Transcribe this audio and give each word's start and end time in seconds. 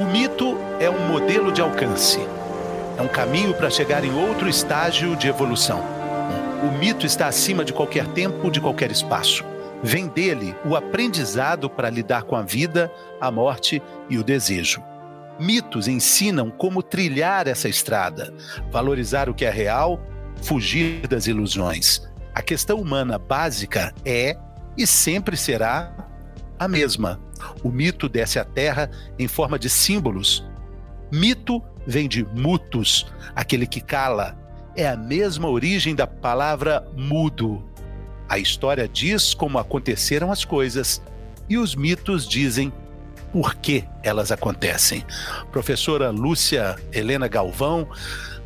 O 0.00 0.04
mito 0.06 0.56
é 0.80 0.88
um 0.88 1.08
modelo 1.08 1.52
de 1.52 1.60
alcance. 1.60 2.20
É 2.96 3.02
um 3.02 3.06
caminho 3.06 3.52
para 3.52 3.68
chegar 3.68 4.02
em 4.02 4.10
outro 4.14 4.48
estágio 4.48 5.14
de 5.14 5.28
evolução. 5.28 5.84
O 6.62 6.78
mito 6.78 7.04
está 7.04 7.26
acima 7.26 7.62
de 7.66 7.74
qualquer 7.74 8.06
tempo, 8.06 8.50
de 8.50 8.62
qualquer 8.62 8.90
espaço. 8.90 9.44
Vem 9.82 10.08
dele 10.08 10.56
o 10.64 10.74
aprendizado 10.74 11.68
para 11.68 11.90
lidar 11.90 12.22
com 12.22 12.34
a 12.34 12.40
vida, 12.40 12.90
a 13.20 13.30
morte 13.30 13.82
e 14.08 14.16
o 14.16 14.24
desejo. 14.24 14.82
Mitos 15.38 15.86
ensinam 15.86 16.50
como 16.50 16.82
trilhar 16.82 17.46
essa 17.46 17.68
estrada, 17.68 18.32
valorizar 18.70 19.28
o 19.28 19.34
que 19.34 19.44
é 19.44 19.50
real, 19.50 20.00
fugir 20.40 21.06
das 21.08 21.26
ilusões. 21.26 22.08
A 22.34 22.40
questão 22.40 22.80
humana 22.80 23.18
básica 23.18 23.92
é 24.02 24.34
e 24.78 24.86
sempre 24.86 25.36
será 25.36 25.99
a 26.60 26.68
mesma. 26.68 27.18
O 27.64 27.70
mito 27.70 28.06
desce 28.06 28.38
à 28.38 28.44
terra 28.44 28.90
em 29.18 29.26
forma 29.26 29.58
de 29.58 29.70
símbolos. 29.70 30.44
Mito 31.10 31.62
vem 31.86 32.06
de 32.06 32.22
mutus, 32.22 33.06
aquele 33.34 33.66
que 33.66 33.80
cala. 33.80 34.36
É 34.76 34.86
a 34.86 34.96
mesma 34.96 35.48
origem 35.48 35.94
da 35.94 36.06
palavra 36.06 36.86
mudo. 36.94 37.64
A 38.28 38.38
história 38.38 38.86
diz 38.86 39.32
como 39.32 39.58
aconteceram 39.58 40.30
as 40.30 40.44
coisas 40.44 41.02
e 41.48 41.56
os 41.56 41.74
mitos 41.74 42.28
dizem 42.28 42.70
por 43.32 43.54
que 43.54 43.84
elas 44.02 44.30
acontecem. 44.30 45.02
Professora 45.50 46.10
Lúcia 46.10 46.76
Helena 46.92 47.26
Galvão, 47.26 47.88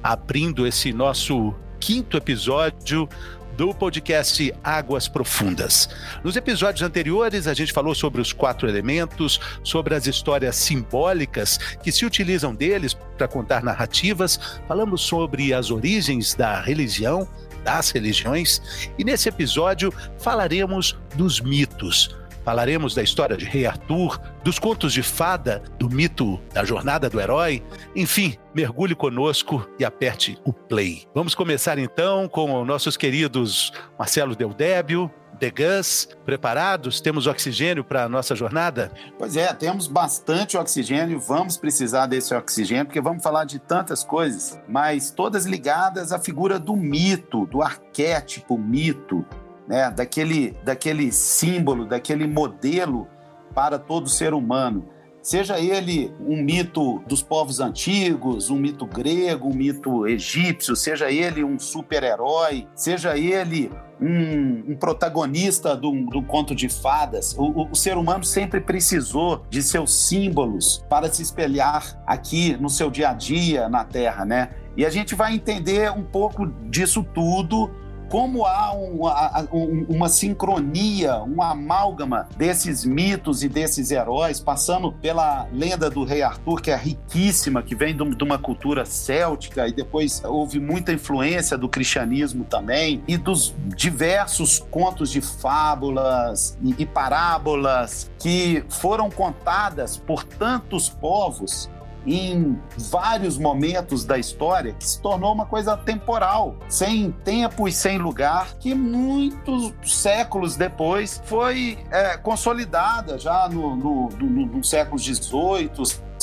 abrindo 0.01 0.67
esse 0.69 0.93
nosso 0.93 1.53
quinto 1.81 2.17
episódio 2.17 3.09
do 3.57 3.73
podcast 3.73 4.53
Águas 4.63 5.09
Profundas. 5.09 5.89
Nos 6.23 6.37
episódios 6.37 6.83
anteriores, 6.83 7.47
a 7.47 7.55
gente 7.55 7.73
falou 7.73 7.95
sobre 7.95 8.21
os 8.21 8.33
quatro 8.33 8.69
elementos, 8.69 9.41
sobre 9.63 9.95
as 9.95 10.07
histórias 10.07 10.57
simbólicas 10.57 11.59
que 11.83 11.93
se 11.93 12.05
utilizam 12.05 12.55
deles 12.55 12.95
para 13.17 13.29
contar 13.29 13.63
narrativas, 13.63 14.39
falamos 14.67 15.03
sobre 15.03 15.55
as 15.55 15.71
origens 15.71 16.35
da 16.35 16.61
religião, 16.61 17.29
das 17.63 17.91
religiões, 17.91 18.61
e 18.99 19.05
nesse 19.05 19.29
episódio 19.29 19.93
falaremos 20.19 20.97
dos 21.15 21.41
mitos 21.41 22.15
Falaremos 22.45 22.95
da 22.95 23.03
história 23.03 23.37
de 23.37 23.47
Rei 23.47 23.67
Arthur, 23.67 24.21
dos 24.45 24.59
contos 24.59 24.93
de 24.93 25.03
fada, 25.03 25.63
do 25.79 25.89
mito 25.89 26.39
da 26.53 26.63
jornada 26.63 27.09
do 27.09 27.19
herói. 27.19 27.63
Enfim, 27.97 28.37
mergulhe 28.55 28.95
conosco 28.95 29.67
e 29.79 29.85
aperte 29.85 30.39
o 30.45 30.53
play. 30.53 31.07
Vamos 31.15 31.35
começar 31.35 31.79
então 31.79 32.29
com 32.29 32.63
nossos 32.65 32.97
queridos 32.99 33.73
Marcelo 33.99 34.37
Deldébio, 34.37 35.11
The 35.39 35.51
Gus, 35.51 36.09
preparados? 36.25 37.01
Temos 37.01 37.27
oxigênio 37.27 37.83
para 37.83 38.05
a 38.05 38.09
nossa 38.09 38.35
jornada? 38.35 38.93
Pois 39.19 39.37
é, 39.37 39.53
temos 39.53 39.87
bastante 39.87 40.57
oxigênio, 40.57 41.19
vamos 41.19 41.57
precisar 41.57 42.07
desse 42.07 42.35
oxigênio, 42.35 42.87
porque 42.87 43.01
vamos 43.01 43.23
falar 43.23 43.45
de 43.45 43.59
tantas 43.59 44.05
coisas, 44.05 44.59
mas 44.69 45.11
todas 45.11 45.45
ligadas 45.45 46.13
à 46.13 46.19
figura 46.19 46.59
do 46.59 46.77
mito, 46.77 47.47
do 47.47 47.63
arquétipo 47.63 48.57
mito, 48.57 49.25
né, 49.67 49.91
daquele, 49.91 50.57
daquele 50.65 51.11
símbolo, 51.13 51.87
daquele 51.87 52.27
modelo 52.27 53.09
para 53.55 53.79
todo 53.79 54.09
ser 54.09 54.35
humano. 54.35 54.89
Seja 55.23 55.59
ele 55.59 56.13
um 56.21 56.43
mito 56.43 57.03
dos 57.07 57.23
povos 57.23 57.59
antigos, 57.59 58.51
um 58.51 58.57
mito 58.57 58.85
grego, 58.85 59.49
um 59.49 59.55
mito 59.55 60.07
egípcio, 60.07 60.77
seja 60.77 61.11
ele 61.11 61.43
um 61.43 61.59
super-herói, 61.59 62.69
seja 62.75 63.17
ele 63.17 63.71
um, 63.99 64.73
um 64.73 64.77
protagonista 64.77 65.75
de 65.75 65.87
um, 65.87 66.07
conto 66.25 66.55
de 66.55 66.69
fadas. 66.69 67.35
O, 67.39 67.45
o, 67.45 67.71
o, 67.71 67.75
ser 67.75 67.97
humano 67.97 68.23
sempre 68.23 68.61
precisou 68.61 69.47
de 69.49 69.63
seus 69.63 70.07
símbolos 70.07 70.85
para 70.91 71.11
se 71.11 71.23
espelhar 71.23 71.99
aqui 72.07 72.55
no 72.59 72.69
seu 72.69 72.91
dia 72.91 73.09
a 73.09 73.15
dia 73.15 73.67
na 73.67 73.83
Terra, 73.83 74.27
né? 74.27 74.51
E 74.77 74.85
a 74.85 74.91
gente 74.91 75.15
vai 75.15 75.35
entender 75.35 75.91
um 75.91 76.03
pouco 76.03 76.47
disso 76.69 77.03
tudo 77.15 77.71
como 78.09 78.47
há 78.47 78.75
um, 78.75 79.87
uma 79.89 80.09
sincronia, 80.09 81.17
uma 81.19 81.51
amálgama 81.51 82.29
desses 82.37 82.85
mitos 82.85 83.43
e 83.43 83.49
desses 83.49 83.91
heróis, 83.91 84.41
passando 84.41 84.93
pela 84.93 85.47
lenda 85.53 85.91
do 85.91 86.05
rei 86.05 86.23
Arthur, 86.23 86.61
que 86.61 86.71
é 86.71 86.77
riquíssima, 86.77 87.63
que 87.63 87.75
vem 87.75 87.97
de 87.97 88.25
uma 88.25 88.39
cultura 88.39 88.85
céltica, 88.85 89.67
e 89.67 89.73
depois 89.73 90.23
houve 90.25 90.61
muita 90.61 90.93
influência 90.93 91.57
do 91.57 91.69
cristianismo 91.69 92.45
também, 92.45 93.03
e 93.07 93.17
dos 93.17 93.55
diversos 93.77 94.59
contos 94.71 95.11
de 95.11 95.21
fábulas 95.21 96.59
e 96.79 96.87
parábolas 96.87 98.11
que 98.19 98.65
foram 98.69 99.11
contadas 99.11 99.97
por 99.97 100.25
tantos 100.25 100.89
povos 100.89 101.69
em 102.07 102.59
vários 102.77 103.39
momentos 103.39 104.05
da 104.05 104.19
história 104.19 104.73
que 104.73 104.85
se 104.85 105.01
tornou 105.01 105.33
uma 105.33 105.47
coisa 105.47 105.77
temporal, 105.77 106.57
sem 106.69 107.11
tempo 107.25 107.67
e 107.67 107.73
sem 107.73 107.99
lugar, 107.99 108.55
que 108.59 108.75
muitos 108.75 109.73
séculos 109.85 110.57
depois 110.57 111.23
foi 111.25 111.79
é, 111.91 112.17
consolidada 112.17 113.19
já 113.19 113.49
no, 113.49 113.77
no, 113.77 114.09
no, 114.09 114.47
no 114.47 114.65
século 114.65 114.99
XVIII, 114.99 115.71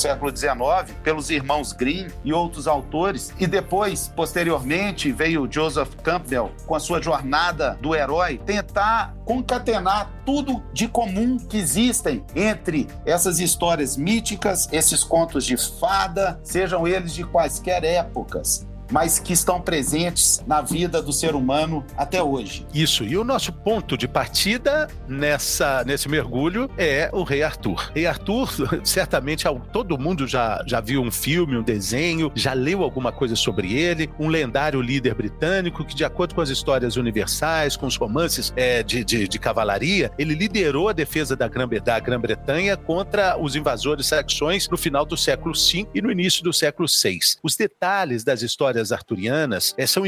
século 0.02 0.36
XIX 0.36 0.92
pelos 1.02 1.30
irmãos 1.30 1.72
Grimm 1.72 2.08
e 2.24 2.32
outros 2.32 2.66
autores. 2.66 3.32
E 3.38 3.46
depois, 3.46 4.08
posteriormente, 4.08 5.12
veio 5.12 5.48
Joseph 5.50 5.94
Campbell 6.02 6.50
com 6.66 6.74
a 6.74 6.80
sua 6.80 7.00
jornada 7.00 7.78
do 7.80 7.94
herói 7.94 8.38
tentar 8.44 9.14
concatenar 9.24 10.10
tudo 10.26 10.62
de 10.72 10.88
comum 10.88 11.38
que 11.38 11.56
existem 11.56 12.24
entre 12.34 12.88
essas 13.06 13.38
histórias 13.38 13.96
míticas, 13.96 14.68
esses 14.72 15.04
contos 15.04 15.44
de 15.44 15.56
fada, 15.56 16.40
sejam 16.42 16.86
eles 16.86 17.14
de 17.14 17.24
quaisquer 17.24 17.84
épocas 17.84 18.66
mas 18.92 19.18
que 19.18 19.32
estão 19.32 19.60
presentes 19.60 20.44
na 20.46 20.60
vida 20.60 21.02
do 21.02 21.12
ser 21.12 21.34
humano 21.34 21.84
até 21.96 22.22
hoje. 22.22 22.66
Isso. 22.74 23.04
E 23.04 23.16
o 23.16 23.24
nosso 23.24 23.52
ponto 23.52 23.96
de 23.96 24.06
partida 24.06 24.86
nessa, 25.08 25.82
nesse 25.84 26.08
mergulho 26.08 26.70
é 26.76 27.10
o 27.12 27.22
Rei 27.22 27.42
Arthur. 27.42 27.90
Rei 27.94 28.06
Arthur, 28.06 28.50
certamente 28.84 29.44
todo 29.72 29.98
mundo 29.98 30.26
já, 30.26 30.62
já 30.66 30.80
viu 30.80 31.02
um 31.02 31.10
filme, 31.10 31.56
um 31.56 31.62
desenho, 31.62 32.30
já 32.34 32.52
leu 32.52 32.82
alguma 32.82 33.10
coisa 33.10 33.34
sobre 33.34 33.72
ele. 33.74 34.10
Um 34.18 34.28
lendário 34.28 34.80
líder 34.80 35.14
britânico 35.14 35.84
que, 35.84 35.94
de 35.94 36.04
acordo 36.04 36.34
com 36.34 36.40
as 36.40 36.50
histórias 36.50 36.96
universais, 36.96 37.76
com 37.76 37.86
os 37.86 37.96
romances 37.96 38.52
é, 38.56 38.82
de, 38.82 39.04
de, 39.04 39.26
de, 39.26 39.38
cavalaria, 39.38 40.10
ele 40.18 40.34
liderou 40.34 40.88
a 40.88 40.92
defesa 40.92 41.34
da 41.34 41.48
Grã-Bretanha 41.48 42.76
contra 42.76 43.38
os 43.38 43.56
invasores 43.56 44.06
saxões 44.06 44.68
no 44.68 44.76
final 44.76 45.04
do 45.04 45.16
século 45.16 45.54
V 45.54 45.86
e 45.94 46.02
no 46.02 46.10
início 46.10 46.44
do 46.44 46.52
século 46.52 46.88
VI. 46.88 47.18
Os 47.42 47.56
detalhes 47.56 48.24
das 48.24 48.42
histórias 48.42 48.81
lendas 48.82 48.92
arturianas 48.92 49.74
eh, 49.78 49.86
são, 49.86 50.02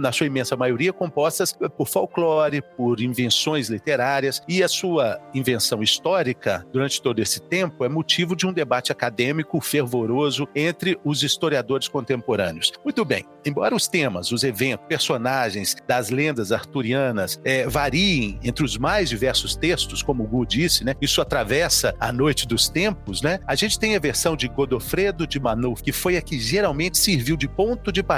na 0.00 0.10
sua 0.10 0.26
imensa 0.26 0.56
maioria, 0.56 0.92
compostas 0.92 1.52
por 1.76 1.86
folclore, 1.86 2.62
por 2.76 3.00
invenções 3.00 3.68
literárias, 3.68 4.40
e 4.48 4.62
a 4.62 4.68
sua 4.68 5.20
invenção 5.34 5.82
histórica, 5.82 6.66
durante 6.72 7.02
todo 7.02 7.20
esse 7.20 7.40
tempo, 7.40 7.84
é 7.84 7.88
motivo 7.88 8.34
de 8.34 8.46
um 8.46 8.52
debate 8.52 8.90
acadêmico 8.90 9.60
fervoroso 9.60 10.48
entre 10.54 10.98
os 11.04 11.22
historiadores 11.22 11.88
contemporâneos. 11.88 12.72
Muito 12.82 13.04
bem, 13.04 13.24
embora 13.44 13.74
os 13.74 13.86
temas, 13.86 14.32
os 14.32 14.42
eventos, 14.42 14.86
personagens 14.88 15.76
das 15.86 16.10
lendas 16.10 16.52
arturianas 16.52 17.40
é, 17.44 17.66
variem 17.66 18.38
entre 18.42 18.64
os 18.64 18.78
mais 18.78 19.08
diversos 19.08 19.54
textos, 19.56 20.02
como 20.02 20.24
o 20.24 20.26
Gu 20.26 20.46
disse, 20.46 20.84
né? 20.84 20.94
Isso 21.00 21.20
atravessa 21.20 21.94
a 22.00 22.12
noite 22.12 22.46
dos 22.46 22.68
tempos, 22.68 23.20
né? 23.20 23.40
A 23.46 23.54
gente 23.54 23.78
tem 23.78 23.96
a 23.96 23.98
versão 23.98 24.36
de 24.36 24.48
Godofredo 24.48 25.26
de 25.26 25.40
Manuf, 25.40 25.82
que 25.82 25.92
foi 25.92 26.16
a 26.16 26.22
que 26.22 26.38
geralmente 26.38 26.96
serviu 26.96 27.36
de 27.36 27.48
ponto 27.48 27.90
de 27.90 28.02
partida 28.02 28.13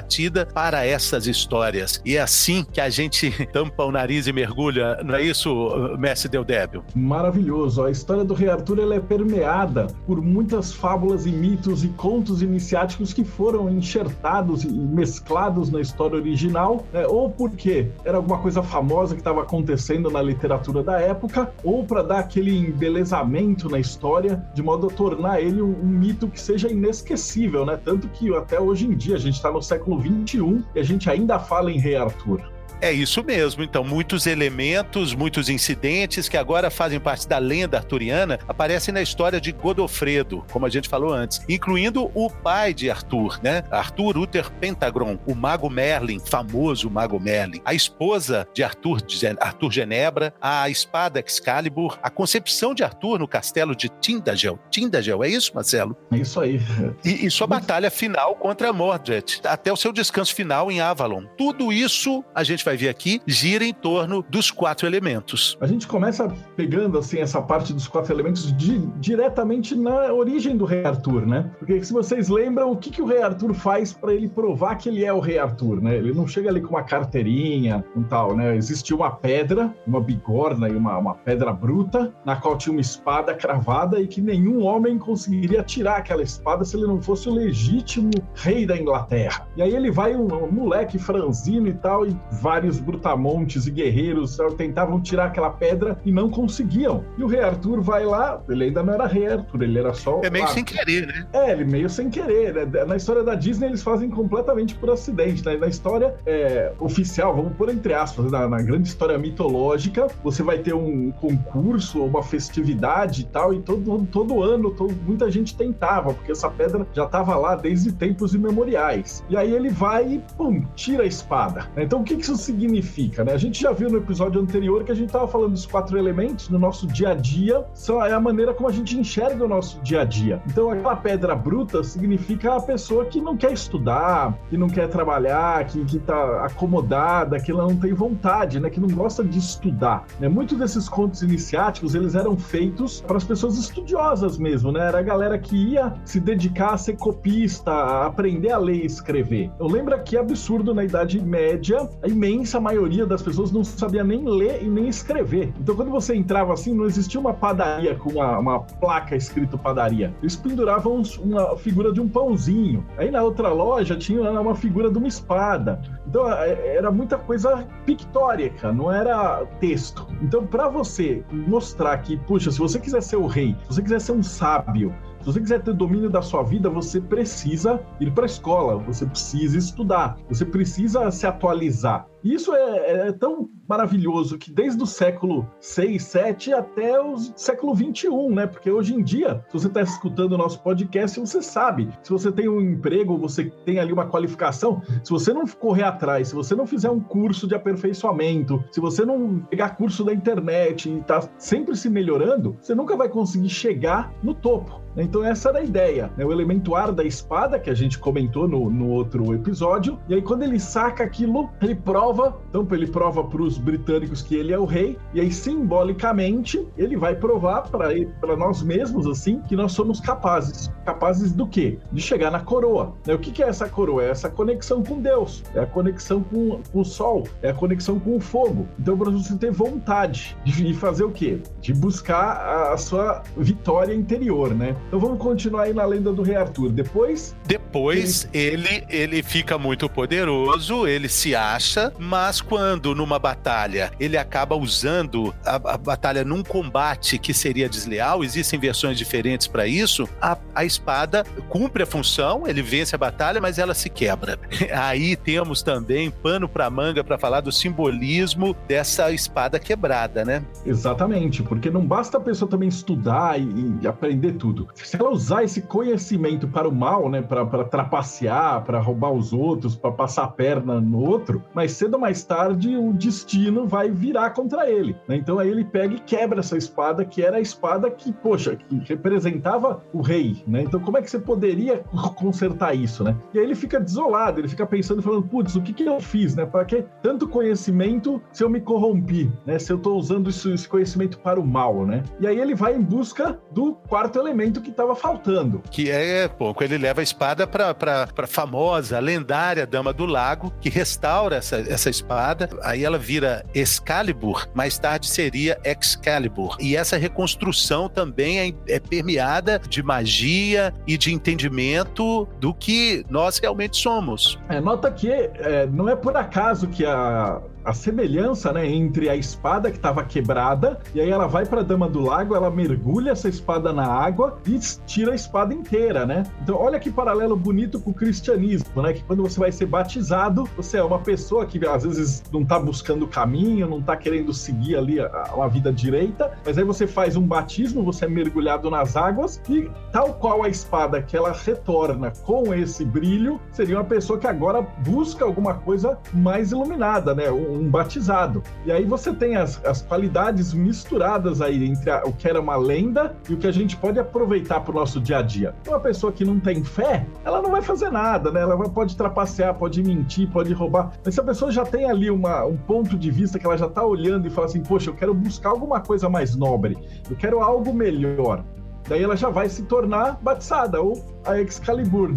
para 0.47 0.85
essas 0.85 1.27
histórias. 1.27 2.01
E 2.05 2.17
é 2.17 2.21
assim 2.21 2.65
que 2.65 2.81
a 2.81 2.89
gente 2.89 3.31
tampa 3.53 3.85
o 3.85 3.93
nariz 3.93 4.27
e 4.27 4.33
mergulha, 4.33 5.03
não 5.05 5.15
é 5.15 5.23
isso, 5.23 5.97
Mestre 5.99 6.29
Deldébio? 6.29 6.85
Maravilhoso. 6.95 7.85
A 7.85 7.91
história 7.91 8.25
do 8.25 8.35
Rei 8.35 8.49
Arthur 8.49 8.79
ela 8.79 8.95
é 8.95 9.01
permeada 9.01 9.87
por 10.07 10.21
muitas 10.21 10.73
fábulas 10.73 11.27
e 11.27 11.31
mitos 11.31 11.85
e 11.85 11.89
contos 11.89 12.43
iniciáticos 12.43 13.13
que 13.13 13.25
foram 13.25 13.69
enxertados 13.71 14.65
e 14.65 14.69
mesclados 14.69 15.71
na 15.71 15.81
história 15.81 16.17
original, 16.17 16.85
né? 16.93 17.07
ou 17.07 17.31
porque 17.31 17.89
era 18.05 18.17
alguma 18.17 18.39
coisa 18.39 18.63
famosa 18.63 19.15
que 19.15 19.21
estava 19.21 19.43
acontecendo 19.43 20.11
na 20.11 20.23
literatura 20.23 20.83
da 20.83 21.01
época, 21.01 21.53
ou 21.63 21.85
para 21.85 22.03
dar 22.03 22.19
aquele 22.19 22.57
embelezamento 22.57 23.69
na 23.69 23.79
história, 23.79 24.45
de 24.55 24.63
modo 24.63 24.89
a 24.89 24.91
tornar 24.91 25.41
ele 25.41 25.63
um, 25.63 25.81
um 25.83 25.87
mito 25.87 26.29
que 26.29 26.41
seja 26.41 26.71
inesquecível, 26.71 27.65
né? 27.65 27.79
Tanto 27.83 28.09
que 28.09 28.35
até 28.35 28.61
hoje 28.61 28.87
em 28.87 28.97
dia 28.97 29.17
a 29.17 29.19
gente 29.19 29.35
está 29.35 29.51
no 29.51 29.63
século 29.63 29.76
século 29.77 30.01
XXI 30.01 30.65
e 30.75 30.81
a 30.81 30.83
gente 30.83 31.11
ainda 31.11 31.39
fala 31.39 31.71
em 31.71 31.79
Rei 31.79 31.97
Arthur. 31.97 32.56
É 32.81 32.93
isso 32.93 33.25
mesmo. 33.25 33.63
Então, 33.63 33.83
muitos 33.83 34.27
elementos, 34.27 35.15
muitos 35.15 35.49
incidentes 35.49 36.29
que 36.29 36.37
agora 36.37 36.71
fazem 36.71 37.01
parte 37.01 37.27
da 37.27 37.39
lenda 37.39 37.79
arturiana 37.79 38.39
aparecem 38.47 38.93
na 38.93 39.01
história 39.01 39.41
de 39.41 39.51
Godofredo, 39.53 40.45
como 40.53 40.67
a 40.67 40.69
gente 40.69 40.89
falou 40.89 41.13
antes, 41.13 41.41
incluindo 41.49 42.11
o 42.15 42.31
pai 42.31 42.75
de 42.75 42.91
Arthur, 42.91 43.41
né? 43.43 43.65
Arthur 43.71 44.19
Uther 44.19 44.51
Pentagron, 44.53 45.19
o 45.27 45.35
mago 45.35 45.71
Merlin, 45.71 46.21
famoso 46.21 46.91
mago 46.91 47.19
Merlin, 47.19 47.61
a 47.65 47.73
esposa 47.73 48.47
de 48.53 48.63
Arthur, 48.63 49.01
Arthur 49.41 49.73
Genebra, 49.73 50.35
a 50.41 50.69
espada 50.69 51.21
Excalibur, 51.21 51.99
a 52.03 52.11
concepção 52.11 52.75
de 52.75 52.85
Arthur 52.85 53.19
no 53.19 53.29
castelo 53.29 53.75
de 53.75 53.89
Tindagel. 53.89 54.59
Tindagel, 54.71 55.25
é 55.25 55.29
isso, 55.29 55.53
Marcelo? 55.55 55.97
É 56.13 56.19
isso 56.19 56.41
aí. 56.41 56.61
E, 57.05 57.27
e 57.27 57.31
sua 57.31 57.47
batalha 57.47 57.91
final 57.91 58.35
contra 58.37 58.73
Mordred, 58.73 59.41
até 59.45 59.73
o 59.73 59.77
seu 59.77 59.93
descanso 59.93 60.35
final 60.35 60.71
em 60.71 60.81
Avalon. 60.81 61.25
Tudo 61.39 61.73
isso 61.73 62.25
a 62.35 62.45
gente 62.45 62.66
vai 62.67 62.77
ver 62.77 62.89
aqui 62.89 63.21
gira 63.27 63.65
em 63.65 63.73
torno 63.73 64.25
dos 64.29 64.51
quatro 64.51 64.87
elementos. 64.87 65.57
A 65.61 65.67
gente 65.67 65.87
começa 65.87 66.29
pegando 66.57 66.99
assim 66.99 67.19
essa 67.19 67.41
parte 67.41 67.73
dos 67.73 67.89
quatro 67.89 68.13
elementos 68.13 68.53
di 68.57 68.79
diretamente 68.99 69.75
na 69.75 70.13
origem 70.13 70.57
do 70.57 70.65
Rei 70.65 70.85
Arthur, 70.85 71.27
né? 71.27 71.51
Porque 71.59 71.83
se 71.83 71.93
vocês 71.93 72.29
lembram, 72.29 72.73
o 72.73 72.77
que, 72.77 72.91
que 72.91 73.01
o 73.01 73.07
Rei 73.07 73.23
Arthur 73.23 73.55
faz 73.55 73.93
para 73.93 74.13
ele 74.13 74.29
provar 74.29 74.77
que 74.77 74.89
ele 74.89 75.05
é 75.05 75.13
o 75.13 75.21
Rei 75.21 75.39
Arthur, 75.39 75.81
né? 75.81 75.97
Ele 75.97 76.13
não 76.13 76.27
chega 76.27 76.51
ali 76.51 76.61
com 76.61 76.71
uma 76.71 76.83
carteirinha 76.83 77.85
e 77.97 78.05
tal, 78.05 78.37
né? 78.37 78.57
Existia 78.57 78.97
uma 78.97 79.11
pedra, 79.11 79.75
uma 79.87 80.01
bigorna 80.01 80.69
e 80.69 80.77
uma, 80.77 80.99
uma 80.99 81.15
pedra 81.15 81.53
bruta, 81.53 82.13
na 82.25 82.37
qual 82.37 82.59
tinha 82.59 82.73
uma 82.73 82.81
espada 82.81 83.35
cravada 83.35 84.01
e 84.01 84.07
que 84.07 84.21
nenhum 84.21 84.65
homem 84.65 84.99
conseguiria 84.99 85.63
tirar 85.63 85.99
aquela 85.99 86.23
espada 86.23 86.65
se 86.65 86.77
ele 86.77 86.87
não 86.87 87.01
fosse 87.01 87.29
o 87.29 87.33
legítimo 87.33 88.11
rei 88.35 88.67
da 88.67 88.77
Inglaterra. 88.77 89.47
E 89.57 89.63
aí 89.63 89.75
ele 89.75 89.91
vai, 89.91 90.15
um, 90.15 90.27
um 90.27 90.51
moleque 90.51 90.99
franzino 90.99 91.69
e 91.69 91.75
tal, 91.75 92.07
e 92.07 92.17
vários 92.57 92.81
brutamontes 92.81 93.67
e 93.67 93.71
guerreiros 93.71 94.39
tentavam 94.57 94.99
tirar 94.99 95.27
aquela 95.27 95.51
pedra 95.51 95.99
e 96.07 96.11
não 96.11 96.31
conseguiam. 96.31 97.05
E 97.19 97.23
o 97.23 97.27
rei 97.27 97.41
Arthur 97.41 97.83
vai 97.83 98.07
lá, 98.07 98.41
ele 98.49 98.65
ainda 98.65 98.83
não 98.83 98.95
era 98.95 99.07
rei 99.07 99.27
Arthur, 99.27 99.63
ele 99.63 99.79
era 99.79 99.93
só. 99.93 100.23
É 100.25 100.31
meio 100.31 100.49
sem 100.49 100.65
querer, 100.65 101.07
né? 101.07 101.27
É, 101.35 101.53
ele 101.53 101.65
meio 101.65 101.91
sem 101.91 102.09
querer. 102.09 102.55
Né? 102.55 102.85
Na 102.87 102.97
história 102.97 103.23
da 103.23 103.35
Disney, 103.35 103.67
eles 103.67 103.83
fazem 103.83 104.09
completamente 104.09 104.75
por 104.75 104.89
acidente. 104.89 105.45
Né? 105.45 105.59
Na 105.59 105.67
história 105.67 106.15
é, 106.25 106.73
oficial, 106.81 107.37
vamos 107.37 107.55
pôr 107.57 107.69
entre 107.69 107.93
aspas, 107.93 108.33
na, 108.33 108.49
na, 108.49 108.63
grande 108.63 108.89
história 108.89 109.19
mitológica, 109.19 110.07
você 110.25 110.43
vai 110.43 110.59
ter 110.59 110.75
um 110.75 111.11
concurso, 111.13 112.03
uma 112.03 112.23
festividade 112.23 113.23
e 113.23 113.25
tal, 113.25 113.53
e 113.53 113.61
todo, 113.61 114.07
todo 114.07 114.43
ano 114.43 114.71
todo, 114.71 114.95
muita 115.05 115.31
gente 115.31 115.55
tentava, 115.55 116.15
porque 116.15 116.33
essa 116.33 116.49
pedra 116.49 116.87
já 116.95 117.05
estava 117.05 117.37
lá 117.37 117.55
desde 117.55 117.93
tempos 117.93 118.35
imemoriais. 118.35 119.23
E 119.29 119.37
aí 119.37 119.53
ele 119.53 119.69
vai 119.69 120.15
e, 120.15 120.23
pum, 120.39 120.65
tira 120.75 121.03
a 121.03 121.07
espada. 121.07 121.67
Então 121.77 122.01
o 122.01 122.05
que 122.05 122.15
isso 122.15 122.37
significa? 122.47 123.25
Né? 123.25 123.33
A 123.33 123.37
gente 123.37 123.61
já 123.61 123.73
viu 123.73 123.91
no 123.91 123.99
episódio 123.99 124.41
anterior 124.41 124.85
que 124.85 124.93
a 124.93 124.95
gente 124.95 125.07
estava 125.07 125.27
falando 125.27 125.53
dos 125.53 125.67
quatro 125.67 125.99
elementos 125.99 126.49
no 126.49 126.59
nosso 126.59 126.87
dia 126.87 127.11
a 127.11 127.15
dia, 127.15 127.65
são, 127.75 128.05
é 128.05 128.13
a 128.13 128.21
maneira 128.21 128.55
como 128.55 128.69
a 128.69 128.73
gente 128.73 128.97
enxerga 128.99 129.45
o 129.45 129.49
nosso 129.49 129.81
dia 129.83 130.03
a 130.03 130.05
dia. 130.05 130.41
Então 130.47 130.71
aquela 130.71 130.97
pedra 130.97 131.35
bruta 131.35 131.83
significa 131.83 132.57
a 132.57 132.61
pessoa 132.61 133.05
que 133.07 133.21
não 133.21 133.37
quer 133.37 133.53
estudar, 133.53 134.39
que 134.49 134.57
não 134.57 134.69
quer 134.69 134.89
trabalhar, 134.89 135.65
que, 135.67 135.85
que 135.85 135.99
tá 135.99 136.45
acomodada, 136.45 137.41
que 137.41 137.51
ela 137.51 137.65
não 137.65 137.77
tem 137.77 137.93
vontade, 137.93 138.61
né? 138.61 138.71
que 138.71 138.81
não 138.81 138.89
gosta 138.89 139.25
de 139.25 139.39
estudar. 139.39 140.05
Né? 140.21 140.29
Muitos 140.29 140.59
desses 140.59 140.89
contos 140.89 141.23
iniciáticos, 141.23 141.95
eles 141.95 142.15
eram 142.15 142.37
feitos 142.37 143.01
para 143.01 143.17
as 143.17 143.25
pessoas 143.25 143.59
estudiosas 143.59 144.39
mesmo, 144.39 144.71
né? 144.71 144.87
Era 144.87 144.99
a 144.99 145.03
galera 145.03 145.39
que 145.39 145.57
ia 145.57 145.93
se 146.05 146.21
dedicar 146.21 146.75
a 146.75 146.79
ser 146.79 146.97
copista, 146.97 147.73
a 147.73 148.07
aprender 148.07 148.53
a 148.53 148.59
ler 148.59 148.83
e 148.83 148.87
escrever. 148.87 149.51
Eu 149.59 149.67
lembro 149.67 149.97
que 150.03 150.17
absurdo 150.17 150.75
na 150.75 150.85
Idade 150.85 151.21
Média, 151.21 151.89
a 152.03 152.09
imensa 152.09 152.36
maioria 152.61 153.07
das 153.07 153.23
pessoas 153.23 153.53
não 153.53 153.65
sabia 153.65 154.05
nem 154.05 154.25
ler 154.25 154.63
e 154.63 154.69
nem 154.69 154.89
escrever. 154.89 155.53
Então, 155.61 155.75
quando 155.75 155.91
você 155.91 156.15
entrava 156.15 156.53
assim, 156.53 156.75
não 156.75 156.85
existia 156.85 157.21
uma 157.21 157.33
padaria 157.33 157.95
com 157.95 158.11
uma, 158.11 158.39
uma 158.39 158.61
placa 158.61 159.17
escrito 159.17 159.57
padaria. 159.57 160.15
Eles 160.21 160.37
penduravam 160.37 161.03
uma 161.21 161.57
figura 161.57 161.93
de 161.93 162.01
um 162.01 162.09
pãozinho. 162.09 162.85
Aí 162.97 163.11
na 163.11 163.23
outra 163.23 163.49
loja 163.49 163.97
tinha 163.97 164.31
uma 164.31 164.55
figura 164.55 164.91
de 164.91 164.99
uma 164.99 165.09
espada. 165.09 165.81
Então, 166.07 166.31
é, 166.33 166.77
era 166.77 166.91
muita 166.91 167.19
coisa 167.19 167.67
pictórica, 167.85 168.73
não 168.73 168.91
era 168.93 169.45
texto. 169.61 170.07
Então, 170.23 170.47
para 170.47 170.69
você 170.69 171.25
mostrar 171.33 171.99
que, 171.99 172.17
puxa, 172.17 172.51
se 172.51 172.59
você 172.59 172.79
quiser 172.79 173.03
ser 173.03 173.17
o 173.17 173.27
rei, 173.27 173.57
se 173.63 173.75
você 173.75 173.83
quiser 173.83 174.01
ser 174.01 174.13
um 174.13 174.23
sábio, 174.23 174.95
se 175.27 175.33
você 175.33 175.41
quiser 175.41 175.61
ter 175.61 175.75
domínio 175.75 176.09
da 176.09 176.23
sua 176.23 176.45
vida, 176.45 176.71
você 176.71 177.01
precisa 177.01 177.81
ir 177.99 178.13
para 178.13 178.25
a 178.25 178.27
escola, 178.27 178.77
você 178.77 179.05
precisa 179.05 179.59
estudar, 179.59 180.17
você 180.29 180.45
precisa 180.45 181.11
se 181.11 181.27
atualizar. 181.27 182.07
Isso 182.23 182.55
é, 182.55 183.09
é, 183.09 183.13
tão 183.13 183.49
maravilhoso 183.69 184.39
que 184.39 184.51
desde 184.51 184.83
o 184.83 184.87
século 184.87 185.49
6, 185.61 186.03
7 186.03 186.53
até 186.53 187.01
o 187.01 187.17
século 187.17 187.75
21, 187.75 188.35
né? 188.35 188.47
Porque 188.47 188.71
hoje 188.71 188.95
em 188.95 189.03
dia, 189.03 189.45
se 189.49 189.53
você 189.53 189.67
está 189.69 189.83
escutando 189.83 190.33
o 190.33 190.39
nosso 190.39 190.61
podcast, 190.63 191.19
você 191.19 191.43
sabe. 191.43 191.89
Se 192.03 192.11
você 192.11 192.31
tem 192.33 192.49
um 192.49 192.61
emprego, 192.61 193.19
você 193.19 193.45
tem 193.65 193.79
ali 193.79 193.93
uma 193.93 194.07
qualificação, 194.07 194.83
se 195.03 195.11
você 195.11 195.33
não 195.33 195.47
correr 195.47 195.85
atrás, 195.85 196.29
se 196.29 196.35
você 196.35 196.55
não 196.55 196.67
fizer 196.67 196.91
um 196.91 197.01
curso 197.01 197.47
de 197.47 197.55
aperfeiçoamento, 197.55 198.63
se 198.71 198.81
você 198.81 199.05
não 199.05 199.41
pegar 199.51 199.71
curso 199.71 200.05
da 200.05 200.13
internet 200.13 200.91
e 200.91 201.01
tá 201.03 201.29
sempre 201.39 201.77
se 201.77 201.89
melhorando, 201.89 202.57
você 202.61 202.75
nunca 202.75 202.97
vai 202.97 203.09
conseguir 203.09 203.49
chegar 203.49 204.13
no 204.23 204.35
topo. 204.35 204.81
Então 204.97 205.23
essa 205.23 205.51
era 205.51 205.59
a 205.59 205.63
ideia, 205.63 206.11
né? 206.17 206.25
O 206.25 206.33
elemento 206.33 206.75
ar 206.75 206.91
da 206.91 207.05
espada, 207.05 207.59
que 207.59 207.69
a 207.69 207.75
gente 207.75 207.99
comentou 207.99 208.49
no, 208.49 208.71
no 208.71 208.89
outro 208.89 209.35
episódio, 209.35 209.99
e 210.09 210.15
aí 210.15 210.23
quando 210.23 210.43
ele 210.43 210.59
saca 210.59 211.05
aquilo, 211.05 211.51
ele 211.61 211.75
prova 211.75 212.16
prova, 212.17 212.41
então 212.49 212.67
ele 212.73 212.87
prova 212.87 213.23
para 213.23 213.43
os 213.43 213.59
britânicos 213.59 214.23
que 214.23 214.35
ele 214.35 214.53
é 214.53 214.59
o 214.59 214.65
rei, 214.65 214.99
e 215.13 215.21
aí 215.21 215.31
simbolicamente 215.31 216.67
ele 216.77 216.97
vai 216.97 217.15
provar 217.15 217.63
para 217.63 218.37
nós 218.37 218.63
mesmos, 218.63 219.07
assim, 219.07 219.41
que 219.43 219.55
nós 219.55 219.73
somos 219.73 220.01
capazes. 220.01 220.71
Capazes 220.85 221.33
do 221.33 221.47
quê? 221.47 221.79
De 221.93 222.01
chegar 222.01 222.31
na 222.31 222.41
coroa. 222.41 222.95
Né? 223.07 223.15
O 223.15 223.19
que, 223.19 223.31
que 223.31 223.43
é 223.43 223.49
essa 223.49 223.69
coroa? 223.69 224.05
É 224.05 224.11
essa 224.11 224.31
conexão 224.31 224.83
com 224.83 225.01
Deus, 225.01 225.45
é 225.55 225.61
a 225.61 225.67
conexão 225.67 226.23
com, 226.23 226.61
com 226.73 226.81
o 226.81 226.85
sol, 226.85 227.29
é 227.43 227.51
a 227.51 227.55
conexão 227.55 227.99
com 227.99 228.17
o 228.17 228.21
fogo. 228.21 228.67
Então, 228.79 228.97
para 228.97 229.11
você 229.11 229.37
ter 229.37 229.51
vontade 229.51 230.37
de 230.45 230.73
fazer 230.75 231.05
o 231.05 231.11
quê? 231.11 231.39
De 231.61 231.75
buscar 231.75 232.37
a, 232.37 232.73
a 232.73 232.77
sua 232.79 233.23
vitória 233.37 233.95
interior, 233.95 234.55
né? 234.55 234.75
Então 234.89 234.99
vamos 234.99 235.19
continuar 235.19 235.65
aí 235.65 235.75
na 235.75 235.85
lenda 235.85 236.13
do 236.13 236.23
rei 236.23 236.37
Arthur. 236.37 236.71
Depois. 236.71 237.37
Depois 237.47 238.29
ele, 238.33 238.67
ele, 238.67 238.87
ele 238.89 239.23
fica 239.23 239.59
muito 239.59 239.89
poderoso, 239.89 240.87
ele 240.87 241.09
se 241.09 241.35
acha, 241.35 241.93
mas 241.99 242.41
quando 242.41 242.95
numa 242.95 243.19
batalha 243.19 243.91
ele 243.99 244.17
acaba 244.17 244.55
usando 244.57 245.35
a, 245.45 245.57
a 245.57 245.77
batalha 245.77 246.25
num 246.25 246.43
combate 246.43 247.19
que 247.19 247.33
seria 247.33 247.69
desleal, 247.69 248.25
existem 248.25 248.59
versões 248.59 248.99
diferentes 248.99 249.47
para 249.47 249.67
isso, 249.67 250.09
a, 250.21 250.37
a 250.55 250.65
espada 250.65 251.25
cumpre 251.49 251.83
a 251.83 251.87
função, 251.87 252.47
ele 252.47 252.63
vence 252.63 252.95
a 252.95 252.99
batalha, 252.99 253.41
mas 253.41 253.59
ela 253.59 253.75
se 253.75 253.89
quebra. 253.89 254.39
Aí 254.73 255.17
temos 255.17 255.63
também 255.63 256.11
pano 256.11 256.49
para 256.49 256.69
manga 256.71 257.03
para 257.03 257.19
falar 257.19 257.41
do 257.41 257.53
simbolismo 257.53 258.55
dessa 258.67 259.11
espada 259.13 259.59
quebrada, 259.59 260.25
né? 260.25 260.43
Exatamente, 260.65 261.43
porque 261.43 261.71
não 261.71 261.87
basta 261.87 262.19
a 262.19 262.21
pessoa 262.21 262.51
também 262.51 262.69
estudar 262.69 263.39
e, 263.41 263.79
e 263.83 263.87
aprender 263.87 264.33
tudo. 264.33 264.69
Se 264.75 264.97
ela 264.97 265.11
usar 265.11 265.45
esse 265.45 265.63
conhecimento 265.63 266.49
para 266.49 266.69
o 266.69 266.75
mal, 266.75 267.09
né, 267.09 267.23
para 267.23 267.65
trapacear, 267.65 268.63
para 268.65 268.81
roubar 268.81 269.13
os 269.13 269.33
outros, 269.33 269.75
para 269.77 269.91
passar 269.93 270.25
a 270.25 270.29
perna 270.29 270.81
no 270.81 270.99
outro, 270.99 271.43
mas 271.55 271.73
cedo 271.87 271.95
ou 271.95 272.01
mais 272.01 272.25
tarde 272.25 272.77
o 272.77 272.93
destino 272.93 273.67
vai 273.67 273.91
virar 273.91 274.31
contra 274.31 274.69
ele. 274.69 274.97
Né? 275.09 275.17
Então 275.17 275.39
aí 275.39 275.49
ele 275.49 275.65
pega 275.65 275.95
e 275.95 276.01
quebra 276.01 276.41
essa 276.41 276.57
espada, 276.57 277.05
que 277.05 277.23
era 277.23 277.37
a 277.37 277.41
espada 277.41 277.91
que, 277.91 278.13
poxa, 278.13 278.57
que 278.57 278.77
representava 278.85 279.83
o 279.93 280.01
rei, 280.01 280.43
né? 280.47 280.63
Então 280.63 280.81
como 280.81 280.99
é 280.99 281.03
que 281.03 281.11
você 281.11 281.19
poderia 281.19 281.79
consertar 282.17 282.75
isso, 282.75 283.05
né? 283.05 283.17
E 283.33 283.39
aí 283.39 283.45
ele 283.45 283.55
fica 283.55 283.81
desolado, 283.81 284.41
ele 284.41 284.49
fica 284.49 284.67
pensando, 284.67 285.03
falando, 285.03 285.23
putz, 285.23 285.55
o 285.55 285.63
que 285.63 285.73
que 285.73 285.85
eu 285.85 286.01
fiz, 286.01 286.35
né? 286.35 286.45
Para 286.45 286.65
que 286.65 286.85
tanto 287.03 287.29
conhecimento 287.29 288.21
se 288.33 288.43
eu 288.43 288.51
me 288.51 288.61
corrompi, 288.61 289.31
né? 289.45 289.59
Se 289.59 289.73
eu 289.73 289.79
tô 289.79 289.95
usando 289.97 290.29
isso, 290.29 290.53
esse 290.53 290.69
conhecimento 290.69 291.19
para 291.19 291.41
o 291.41 291.47
mal, 291.47 291.87
né? 291.87 292.03
E 292.21 292.27
aí 292.27 292.39
ele 292.39 292.55
vai 292.55 292.75
em 292.75 292.83
busca 292.83 293.39
do 293.53 293.75
quarto 293.89 294.19
elemento 294.19 294.61
que 294.61 294.71
estava 294.71 294.95
faltando. 294.95 295.63
Que 295.71 295.91
é, 295.91 296.29
pouco, 296.29 296.65
ele 296.65 296.79
leva 296.79 297.01
a 297.01 297.05
espada 297.05 297.47
para 297.47 298.27
famosa, 298.27 298.99
lendária 298.99 299.67
Dama 299.67 299.93
do 299.93 300.07
Lago, 300.07 300.53
que 300.61 300.69
restaura 300.69 301.37
essa, 301.37 301.57
essa 301.77 301.91
espada, 301.91 302.49
aí 302.63 302.85
ela 302.85 302.99
vira 302.99 303.45
Excalibur, 303.55 304.49
mais 304.55 304.79
tarde 304.79 305.07
seria 305.07 305.59
Excalibur. 305.63 306.57
E 306.59 306.75
essa 306.75 306.97
reconstrução 306.97 307.89
também 307.89 308.57
é, 308.67 308.75
é 308.75 308.81
permeada 308.81 309.61
de 309.69 309.83
magia 309.83 310.75
e 310.87 310.97
de 310.97 311.13
entendimento 311.13 312.27
do 312.41 312.53
que 312.53 313.05
nós 313.09 313.39
realmente 313.39 313.77
somos. 313.77 314.39
É, 314.49 314.61
nota 314.61 314.91
que 314.91 315.11
é, 315.11 315.67
não 315.71 315.89
é 315.89 315.95
por 315.95 316.17
acaso 316.17 316.67
que 316.67 316.85
a, 316.85 317.41
a 317.67 317.73
semelhança 317.73 318.53
né, 318.53 318.65
entre 318.65 319.11
a 319.11 319.17
espada 319.17 319.73
que 319.73 319.77
estava 319.77 320.05
quebrada, 320.05 320.79
e 320.95 321.01
aí 321.01 321.11
ela 321.11 321.27
vai 321.27 321.45
para 321.45 321.61
a 321.61 321.65
Dama 321.65 321.89
do 321.89 322.01
Lago, 322.01 322.37
ela 322.37 322.49
mergulha 322.49 323.11
essa 323.11 323.29
espada 323.29 323.73
na 323.73 323.85
água 323.85 324.39
e 324.47 324.57
tira 324.87 325.11
a 325.11 325.15
espada 325.17 325.53
inteira, 325.53 326.07
né? 326.07 326.23
Então, 326.41 326.57
olha 326.57 326.79
que 326.79 326.91
paralelo 326.91 327.37
bonito 327.37 327.81
com 327.81 327.91
o 327.91 327.95
cristianismo, 327.95 328.81
né? 328.81 328.93
Que 328.93 329.03
quando 329.03 329.23
você 329.23 329.41
vai 329.41 329.51
ser 329.51 329.67
batizado, 329.67 330.49
você 330.57 330.79
é 330.79 330.85
uma 330.85 331.01
pessoa 331.01 331.45
que 331.45 331.67
às 331.67 331.83
vezes 331.83 332.23
não 332.33 332.43
está 332.43 332.57
buscando 332.59 333.05
o 333.05 333.09
caminho, 333.09 333.69
não 333.69 333.81
está 333.81 333.97
querendo 333.97 334.33
seguir 334.33 334.77
ali 334.77 335.01
a, 335.01 335.47
vida 335.49 335.73
direita, 335.73 336.33
mas 336.45 336.59
aí 336.59 336.65
você 336.65 336.87
faz 336.87 337.17
um 337.17 337.23
batismo, 337.23 337.83
você 337.83 338.05
é 338.05 338.09
mergulhado 338.09 338.71
nas 338.71 338.97
águas 338.97 339.41
e 339.49 339.71
tal 339.93 340.15
qual 340.15 340.43
a 340.43 340.49
espada 340.49 341.01
que 341.01 341.17
ela 341.17 341.33
retorna 341.33 342.13
com 342.25 342.53
esse 342.53 342.85
brilho, 342.85 343.41
seria 343.53 343.77
uma 343.77 343.85
pessoa 343.85 344.19
que 344.19 344.27
agora 344.27 344.61
busca 344.85 345.25
alguma 345.25 345.55
coisa 345.55 345.99
mais 346.13 346.53
iluminada, 346.53 347.15
né? 347.15 347.31
Um 347.31 347.56
batizado. 347.65 348.43
E 348.65 348.73
aí 348.73 348.85
você 348.85 349.13
tem 349.13 349.37
as, 349.37 349.65
as 349.65 349.83
qualidades 349.83 350.53
misturadas 350.53 351.41
aí 351.41 351.65
entre 351.65 351.91
a, 351.91 352.03
o 352.05 352.13
que 352.13 352.29
era 352.29 352.41
uma 352.41 352.57
lenda 352.57 353.17
e 353.29 353.35
o 353.35 353.37
que 353.37 353.47
a 353.47 353.53
gente 353.53 353.77
pode 353.77 353.99
aproveitar 353.99 354.61
para 354.61 354.73
o 354.73 354.75
nosso 354.75 355.01
dia 355.01 355.19
a 355.19 355.23
dia. 355.23 355.55
Uma 355.67 355.81
pessoa 355.81 356.13
que 356.13 356.25
não 356.25 356.39
tem 356.39 356.63
fé, 356.65 357.07
ela 357.25 357.41
não 357.41 357.51
vai 357.51 357.63
fazer 357.63 357.91
nada, 357.91 358.31
né? 358.31 358.41
Ela 358.41 358.57
pode 358.69 358.97
trapacear, 358.97 359.55
pode 359.55 359.83
mentir, 359.83 360.29
pode 360.31 360.53
roubar. 360.53 360.93
Mas 361.05 361.15
se 361.15 361.21
a 361.21 361.25
pessoa 361.25 361.51
já 361.51 361.65
tem 361.65 361.91
ali 361.91 362.11
uma, 362.11 362.45
um 362.45 362.57
ponto 362.57 362.97
de 362.97 363.11
vista 363.11 363.39
que 363.39 363.47
ela 363.47 363.57
já 363.57 363.67
está 363.67 363.85
olhando 363.85 364.27
e 364.27 364.31
fala 364.31 364.47
assim, 364.47 364.63
poxa, 364.63 364.91
eu 364.91 364.95
quero 364.95 365.15
buscar 365.15 365.51
alguma 365.51 365.81
coisa 365.81 366.09
mais 366.09 366.35
nobre, 366.35 366.77
eu 367.11 367.17
quero 367.17 367.41
algo 367.41 367.73
melhor. 367.73 368.45
Daí 368.89 369.03
ela 369.03 369.17
já 369.17 369.29
vai 369.29 369.49
se 369.49 369.65
tornar 369.65 370.19
batizada, 370.23 370.81
ou 370.81 371.05
a 371.25 371.41
Excalibur. 371.41 372.15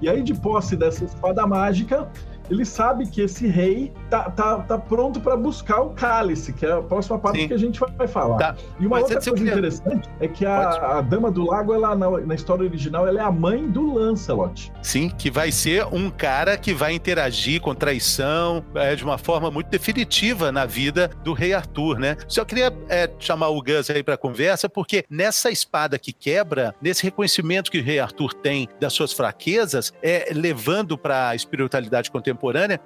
E 0.00 0.08
aí, 0.08 0.22
de 0.22 0.34
posse 0.34 0.76
dessa 0.76 1.04
espada 1.04 1.46
mágica, 1.46 2.08
ele 2.50 2.64
sabe 2.64 3.06
que 3.06 3.20
esse 3.20 3.46
rei 3.46 3.92
tá, 4.10 4.30
tá, 4.30 4.58
tá 4.60 4.78
pronto 4.78 5.20
para 5.20 5.36
buscar 5.36 5.80
o 5.80 5.90
cálice, 5.90 6.52
que 6.52 6.64
é 6.64 6.72
a 6.72 6.82
próxima 6.82 7.18
parte 7.18 7.40
Sim. 7.40 7.48
que 7.48 7.54
a 7.54 7.58
gente 7.58 7.80
vai 7.80 8.06
falar. 8.06 8.36
Tá. 8.38 8.56
E 8.78 8.86
uma 8.86 9.00
Mas 9.00 9.10
outra 9.10 9.30
coisa 9.30 9.44
interessante 9.44 10.08
é 10.20 10.28
que 10.28 10.44
a, 10.44 10.98
a, 10.98 11.00
Dama 11.00 11.30
do 11.30 11.44
Lago, 11.44 11.74
ela, 11.74 11.94
na, 11.94 12.10
na, 12.20 12.34
história 12.34 12.64
original, 12.64 13.06
ela 13.06 13.20
é 13.20 13.22
a 13.22 13.30
mãe 13.30 13.68
do 13.68 13.94
Lancelot. 13.94 14.72
Sim, 14.82 15.10
que 15.10 15.30
vai 15.30 15.50
ser 15.50 15.86
um 15.86 16.10
cara 16.10 16.56
que 16.56 16.72
vai 16.72 16.92
interagir 16.92 17.60
com 17.60 17.74
traição 17.74 18.64
é, 18.74 18.94
de 18.94 19.04
uma 19.04 19.18
forma 19.18 19.50
muito 19.50 19.68
definitiva 19.68 20.52
na 20.52 20.64
vida 20.64 21.10
do 21.22 21.32
rei 21.32 21.54
Arthur, 21.54 21.98
né? 21.98 22.16
Só 22.28 22.44
queria 22.44 22.72
é, 22.88 23.10
chamar 23.18 23.48
o 23.48 23.62
Gus 23.62 23.90
aí 23.90 24.02
para 24.02 24.16
conversa, 24.16 24.68
porque 24.68 25.04
nessa 25.10 25.50
espada 25.50 25.98
que 25.98 26.12
quebra, 26.12 26.74
nesse 26.80 27.02
reconhecimento 27.02 27.70
que 27.70 27.78
o 27.78 27.82
rei 27.82 27.98
Arthur 27.98 28.32
tem 28.34 28.68
das 28.80 28.92
suas 28.92 29.12
fraquezas, 29.12 29.92
é, 30.02 30.30
levando 30.32 30.96
para 30.96 31.28
a 31.28 31.34
espiritualidade 31.34 32.10
contemporânea, 32.10 32.35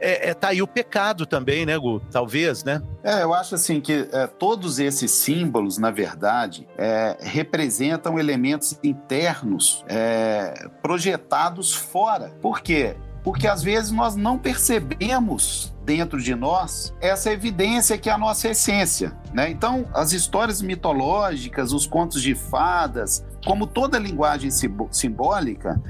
é, 0.00 0.30
é 0.30 0.34
tá 0.34 0.48
aí 0.48 0.62
o 0.62 0.66
pecado 0.66 1.26
também, 1.26 1.66
né, 1.66 1.76
Gu? 1.78 2.00
Talvez, 2.10 2.64
né? 2.64 2.82
É, 3.02 3.22
eu 3.22 3.34
acho 3.34 3.54
assim 3.54 3.80
que 3.80 4.08
é, 4.12 4.26
todos 4.26 4.78
esses 4.78 5.10
símbolos, 5.10 5.78
na 5.78 5.90
verdade, 5.90 6.66
é, 6.76 7.16
representam 7.20 8.18
elementos 8.18 8.78
internos 8.82 9.84
é, 9.88 10.68
projetados 10.82 11.74
fora. 11.74 12.32
Por 12.40 12.60
quê? 12.60 12.96
Porque 13.22 13.46
às 13.46 13.62
vezes 13.62 13.90
nós 13.90 14.16
não 14.16 14.38
percebemos 14.38 15.74
dentro 15.84 16.20
de 16.20 16.34
nós 16.34 16.94
essa 17.00 17.30
evidência 17.32 17.98
que 17.98 18.08
é 18.08 18.12
a 18.12 18.18
nossa 18.18 18.48
essência. 18.48 19.12
Né? 19.32 19.50
Então, 19.50 19.86
as 19.92 20.12
histórias 20.12 20.62
mitológicas, 20.62 21.72
os 21.72 21.86
contos 21.86 22.22
de 22.22 22.34
fadas, 22.34 23.24
como 23.44 23.66
toda 23.66 23.98
linguagem 23.98 24.50
simbólica, 24.90 25.80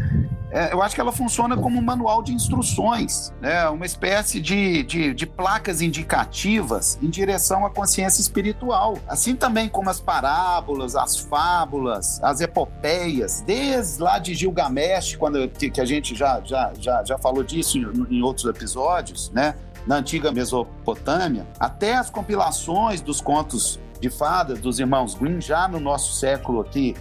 é, 0.53 0.73
eu 0.73 0.83
acho 0.83 0.97
que 0.97 1.01
ela 1.01 1.13
funciona 1.13 1.57
como 1.57 1.79
um 1.79 1.83
manual 1.83 2.23
de 2.23 2.33
instruções, 2.33 3.33
né? 3.41 3.69
uma 3.69 3.87
espécie 3.87 4.41
de, 4.41 4.83
de, 4.83 5.15
de, 5.15 5.25
placas 5.25 5.81
indicativas 5.81 6.99
em 7.01 7.09
direção 7.09 7.65
à 7.65 7.71
consciência 7.71 8.21
espiritual. 8.21 8.99
Assim 9.07 9.37
também 9.37 9.69
como 9.69 9.89
as 9.89 10.01
parábolas, 10.01 10.97
as 10.97 11.17
fábulas, 11.17 12.21
as 12.23 12.41
epopeias, 12.41 13.43
desde 13.47 14.03
lá 14.03 14.19
de 14.19 14.35
Gilgamesh, 14.35 15.15
quando, 15.15 15.49
que, 15.49 15.71
que 15.71 15.81
a 15.81 15.85
gente 15.85 16.17
já, 16.17 16.41
já, 16.45 16.73
já, 16.81 17.05
já 17.05 17.17
falou 17.17 17.45
disso 17.45 17.79
em, 17.79 18.17
em 18.19 18.23
outros 18.23 18.47
episódios, 18.47 19.31
né? 19.31 19.55
na 19.87 19.97
antiga 19.97 20.33
Mesopotâmia, 20.33 21.47
até 21.59 21.95
as 21.95 22.11
compilações 22.11 23.01
dos 23.01 23.21
contos 23.21 23.79
de 24.01 24.11
fadas 24.11 24.61
dos 24.61 24.81
irmãos 24.81 25.15
Grimm, 25.15 25.41
já 25.41 25.69
no 25.69 25.79
nosso 25.79 26.15
século 26.15 26.61
aqui, 26.61 26.95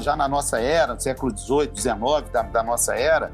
já 0.00 0.16
na 0.16 0.28
nossa 0.28 0.60
era, 0.60 0.98
século 0.98 1.36
XVIII, 1.36 1.70
XIX 1.74 2.30
da, 2.32 2.42
da 2.42 2.62
nossa 2.62 2.94
era, 2.94 3.32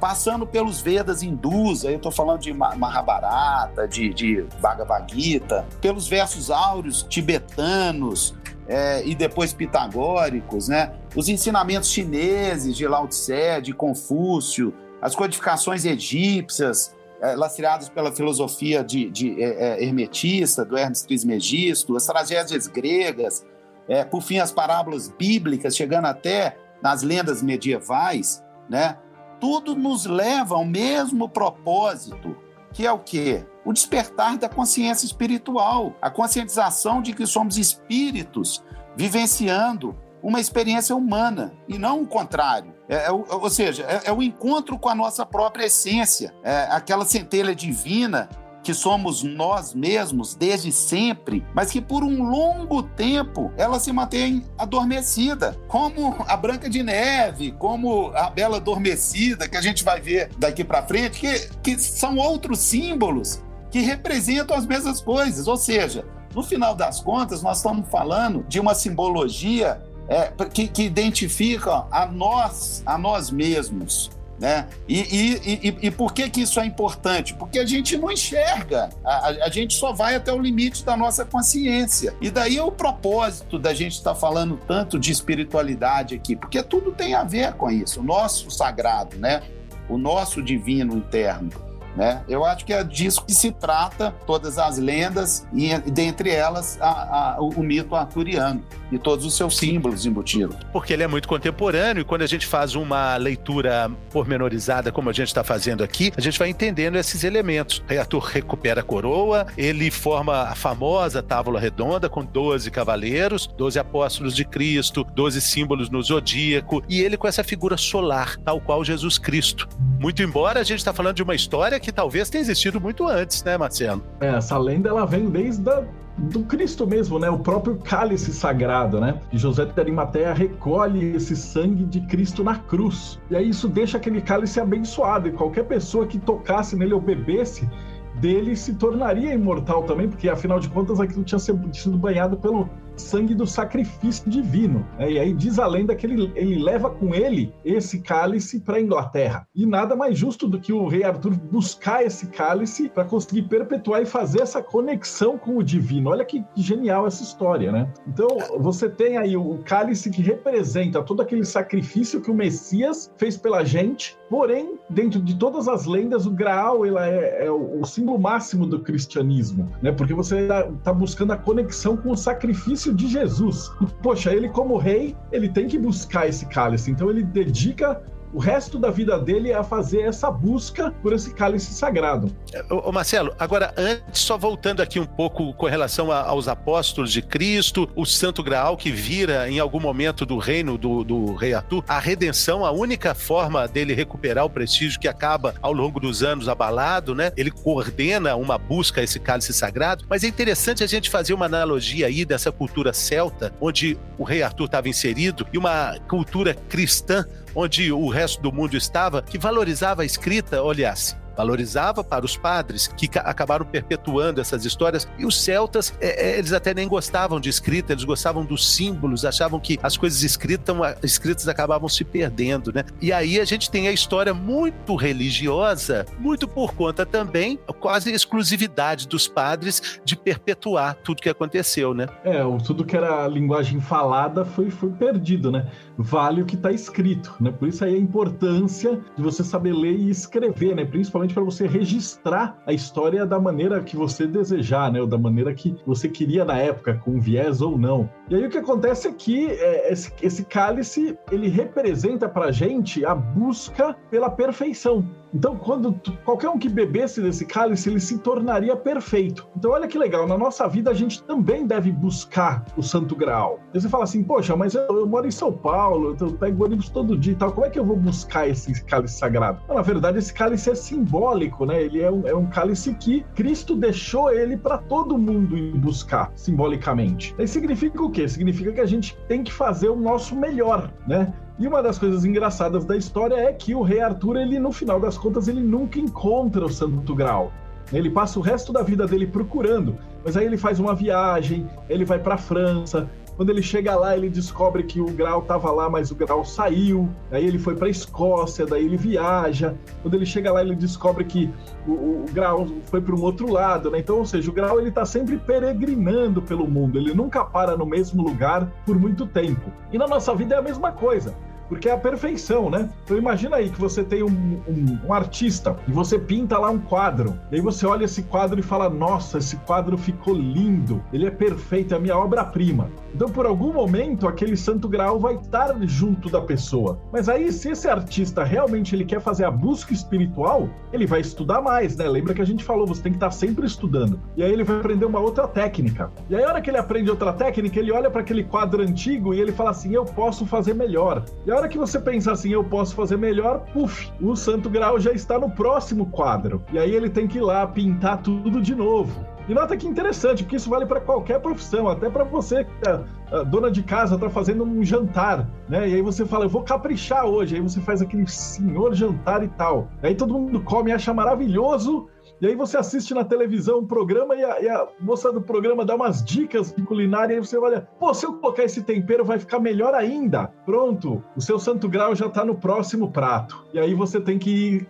passando 0.00 0.46
pelos 0.46 0.80
Vedas 0.80 1.22
hindus, 1.22 1.84
aí 1.84 1.92
eu 1.92 1.96
estou 1.96 2.12
falando 2.12 2.40
de 2.40 2.52
Mahabharata, 2.52 3.88
de, 3.88 4.12
de 4.12 4.46
Bhagavad 4.60 5.12
Gita, 5.12 5.66
pelos 5.80 6.06
versos 6.06 6.50
áureos 6.50 7.02
tibetanos 7.02 8.34
é, 8.68 9.04
e 9.06 9.14
depois 9.14 9.52
pitagóricos, 9.52 10.68
né? 10.68 10.92
os 11.14 11.28
ensinamentos 11.28 11.90
chineses 11.90 12.76
de 12.76 12.86
Lao 12.86 13.08
Tse, 13.08 13.60
de 13.62 13.72
Confúcio, 13.72 14.74
as 15.00 15.14
codificações 15.14 15.84
egípcias, 15.84 16.94
é, 17.20 17.34
lastreados 17.34 17.88
pela 17.88 18.12
filosofia 18.12 18.84
de, 18.84 19.08
de 19.10 19.42
é, 19.42 19.78
é, 19.78 19.84
hermetista, 19.84 20.64
do 20.64 20.76
Hermes 20.76 21.02
Trismegisto, 21.02 21.96
as 21.96 22.04
tragédias 22.04 22.66
gregas, 22.66 23.44
é, 23.88 24.04
por 24.04 24.22
fim, 24.22 24.38
as 24.38 24.52
parábolas 24.52 25.08
bíblicas, 25.08 25.76
chegando 25.76 26.06
até 26.06 26.56
nas 26.82 27.02
lendas 27.02 27.42
medievais, 27.42 28.42
né? 28.68 28.98
Tudo 29.40 29.74
nos 29.74 30.06
leva 30.06 30.54
ao 30.54 30.64
mesmo 30.64 31.28
propósito, 31.28 32.36
que 32.72 32.86
é 32.86 32.92
o 32.92 32.98
quê? 32.98 33.44
O 33.64 33.72
despertar 33.72 34.36
da 34.38 34.48
consciência 34.48 35.06
espiritual, 35.06 35.94
a 36.00 36.10
conscientização 36.10 37.02
de 37.02 37.12
que 37.12 37.26
somos 37.26 37.58
espíritos 37.58 38.62
vivenciando 38.96 39.96
uma 40.22 40.40
experiência 40.40 40.96
humana 40.96 41.52
e 41.68 41.78
não 41.78 42.02
o 42.02 42.06
contrário. 42.06 42.74
É, 42.88 43.06
é, 43.06 43.10
ou 43.10 43.50
seja, 43.50 43.84
é, 43.84 44.08
é, 44.08 44.12
o 44.12 44.22
encontro 44.22 44.78
com 44.78 44.88
a 44.88 44.94
nossa 44.94 45.24
própria 45.26 45.66
essência, 45.66 46.34
é 46.42 46.66
aquela 46.70 47.04
centelha 47.04 47.54
divina 47.54 48.28
que 48.66 48.74
somos 48.74 49.22
nós 49.22 49.72
mesmos 49.72 50.34
desde 50.34 50.72
sempre, 50.72 51.46
mas 51.54 51.70
que 51.70 51.80
por 51.80 52.02
um 52.02 52.28
longo 52.28 52.82
tempo 52.82 53.52
ela 53.56 53.78
se 53.78 53.92
mantém 53.92 54.44
adormecida, 54.58 55.56
como 55.68 56.16
a 56.26 56.36
Branca 56.36 56.68
de 56.68 56.82
Neve, 56.82 57.52
como 57.52 58.08
a 58.08 58.28
Bela 58.28 58.56
Adormecida, 58.56 59.48
que 59.48 59.56
a 59.56 59.60
gente 59.60 59.84
vai 59.84 60.00
ver 60.00 60.30
daqui 60.36 60.64
para 60.64 60.82
frente, 60.82 61.20
que, 61.20 61.48
que 61.62 61.78
são 61.78 62.16
outros 62.16 62.58
símbolos 62.58 63.40
que 63.70 63.78
representam 63.82 64.56
as 64.56 64.66
mesmas 64.66 65.00
coisas. 65.00 65.46
Ou 65.46 65.56
seja, 65.56 66.04
no 66.34 66.42
final 66.42 66.74
das 66.74 67.00
contas, 67.00 67.44
nós 67.44 67.58
estamos 67.58 67.88
falando 67.88 68.44
de 68.48 68.58
uma 68.58 68.74
simbologia 68.74 69.80
é, 70.08 70.32
que, 70.52 70.66
que 70.66 70.82
identifica 70.82 71.86
a 71.88 72.04
nós, 72.04 72.82
a 72.84 72.98
nós 72.98 73.30
mesmos. 73.30 74.10
Né? 74.38 74.68
E, 74.86 75.00
e, 75.00 75.68
e, 75.68 75.86
e, 75.86 75.90
por 75.90 76.12
que, 76.12 76.28
que 76.28 76.42
isso 76.42 76.60
é 76.60 76.66
importante? 76.66 77.32
Porque 77.32 77.58
a 77.58 77.64
gente 77.64 77.96
não 77.96 78.12
enxerga, 78.12 78.90
a, 79.02 79.28
a, 79.28 79.48
gente 79.48 79.74
só 79.74 79.94
vai 79.94 80.14
até 80.14 80.30
o 80.30 80.38
limite 80.38 80.84
da 80.84 80.94
nossa 80.94 81.24
consciência. 81.24 82.14
E 82.20 82.30
daí 82.30 82.58
é 82.58 82.62
o 82.62 82.70
propósito 82.70 83.58
da 83.58 83.72
gente 83.72 83.92
estar 83.92 84.12
tá 84.12 84.20
falando 84.20 84.58
tanto 84.68 84.98
de 84.98 85.10
espiritualidade 85.10 86.14
aqui, 86.14 86.36
porque 86.36 86.62
tudo 86.62 86.92
tem 86.92 87.14
a 87.14 87.24
ver 87.24 87.54
com 87.54 87.70
isso, 87.70 88.00
o 88.00 88.02
nosso 88.02 88.50
sagrado, 88.50 89.16
né? 89.16 89.42
o 89.88 89.98
nosso 89.98 90.42
divino 90.42 90.96
interno. 90.96 91.50
Né? 91.96 92.22
Eu 92.28 92.44
acho 92.44 92.64
que 92.64 92.74
é 92.74 92.84
disso 92.84 93.24
que 93.24 93.32
se 93.32 93.50
trata 93.50 94.14
todas 94.26 94.58
as 94.58 94.76
lendas 94.76 95.46
e 95.52 95.74
dentre 95.90 96.30
elas 96.30 96.78
a, 96.80 97.36
a, 97.36 97.40
o, 97.40 97.48
o, 97.48 97.62
mito 97.62 97.96
arturiano 97.96 98.62
e 98.92 98.98
todos 98.98 99.24
os 99.24 99.34
seus 99.34 99.56
símbolos 99.56 100.04
embutidos. 100.04 100.56
Porque 100.72 100.92
ele 100.92 101.02
é 101.02 101.06
muito 101.06 101.26
contemporâneo 101.26 102.02
e 102.02 102.04
quando 102.04 102.22
a 102.22 102.26
gente 102.26 102.46
faz 102.46 102.74
uma 102.74 103.16
leitura 103.16 103.90
pormenorizada 104.10 104.92
como 104.92 105.08
a 105.08 105.12
gente 105.12 105.28
está 105.28 105.42
fazendo 105.42 105.82
aqui, 105.82 106.12
a 106.16 106.20
gente 106.20 106.38
vai 106.38 106.50
entendendo 106.50 106.96
esses 106.96 107.24
elementos. 107.24 107.82
Arthur 107.88 108.20
recupera 108.24 108.82
a 108.82 108.84
coroa, 108.84 109.46
ele 109.56 109.90
forma 109.90 110.42
a 110.42 110.54
famosa 110.54 111.22
tábua 111.22 111.58
redonda 111.58 112.10
com 112.10 112.22
12 112.22 112.70
cavaleiros, 112.70 113.46
12 113.56 113.78
apóstolos 113.78 114.36
de 114.36 114.44
Cristo, 114.44 115.06
12 115.14 115.40
símbolos 115.40 115.88
no 115.88 116.02
zodíaco 116.02 116.82
e 116.88 117.00
ele 117.00 117.16
com 117.16 117.26
essa 117.26 117.42
figura 117.42 117.78
solar, 117.78 118.36
tal 118.38 118.60
qual 118.60 118.84
Jesus 118.84 119.16
Cristo. 119.16 119.66
Muito 119.98 120.22
embora 120.22 120.60
a 120.60 120.64
gente 120.64 120.78
está 120.78 120.92
falando 120.92 121.16
de 121.16 121.22
uma 121.22 121.34
história 121.34 121.80
que 121.80 121.85
talvez 121.92 122.30
tenha 122.30 122.42
existido 122.42 122.80
muito 122.80 123.06
antes, 123.06 123.42
né, 123.44 123.56
Marcelo? 123.56 124.02
É, 124.20 124.28
essa 124.28 124.58
lenda 124.58 124.88
ela 124.88 125.04
vem 125.04 125.28
desde 125.28 125.68
a 125.70 125.84
do 126.18 126.42
Cristo 126.44 126.86
mesmo, 126.86 127.18
né? 127.18 127.28
O 127.28 127.38
próprio 127.38 127.76
cálice 127.76 128.32
sagrado, 128.32 129.00
né? 129.00 129.20
E 129.32 129.38
José 129.38 129.66
de 129.66 129.78
Arimateia 129.78 130.32
recolhe 130.32 131.14
esse 131.14 131.36
sangue 131.36 131.84
de 131.84 132.00
Cristo 132.06 132.42
na 132.42 132.56
cruz. 132.56 133.20
E 133.30 133.36
aí 133.36 133.50
isso 133.50 133.68
deixa 133.68 133.98
aquele 133.98 134.20
cálice 134.20 134.58
abençoado 134.58 135.28
e 135.28 135.32
qualquer 135.32 135.64
pessoa 135.64 136.06
que 136.06 136.18
tocasse 136.18 136.74
nele 136.74 136.94
ou 136.94 137.00
bebesse 137.00 137.68
dele 138.14 138.56
se 138.56 138.74
tornaria 138.74 139.34
imortal 139.34 139.82
também, 139.82 140.08
porque 140.08 140.28
afinal 140.28 140.58
de 140.58 140.70
contas 140.70 141.00
aquilo 141.00 141.22
tinha 141.22 141.38
sido 141.38 141.98
banhado 141.98 142.38
pelo 142.38 142.68
sangue 142.96 143.34
do 143.34 143.46
sacrifício 143.46 144.28
divino. 144.30 144.86
Né? 144.98 145.12
E 145.12 145.18
aí 145.18 145.32
diz 145.32 145.58
a 145.58 145.66
lenda 145.66 145.94
que 145.94 146.06
ele, 146.06 146.32
ele 146.34 146.62
leva 146.62 146.90
com 146.90 147.14
ele 147.14 147.52
esse 147.64 148.00
cálice 148.00 148.60
para 148.60 148.76
a 148.76 148.80
Inglaterra. 148.80 149.46
E 149.54 149.66
nada 149.66 149.94
mais 149.94 150.18
justo 150.18 150.48
do 150.48 150.60
que 150.60 150.72
o 150.72 150.86
rei 150.86 151.04
Arthur 151.04 151.36
buscar 151.36 152.04
esse 152.04 152.26
cálice 152.28 152.88
para 152.88 153.04
conseguir 153.04 153.42
perpetuar 153.42 154.02
e 154.02 154.06
fazer 154.06 154.42
essa 154.42 154.62
conexão 154.62 155.38
com 155.38 155.56
o 155.56 155.62
divino. 155.62 156.10
Olha 156.10 156.24
que 156.24 156.44
genial 156.56 157.06
essa 157.06 157.22
história, 157.22 157.70
né? 157.70 157.92
Então, 158.06 158.28
você 158.58 158.88
tem 158.88 159.16
aí 159.16 159.36
o 159.36 159.58
cálice 159.64 160.10
que 160.10 160.22
representa 160.22 161.02
todo 161.02 161.22
aquele 161.22 161.44
sacrifício 161.44 162.20
que 162.20 162.30
o 162.30 162.34
Messias 162.34 163.12
fez 163.16 163.36
pela 163.36 163.64
gente, 163.64 164.16
porém, 164.28 164.78
dentro 164.88 165.20
de 165.20 165.36
todas 165.36 165.68
as 165.68 165.86
lendas, 165.86 166.26
o 166.26 166.30
Graal 166.30 166.84
ela 166.84 167.06
é, 167.06 167.46
é 167.46 167.50
o, 167.50 167.84
símbolo 167.84 168.18
máximo 168.18 168.66
do 168.66 168.80
cristianismo, 168.80 169.70
né? 169.80 169.92
Porque 169.92 170.12
você 170.12 170.40
está 170.40 170.64
tá 170.82 170.92
buscando 170.92 171.32
a 171.32 171.36
conexão 171.36 171.96
com 171.96 172.10
o 172.10 172.16
sacrifício 172.16 172.85
de 172.94 173.08
Jesus. 173.08 173.70
Poxa, 174.02 174.32
ele 174.32 174.48
como 174.48 174.76
rei, 174.76 175.16
ele 175.32 175.48
tem 175.48 175.68
que 175.68 175.78
buscar 175.78 176.28
esse 176.28 176.46
cálice, 176.46 176.90
então 176.90 177.10
ele 177.10 177.22
dedica 177.22 178.02
o 178.36 178.38
resto 178.38 178.78
da 178.78 178.90
vida 178.90 179.18
dele 179.18 179.50
é 179.50 179.54
a 179.54 179.64
fazer 179.64 180.02
essa 180.02 180.30
busca 180.30 180.90
por 181.00 181.14
esse 181.14 181.32
cálice 181.32 181.72
sagrado. 181.72 182.30
Ô, 182.68 182.92
Marcelo, 182.92 183.34
agora, 183.38 183.72
antes, 183.78 184.20
só 184.20 184.36
voltando 184.36 184.82
aqui 184.82 185.00
um 185.00 185.06
pouco 185.06 185.54
com 185.54 185.64
relação 185.64 186.12
a, 186.12 186.20
aos 186.20 186.46
apóstolos 186.46 187.10
de 187.10 187.22
Cristo, 187.22 187.88
o 187.96 188.04
Santo 188.04 188.42
Graal 188.42 188.76
que 188.76 188.90
vira 188.90 189.48
em 189.48 189.58
algum 189.58 189.80
momento 189.80 190.26
do 190.26 190.36
reino 190.36 190.76
do, 190.76 191.02
do 191.02 191.34
rei 191.34 191.54
Arthur, 191.54 191.82
a 191.88 191.98
redenção, 191.98 192.62
a 192.62 192.70
única 192.70 193.14
forma 193.14 193.66
dele 193.66 193.94
recuperar 193.94 194.44
o 194.44 194.50
prestígio 194.50 195.00
que 195.00 195.08
acaba 195.08 195.54
ao 195.62 195.72
longo 195.72 195.98
dos 195.98 196.22
anos 196.22 196.46
abalado, 196.46 197.14
né? 197.14 197.32
Ele 197.38 197.50
coordena 197.50 198.36
uma 198.36 198.58
busca 198.58 199.00
a 199.00 199.04
esse 199.04 199.18
cálice 199.18 199.54
sagrado, 199.54 200.04
mas 200.10 200.24
é 200.24 200.26
interessante 200.26 200.84
a 200.84 200.86
gente 200.86 201.08
fazer 201.08 201.32
uma 201.32 201.46
analogia 201.46 202.06
aí 202.06 202.22
dessa 202.22 202.52
cultura 202.52 202.92
celta, 202.92 203.50
onde 203.62 203.98
o 204.18 204.24
rei 204.24 204.42
Arthur 204.42 204.66
estava 204.66 204.90
inserido, 204.90 205.46
e 205.54 205.56
uma 205.56 205.98
cultura 206.06 206.52
cristã 206.52 207.24
onde 207.56 207.90
o 207.90 208.08
resto 208.08 208.42
do 208.42 208.52
mundo 208.52 208.76
estava, 208.76 209.22
que 209.22 209.38
valorizava 209.38 210.02
a 210.02 210.04
escrita, 210.04 210.62
olhasse 210.62 211.16
valorizava 211.36 212.02
para 212.02 212.24
os 212.24 212.36
padres, 212.36 212.86
que 212.86 213.08
acabaram 213.18 213.64
perpetuando 213.64 214.40
essas 214.40 214.64
histórias. 214.64 215.06
E 215.18 215.26
os 215.26 215.40
celtas, 215.40 215.92
é, 216.00 216.30
é, 216.30 216.38
eles 216.38 216.52
até 216.52 216.72
nem 216.72 216.88
gostavam 216.88 217.38
de 217.38 217.48
escrita, 217.48 217.92
eles 217.92 218.04
gostavam 218.04 218.44
dos 218.44 218.74
símbolos, 218.74 219.24
achavam 219.24 219.60
que 219.60 219.78
as 219.82 219.96
coisas 219.96 220.22
escritas, 220.22 220.76
escritas 221.02 221.48
acabavam 221.48 221.88
se 221.88 222.04
perdendo, 222.04 222.72
né? 222.72 222.84
E 223.00 223.12
aí 223.12 223.40
a 223.40 223.44
gente 223.44 223.70
tem 223.70 223.88
a 223.88 223.92
história 223.92 224.32
muito 224.32 224.94
religiosa, 224.96 226.06
muito 226.18 226.48
por 226.48 226.74
conta 226.74 227.04
também, 227.04 227.58
quase 227.80 228.10
exclusividade 228.12 229.06
dos 229.06 229.28
padres 229.28 230.00
de 230.04 230.16
perpetuar 230.16 230.94
tudo 231.04 231.22
que 231.22 231.28
aconteceu, 231.28 231.94
né? 231.94 232.06
É, 232.24 232.42
tudo 232.64 232.84
que 232.84 232.96
era 232.96 233.26
linguagem 233.28 233.80
falada 233.80 234.44
foi, 234.44 234.70
foi 234.70 234.90
perdido, 234.90 235.50
né? 235.50 235.70
Vale 235.98 236.42
o 236.42 236.46
que 236.46 236.54
está 236.54 236.70
escrito, 236.72 237.34
né? 237.40 237.50
Por 237.50 237.68
isso 237.68 237.84
aí 237.84 237.94
a 237.94 237.98
importância 237.98 239.00
de 239.16 239.22
você 239.22 239.42
saber 239.42 239.72
ler 239.72 239.96
e 239.96 240.10
escrever, 240.10 240.74
né? 240.74 240.84
Principalmente 240.84 241.25
justamente 241.26 241.34
para 241.34 241.42
você 241.42 241.66
registrar 241.66 242.58
a 242.66 242.72
história 242.72 243.26
da 243.26 243.38
maneira 243.38 243.82
que 243.82 243.96
você 243.96 244.26
desejar, 244.26 244.92
né? 244.92 245.00
Ou 245.00 245.06
da 245.06 245.18
maneira 245.18 245.52
que 245.52 245.76
você 245.84 246.08
queria 246.08 246.44
na 246.44 246.56
época, 246.56 247.00
com 247.04 247.20
viés 247.20 247.60
ou 247.60 247.76
não. 247.78 248.08
E 248.30 248.34
aí 248.34 248.46
o 248.46 248.50
que 248.50 248.58
acontece 248.58 249.08
é 249.08 249.12
que 249.12 249.46
é, 249.46 249.92
esse, 249.92 250.12
esse 250.22 250.44
cálice 250.44 251.18
ele 251.30 251.48
representa 251.48 252.28
para 252.28 252.52
gente 252.52 253.04
a 253.04 253.14
busca 253.14 253.96
pela 254.10 254.30
perfeição. 254.30 255.04
Então, 255.36 255.54
quando 255.54 255.94
qualquer 256.24 256.48
um 256.48 256.58
que 256.58 256.66
bebesse 256.66 257.20
desse 257.20 257.44
cálice, 257.44 257.90
ele 257.90 258.00
se 258.00 258.16
tornaria 258.16 258.74
perfeito. 258.74 259.46
Então, 259.54 259.70
olha 259.70 259.86
que 259.86 259.98
legal, 259.98 260.26
na 260.26 260.38
nossa 260.38 260.66
vida 260.66 260.90
a 260.90 260.94
gente 260.94 261.22
também 261.24 261.66
deve 261.66 261.92
buscar 261.92 262.64
o 262.74 262.82
Santo 262.82 263.14
Graal. 263.14 263.60
E 263.74 263.78
você 263.78 263.86
fala 263.86 264.04
assim, 264.04 264.24
poxa, 264.24 264.56
mas 264.56 264.74
eu, 264.74 264.86
eu 264.88 265.06
moro 265.06 265.28
em 265.28 265.30
São 265.30 265.52
Paulo, 265.52 266.16
eu 266.18 266.32
pego 266.32 266.64
ônibus 266.64 266.88
todo 266.88 267.18
dia 267.18 267.34
e 267.34 267.36
tal, 267.36 267.52
como 267.52 267.66
é 267.66 267.70
que 267.70 267.78
eu 267.78 267.84
vou 267.84 267.96
buscar 267.96 268.48
esse 268.48 268.82
cálice 268.84 269.18
sagrado? 269.18 269.60
na 269.68 269.82
verdade, 269.82 270.16
esse 270.16 270.32
cálice 270.32 270.70
é 270.70 270.74
simbólico, 270.74 271.66
né? 271.66 271.82
Ele 271.82 272.00
é 272.00 272.10
um, 272.10 272.26
é 272.26 272.34
um 272.34 272.46
cálice 272.46 272.94
que 272.94 273.22
Cristo 273.34 273.76
deixou 273.76 274.32
ele 274.32 274.56
para 274.56 274.78
todo 274.78 275.18
mundo 275.18 275.54
ir 275.54 275.76
buscar, 275.76 276.32
simbolicamente. 276.34 277.34
Isso 277.38 277.52
significa 277.52 278.02
o 278.02 278.10
quê? 278.10 278.26
Significa 278.26 278.72
que 278.72 278.80
a 278.80 278.86
gente 278.86 279.14
tem 279.28 279.44
que 279.44 279.52
fazer 279.52 279.90
o 279.90 279.96
nosso 279.96 280.34
melhor, 280.34 280.90
né? 281.06 281.30
E 281.58 281.66
uma 281.66 281.82
das 281.82 281.98
coisas 281.98 282.24
engraçadas 282.24 282.84
da 282.84 282.96
história 282.96 283.34
é 283.34 283.52
que 283.52 283.74
o 283.74 283.82
rei 283.82 284.00
Arthur, 284.00 284.36
ele 284.36 284.58
no 284.58 284.72
final 284.72 285.00
das 285.00 285.16
contas, 285.16 285.48
ele 285.48 285.60
nunca 285.60 285.98
encontra 285.98 286.64
o 286.64 286.70
Santo 286.70 287.14
Graal. 287.14 287.50
Ele 287.92 288.10
passa 288.10 288.38
o 288.38 288.42
resto 288.42 288.72
da 288.72 288.82
vida 288.82 289.06
dele 289.06 289.26
procurando, 289.26 289.96
mas 290.24 290.36
aí 290.36 290.44
ele 290.44 290.58
faz 290.58 290.78
uma 290.78 290.94
viagem, 290.94 291.66
ele 291.88 292.04
vai 292.04 292.18
para 292.18 292.34
a 292.34 292.38
França, 292.38 293.08
quando 293.36 293.50
ele 293.50 293.62
chega 293.62 293.94
lá, 293.94 294.16
ele 294.16 294.30
descobre 294.30 294.82
que 294.82 295.00
o 295.00 295.06
grau 295.06 295.40
estava 295.40 295.70
lá, 295.70 295.90
mas 295.90 296.10
o 296.10 296.14
grau 296.14 296.44
saiu. 296.44 297.08
Aí 297.30 297.46
ele 297.46 297.58
foi 297.58 297.76
para 297.76 297.88
Escócia, 297.88 298.64
daí 298.64 298.84
ele 298.84 298.96
viaja. 298.96 299.74
Quando 300.02 300.14
ele 300.14 300.24
chega 300.24 300.50
lá, 300.50 300.62
ele 300.62 300.74
descobre 300.74 301.24
que 301.24 301.50
o, 301.86 301.92
o 301.92 302.24
grau 302.32 302.66
foi 302.86 303.00
para 303.00 303.14
um 303.14 303.22
outro 303.22 303.52
lado, 303.52 303.90
né? 303.90 303.98
Então, 303.98 304.18
ou 304.18 304.26
seja, 304.26 304.50
o 304.50 304.54
grau 304.54 304.80
ele 304.80 304.88
está 304.88 305.04
sempre 305.04 305.36
peregrinando 305.36 306.40
pelo 306.40 306.66
mundo. 306.66 306.98
Ele 306.98 307.12
nunca 307.12 307.44
para 307.44 307.76
no 307.76 307.84
mesmo 307.84 308.22
lugar 308.22 308.72
por 308.86 308.98
muito 308.98 309.26
tempo. 309.26 309.70
E 309.92 309.98
na 309.98 310.06
nossa 310.06 310.34
vida 310.34 310.54
é 310.54 310.58
a 310.58 310.62
mesma 310.62 310.90
coisa 310.92 311.34
porque 311.68 311.88
é 311.88 311.92
a 311.92 311.98
perfeição, 311.98 312.70
né? 312.70 312.88
Então 313.04 313.16
imagina 313.16 313.56
aí 313.56 313.70
que 313.70 313.80
você 313.80 314.04
tem 314.04 314.22
um, 314.22 314.60
um, 314.68 314.98
um, 315.06 315.12
artista 315.12 315.76
e 315.86 315.92
você 315.92 316.18
pinta 316.18 316.58
lá 316.58 316.70
um 316.70 316.78
quadro, 316.78 317.38
e 317.50 317.56
aí 317.56 317.60
você 317.60 317.86
olha 317.86 318.04
esse 318.04 318.22
quadro 318.22 318.58
e 318.58 318.62
fala: 318.62 318.88
Nossa, 318.88 319.38
esse 319.38 319.56
quadro 319.58 319.96
ficou 319.96 320.34
lindo, 320.34 321.02
ele 321.12 321.26
é 321.26 321.30
perfeito, 321.30 321.94
é 321.94 321.96
a 321.96 322.00
minha 322.00 322.16
obra-prima. 322.16 322.90
Então, 323.14 323.28
por 323.28 323.46
algum 323.46 323.72
momento, 323.72 324.28
aquele 324.28 324.56
santo 324.56 324.88
grau 324.88 325.18
vai 325.18 325.36
estar 325.36 325.74
junto 325.86 326.28
da 326.28 326.40
pessoa. 326.40 326.98
Mas 327.10 327.28
aí, 327.28 327.50
se 327.50 327.70
esse 327.70 327.88
artista 327.88 328.44
realmente 328.44 328.94
ele 328.94 329.06
quer 329.06 329.20
fazer 329.20 329.46
a 329.46 329.50
busca 329.50 329.92
espiritual, 329.92 330.68
ele 330.92 331.06
vai 331.06 331.20
estudar 331.20 331.62
mais, 331.62 331.96
né? 331.96 332.06
Lembra 332.06 332.34
que 332.34 332.42
a 332.42 332.46
gente 332.46 332.62
falou, 332.62 332.86
você 332.86 333.02
tem 333.02 333.12
que 333.12 333.16
estar 333.16 333.30
sempre 333.30 333.66
estudando. 333.66 334.20
E 334.36 334.42
aí 334.42 334.52
ele 334.52 334.64
vai 334.64 334.78
aprender 334.78 335.06
uma 335.06 335.18
outra 335.18 335.48
técnica. 335.48 336.10
E 336.28 336.36
aí, 336.36 336.44
a 336.44 336.48
hora 336.48 336.60
que 336.60 336.68
ele 336.68 336.76
aprende 336.76 337.10
outra 337.10 337.32
técnica, 337.32 337.78
ele 337.78 337.90
olha 337.90 338.10
para 338.10 338.20
aquele 338.20 338.44
quadro 338.44 338.82
antigo 338.82 339.32
e 339.32 339.40
ele 339.40 339.52
fala 339.52 339.70
assim: 339.70 339.94
Eu 339.94 340.04
posso 340.04 340.44
fazer 340.44 340.74
melhor. 340.74 341.24
E 341.46 341.50
hora 341.56 341.68
que 341.68 341.78
você 341.78 341.98
pensa 341.98 342.32
assim, 342.32 342.50
eu 342.50 342.64
posso 342.64 342.94
fazer 342.94 343.16
melhor, 343.16 343.60
puf, 343.72 344.12
o 344.20 344.36
Santo 344.36 344.68
Grau 344.68 344.98
já 344.98 345.12
está 345.12 345.38
no 345.38 345.50
próximo 345.50 346.06
quadro. 346.06 346.62
E 346.72 346.78
aí 346.78 346.94
ele 346.94 347.08
tem 347.08 347.26
que 347.26 347.38
ir 347.38 347.42
lá 347.42 347.66
pintar 347.66 348.22
tudo 348.22 348.60
de 348.60 348.74
novo. 348.74 349.24
E 349.48 349.54
nota 349.54 349.76
que 349.76 349.86
interessante, 349.86 350.42
porque 350.42 350.56
isso 350.56 350.68
vale 350.68 350.86
para 350.86 351.00
qualquer 351.00 351.40
profissão, 351.40 351.88
até 351.88 352.10
para 352.10 352.24
você 352.24 352.64
que 352.64 352.88
é 352.88 353.44
dona 353.44 353.70
de 353.70 353.82
casa, 353.82 354.16
está 354.16 354.28
fazendo 354.28 354.64
um 354.64 354.84
jantar, 354.84 355.48
né? 355.68 355.88
E 355.88 355.94
aí 355.94 356.02
você 356.02 356.26
fala, 356.26 356.46
eu 356.46 356.48
vou 356.48 356.62
caprichar 356.62 357.24
hoje. 357.24 357.54
Aí 357.54 357.60
você 357.60 357.80
faz 357.80 358.02
aquele 358.02 358.26
senhor 358.26 358.92
jantar 358.94 359.44
e 359.44 359.48
tal. 359.48 359.88
Aí 360.02 360.14
todo 360.14 360.34
mundo 360.34 360.60
come 360.60 360.90
e 360.90 360.94
acha 360.94 361.14
maravilhoso. 361.14 362.08
E 362.38 362.46
aí 362.46 362.54
você 362.54 362.76
assiste 362.76 363.14
na 363.14 363.24
televisão 363.24 363.78
um 363.78 363.86
programa 363.86 364.34
e 364.34 364.44
a, 364.44 364.60
e 364.60 364.68
a, 364.68 364.86
moça 365.00 365.32
do 365.32 365.40
programa 365.40 365.86
dá 365.86 365.94
umas 365.94 366.22
dicas 366.22 366.70
de 366.70 366.82
culinária 366.82 367.32
e 367.32 367.36
aí 367.36 367.44
você 367.44 367.56
olha, 367.56 367.88
pô, 367.98 368.12
se 368.12 368.26
eu 368.26 368.34
colocar 368.34 368.62
esse 368.64 368.82
tempero 368.82 369.24
vai 369.24 369.38
ficar 369.38 369.58
melhor 369.58 369.94
ainda. 369.94 370.48
Pronto, 370.66 371.24
o 371.34 371.40
seu 371.40 371.58
santo 371.58 371.88
grau 371.88 372.14
já 372.14 372.26
está 372.26 372.44
no 372.44 372.54
próximo 372.54 373.10
prato. 373.10 373.64
E 373.72 373.78
aí 373.78 373.94
você 373.94 374.20
tem 374.20 374.38
que 374.38 374.86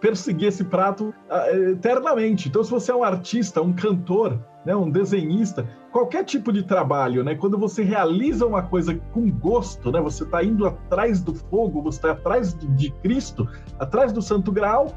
perseguir 0.00 0.48
esse 0.48 0.64
prato 0.64 1.14
uh, 1.30 1.70
eternamente. 1.70 2.48
Então, 2.48 2.62
se 2.62 2.70
você 2.70 2.90
é 2.90 2.94
um 2.94 3.04
artista, 3.04 3.62
um 3.62 3.72
cantor, 3.72 4.38
né, 4.66 4.76
um 4.76 4.90
desenhista, 4.90 5.66
qualquer 5.90 6.24
tipo 6.24 6.52
de 6.52 6.62
trabalho, 6.62 7.24
né, 7.24 7.34
quando 7.34 7.56
você 7.56 7.82
realiza 7.82 8.44
uma 8.44 8.62
coisa 8.62 8.94
com 9.12 9.30
gosto, 9.30 9.90
né, 9.90 10.00
você 10.00 10.24
está 10.24 10.44
indo 10.44 10.66
atrás 10.66 11.22
do 11.22 11.34
fogo, 11.34 11.82
você 11.82 11.98
está 11.98 12.10
atrás 12.10 12.54
de 12.54 12.90
Cristo, 13.02 13.48
atrás 13.78 14.12
do 14.12 14.20
Santo 14.20 14.52
Graal, 14.52 14.88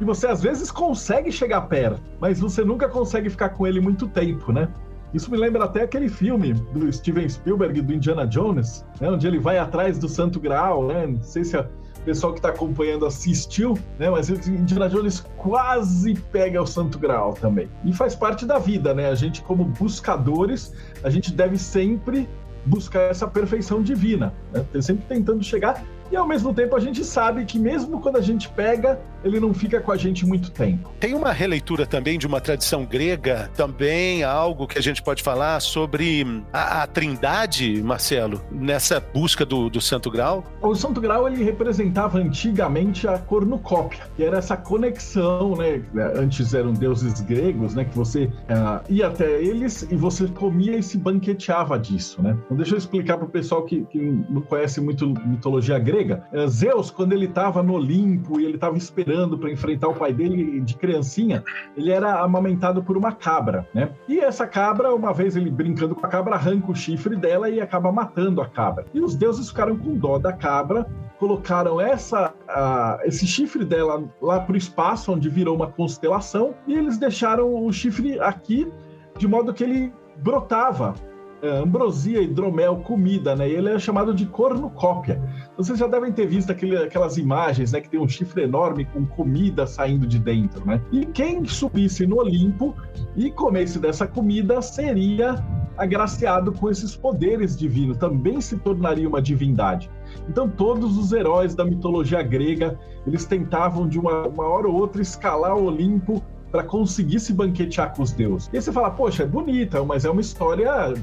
e 0.00 0.04
você 0.04 0.26
às 0.26 0.42
vezes 0.42 0.70
consegue 0.70 1.30
chegar 1.32 1.62
perto, 1.62 2.00
mas 2.20 2.40
você 2.40 2.64
nunca 2.64 2.88
consegue 2.88 3.28
ficar 3.28 3.50
com 3.50 3.66
ele 3.66 3.80
muito 3.80 4.06
tempo, 4.06 4.52
né? 4.52 4.68
Isso 5.12 5.30
me 5.30 5.38
lembra 5.38 5.64
até 5.64 5.82
aquele 5.82 6.08
filme 6.08 6.52
do 6.52 6.92
Steven 6.92 7.28
Spielberg, 7.28 7.80
do 7.80 7.92
Indiana 7.94 8.26
Jones, 8.26 8.84
né, 9.00 9.10
onde 9.10 9.26
ele 9.26 9.38
vai 9.38 9.58
atrás 9.58 9.98
do 9.98 10.08
Santo 10.08 10.38
Graal, 10.38 10.86
né? 10.86 11.06
Não 11.06 11.22
sei 11.22 11.44
se 11.44 11.56
a 11.56 11.66
pessoal 12.04 12.32
que 12.32 12.38
está 12.38 12.48
acompanhando 12.48 13.04
assistiu, 13.04 13.78
né? 13.98 14.08
Mas 14.08 14.30
Indiana 14.30 14.88
Jones 14.88 15.20
quase 15.36 16.14
pega 16.32 16.62
o 16.62 16.66
Santo 16.66 16.98
Graal 16.98 17.34
também. 17.34 17.68
E 17.84 17.92
faz 17.92 18.14
parte 18.14 18.46
da 18.46 18.58
vida, 18.58 18.94
né? 18.94 19.10
A 19.10 19.14
gente, 19.14 19.42
como 19.42 19.64
buscadores, 19.64 20.72
a 21.02 21.10
gente 21.10 21.32
deve 21.32 21.58
sempre 21.58 22.28
buscar 22.64 23.02
essa 23.10 23.26
perfeição 23.26 23.82
divina, 23.82 24.32
né? 24.52 24.64
sempre 24.80 25.04
tentando 25.06 25.42
chegar 25.42 25.82
E 26.10 26.16
ao 26.16 26.26
mesmo 26.26 26.54
tempo 26.54 26.74
a 26.76 26.80
gente 26.80 27.04
sabe 27.04 27.44
que 27.44 27.58
mesmo 27.58 28.00
quando 28.00 28.16
a 28.16 28.20
gente 28.20 28.48
pega, 28.48 28.98
ele 29.24 29.40
não 29.40 29.52
fica 29.52 29.80
com 29.80 29.92
a 29.92 29.96
gente 29.96 30.26
muito 30.26 30.50
tempo. 30.50 30.90
Tem 31.00 31.14
uma 31.14 31.32
releitura 31.32 31.86
também 31.86 32.18
de 32.18 32.26
uma 32.26 32.40
tradição 32.40 32.84
grega, 32.84 33.50
também 33.56 34.22
algo 34.22 34.66
que 34.66 34.78
a 34.78 34.82
gente 34.82 35.02
pode 35.02 35.22
falar 35.22 35.60
sobre 35.60 36.24
a, 36.52 36.82
a 36.82 36.86
trindade, 36.86 37.82
Marcelo, 37.82 38.40
nessa 38.50 39.00
busca 39.00 39.44
do, 39.44 39.68
do 39.68 39.80
Santo 39.80 40.10
Grau? 40.10 40.44
O 40.62 40.74
Santo 40.74 41.00
Grau 41.00 41.28
ele 41.28 41.42
representava 41.42 42.18
antigamente 42.18 43.06
a 43.06 43.18
cornucópia, 43.18 44.04
que 44.16 44.22
era 44.22 44.38
essa 44.38 44.56
conexão, 44.56 45.56
né? 45.56 45.82
Antes 46.14 46.54
eram 46.54 46.72
deuses 46.72 47.20
gregos, 47.20 47.74
né? 47.74 47.84
Que 47.84 47.96
você 47.96 48.24
uh, 48.24 48.84
ia 48.88 49.08
até 49.08 49.42
eles 49.42 49.86
e 49.90 49.96
você 49.96 50.26
comia 50.28 50.76
e 50.78 50.82
se 50.82 50.96
banqueteava 50.96 51.78
disso, 51.78 52.22
né? 52.22 52.36
Então 52.44 52.56
deixa 52.56 52.74
eu 52.74 52.78
explicar 52.78 53.16
para 53.16 53.26
o 53.26 53.30
pessoal 53.30 53.64
que, 53.64 53.84
que, 53.86 53.98
não 53.98 54.40
conhece 54.42 54.80
muito 54.80 55.08
mitologia 55.08 55.78
grega. 55.78 55.97
Uh, 56.32 56.48
Zeus, 56.48 56.90
quando 56.90 57.12
ele 57.12 57.26
estava 57.26 57.62
no 57.62 57.74
Olimpo 57.74 58.40
e 58.40 58.44
ele 58.44 58.54
estava 58.54 58.76
esperando 58.76 59.38
para 59.38 59.50
enfrentar 59.50 59.88
o 59.88 59.94
pai 59.94 60.12
dele 60.12 60.60
de 60.60 60.74
criancinha, 60.74 61.42
ele 61.76 61.90
era 61.90 62.20
amamentado 62.20 62.82
por 62.82 62.96
uma 62.96 63.12
cabra, 63.12 63.66
né? 63.74 63.90
E 64.08 64.20
essa 64.20 64.46
cabra, 64.46 64.94
uma 64.94 65.12
vez 65.12 65.36
ele 65.36 65.50
brincando 65.50 65.94
com 65.94 66.06
a 66.06 66.08
cabra, 66.08 66.34
arranca 66.34 66.70
o 66.70 66.74
chifre 66.74 67.16
dela 67.16 67.48
e 67.48 67.60
acaba 67.60 67.90
matando 67.90 68.40
a 68.40 68.46
cabra. 68.46 68.84
E 68.92 69.00
os 69.00 69.14
deuses 69.14 69.48
ficaram 69.48 69.76
com 69.76 69.96
dó 69.96 70.18
da 70.18 70.32
cabra, 70.32 70.86
colocaram 71.18 71.80
essa, 71.80 72.32
uh, 72.48 73.04
esse 73.04 73.26
chifre 73.26 73.64
dela 73.64 74.04
lá 74.20 74.40
para 74.40 74.54
o 74.54 74.56
espaço, 74.56 75.12
onde 75.12 75.28
virou 75.28 75.56
uma 75.56 75.66
constelação, 75.66 76.54
e 76.66 76.74
eles 76.74 76.98
deixaram 76.98 77.64
o 77.64 77.72
chifre 77.72 78.20
aqui, 78.20 78.70
de 79.16 79.26
modo 79.26 79.52
que 79.52 79.64
ele 79.64 79.92
brotava 80.16 80.94
ambrosia, 81.42 82.20
hidromel, 82.20 82.76
comida, 82.76 83.36
né? 83.36 83.48
E 83.48 83.52
ele 83.52 83.70
é 83.70 83.78
chamado 83.78 84.12
de 84.14 84.26
cornucópia. 84.26 85.20
Vocês 85.56 85.78
já 85.78 85.86
devem 85.86 86.12
ter 86.12 86.26
visto 86.26 86.50
aquele, 86.50 86.76
aquelas 86.76 87.16
imagens, 87.16 87.72
né? 87.72 87.80
Que 87.80 87.88
tem 87.88 88.00
um 88.00 88.08
chifre 88.08 88.42
enorme 88.42 88.84
com 88.86 89.06
comida 89.06 89.66
saindo 89.66 90.06
de 90.06 90.18
dentro, 90.18 90.64
né? 90.66 90.80
E 90.90 91.06
quem 91.06 91.44
subisse 91.44 92.06
no 92.06 92.18
Olimpo 92.18 92.74
e 93.16 93.30
comesse 93.30 93.78
dessa 93.78 94.06
comida 94.06 94.60
seria 94.62 95.44
agraciado 95.76 96.52
com 96.52 96.68
esses 96.68 96.96
poderes 96.96 97.56
divinos, 97.56 97.96
também 97.96 98.40
se 98.40 98.58
tornaria 98.58 99.08
uma 99.08 99.22
divindade. 99.22 99.88
Então 100.28 100.48
todos 100.48 100.98
os 100.98 101.12
heróis 101.12 101.54
da 101.54 101.64
mitologia 101.64 102.20
grega, 102.20 102.78
eles 103.06 103.24
tentavam 103.24 103.86
de 103.88 103.98
uma, 103.98 104.26
uma 104.26 104.44
hora 104.44 104.66
ou 104.66 104.74
outra 104.74 105.00
escalar 105.00 105.56
o 105.56 105.66
Olimpo 105.66 106.20
para 106.50 106.62
conseguir 106.62 107.20
se 107.20 107.32
banquetear 107.32 107.94
com 107.94 108.02
os 108.02 108.12
deuses. 108.12 108.48
E 108.52 108.56
aí 108.56 108.62
você 108.62 108.72
fala, 108.72 108.90
poxa, 108.90 109.22
é 109.22 109.26
bonita, 109.26 109.82
mas 109.84 110.04
é 110.04 110.10
uma 110.10 110.20
história, 110.20 110.94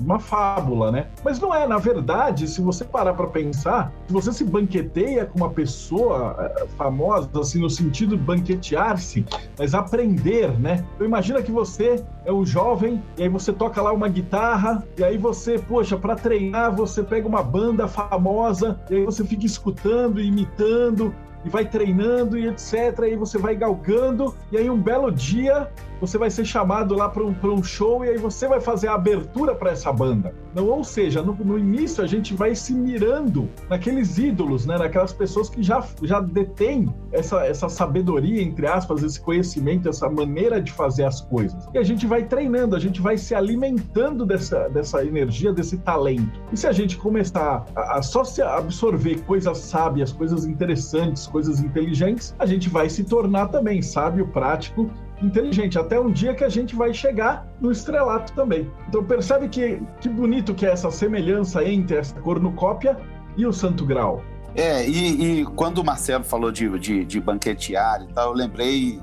uma 0.00 0.18
fábula, 0.18 0.90
né? 0.90 1.06
Mas 1.24 1.38
não 1.40 1.54
é, 1.54 1.66
na 1.66 1.78
verdade, 1.78 2.46
se 2.48 2.60
você 2.60 2.84
parar 2.84 3.14
para 3.14 3.26
pensar, 3.26 3.92
se 4.06 4.12
você 4.12 4.32
se 4.32 4.44
banqueteia 4.44 5.26
com 5.26 5.38
uma 5.38 5.50
pessoa 5.50 6.36
eh, 6.38 6.66
famosa, 6.76 7.28
assim, 7.38 7.60
no 7.60 7.70
sentido 7.70 8.16
de 8.16 8.22
banquetear-se, 8.22 9.24
mas 9.58 9.74
aprender, 9.74 10.58
né? 10.58 10.84
Então 10.94 11.06
imagina 11.06 11.42
que 11.42 11.52
você 11.52 12.04
é 12.24 12.32
um 12.32 12.44
jovem 12.44 13.02
e 13.16 13.22
aí 13.22 13.28
você 13.28 13.52
toca 13.52 13.80
lá 13.80 13.92
uma 13.92 14.08
guitarra 14.08 14.84
e 14.96 15.04
aí 15.04 15.16
você, 15.16 15.58
poxa, 15.58 15.96
para 15.96 16.16
treinar 16.16 16.74
você 16.74 17.02
pega 17.02 17.26
uma 17.26 17.42
banda 17.42 17.88
famosa 17.88 18.78
e 18.90 18.96
aí 18.96 19.04
você 19.04 19.24
fica 19.24 19.46
escutando, 19.46 20.20
imitando 20.20 21.14
e 21.44 21.48
vai 21.48 21.64
treinando 21.64 22.38
e 22.38 22.46
etc. 22.46 22.98
E 23.00 23.04
aí 23.04 23.16
você 23.16 23.38
vai 23.38 23.54
galgando, 23.54 24.34
e 24.50 24.56
aí 24.56 24.68
um 24.68 24.80
belo 24.80 25.10
dia 25.10 25.70
você 26.00 26.16
vai 26.16 26.30
ser 26.30 26.44
chamado 26.44 26.94
lá 26.94 27.08
para 27.08 27.22
um, 27.22 27.34
um 27.44 27.62
show 27.62 28.04
e 28.04 28.08
aí 28.08 28.18
você 28.18 28.48
vai 28.48 28.60
fazer 28.60 28.88
a 28.88 28.94
abertura 28.94 29.54
para 29.54 29.70
essa 29.70 29.92
banda. 29.92 30.34
Não, 30.54 30.66
ou 30.66 30.82
seja, 30.82 31.22
no, 31.22 31.34
no, 31.34 31.58
início 31.58 32.02
a 32.02 32.06
gente 32.06 32.34
vai 32.34 32.54
se 32.54 32.72
mirando 32.72 33.48
naqueles 33.68 34.18
ídolos, 34.18 34.66
né? 34.66 34.78
naquelas 34.78 35.12
pessoas 35.12 35.48
que 35.48 35.62
já, 35.62 35.84
já 36.02 36.20
detêm 36.20 36.92
essa, 37.12 37.44
essa 37.46 37.68
sabedoria, 37.68 38.42
entre 38.42 38.66
aspas, 38.66 39.02
esse 39.02 39.20
conhecimento, 39.20 39.88
essa 39.88 40.08
maneira 40.08 40.60
de 40.60 40.72
fazer 40.72 41.04
as 41.04 41.20
coisas. 41.20 41.68
E 41.72 41.78
a 41.78 41.82
gente 41.82 42.06
vai 42.06 42.24
treinando, 42.24 42.74
a 42.74 42.80
gente 42.80 43.00
vai 43.00 43.16
se 43.16 43.34
alimentando 43.34 44.24
dessa, 44.24 44.68
dessa 44.68 45.04
energia, 45.04 45.52
desse 45.52 45.76
talento. 45.78 46.40
E 46.52 46.56
se 46.56 46.66
a 46.66 46.72
gente 46.72 46.96
começar 46.96 47.64
a, 47.76 47.98
a 47.98 48.02
só 48.02 48.24
se 48.24 48.42
absorver 48.42 49.20
coisas 49.22 49.58
sábias, 49.58 50.12
coisas 50.12 50.46
interessantes, 50.46 51.26
coisas 51.26 51.60
inteligentes, 51.60 52.34
a 52.38 52.46
gente 52.46 52.68
vai 52.68 52.88
se 52.88 53.04
tornar 53.04 53.48
também 53.48 53.82
sábio, 53.82 54.26
prático 54.28 54.90
inteligente, 55.22 55.78
até 55.78 55.98
um 56.00 56.10
dia 56.10 56.34
que 56.34 56.44
a 56.44 56.48
gente 56.48 56.74
vai 56.74 56.92
chegar 56.92 57.46
no 57.60 57.70
estrelato 57.70 58.32
também. 58.32 58.70
Então 58.88 59.04
percebe 59.04 59.48
que, 59.48 59.80
que 60.00 60.08
bonito 60.08 60.54
que 60.54 60.66
é 60.66 60.70
essa 60.70 60.90
semelhança 60.90 61.64
entre 61.64 61.96
essa 61.96 62.18
cornucópia 62.20 62.96
e 63.36 63.46
o 63.46 63.52
Santo 63.52 63.84
Grau. 63.84 64.22
É, 64.54 64.86
e, 64.88 65.40
e 65.40 65.44
quando 65.44 65.78
o 65.78 65.84
Marcelo 65.84 66.24
falou 66.24 66.50
de, 66.50 66.68
de, 66.78 67.04
de 67.04 67.20
banquetear 67.20 68.02
e 68.02 68.12
tal, 68.12 68.30
eu 68.30 68.34
lembrei 68.34 69.00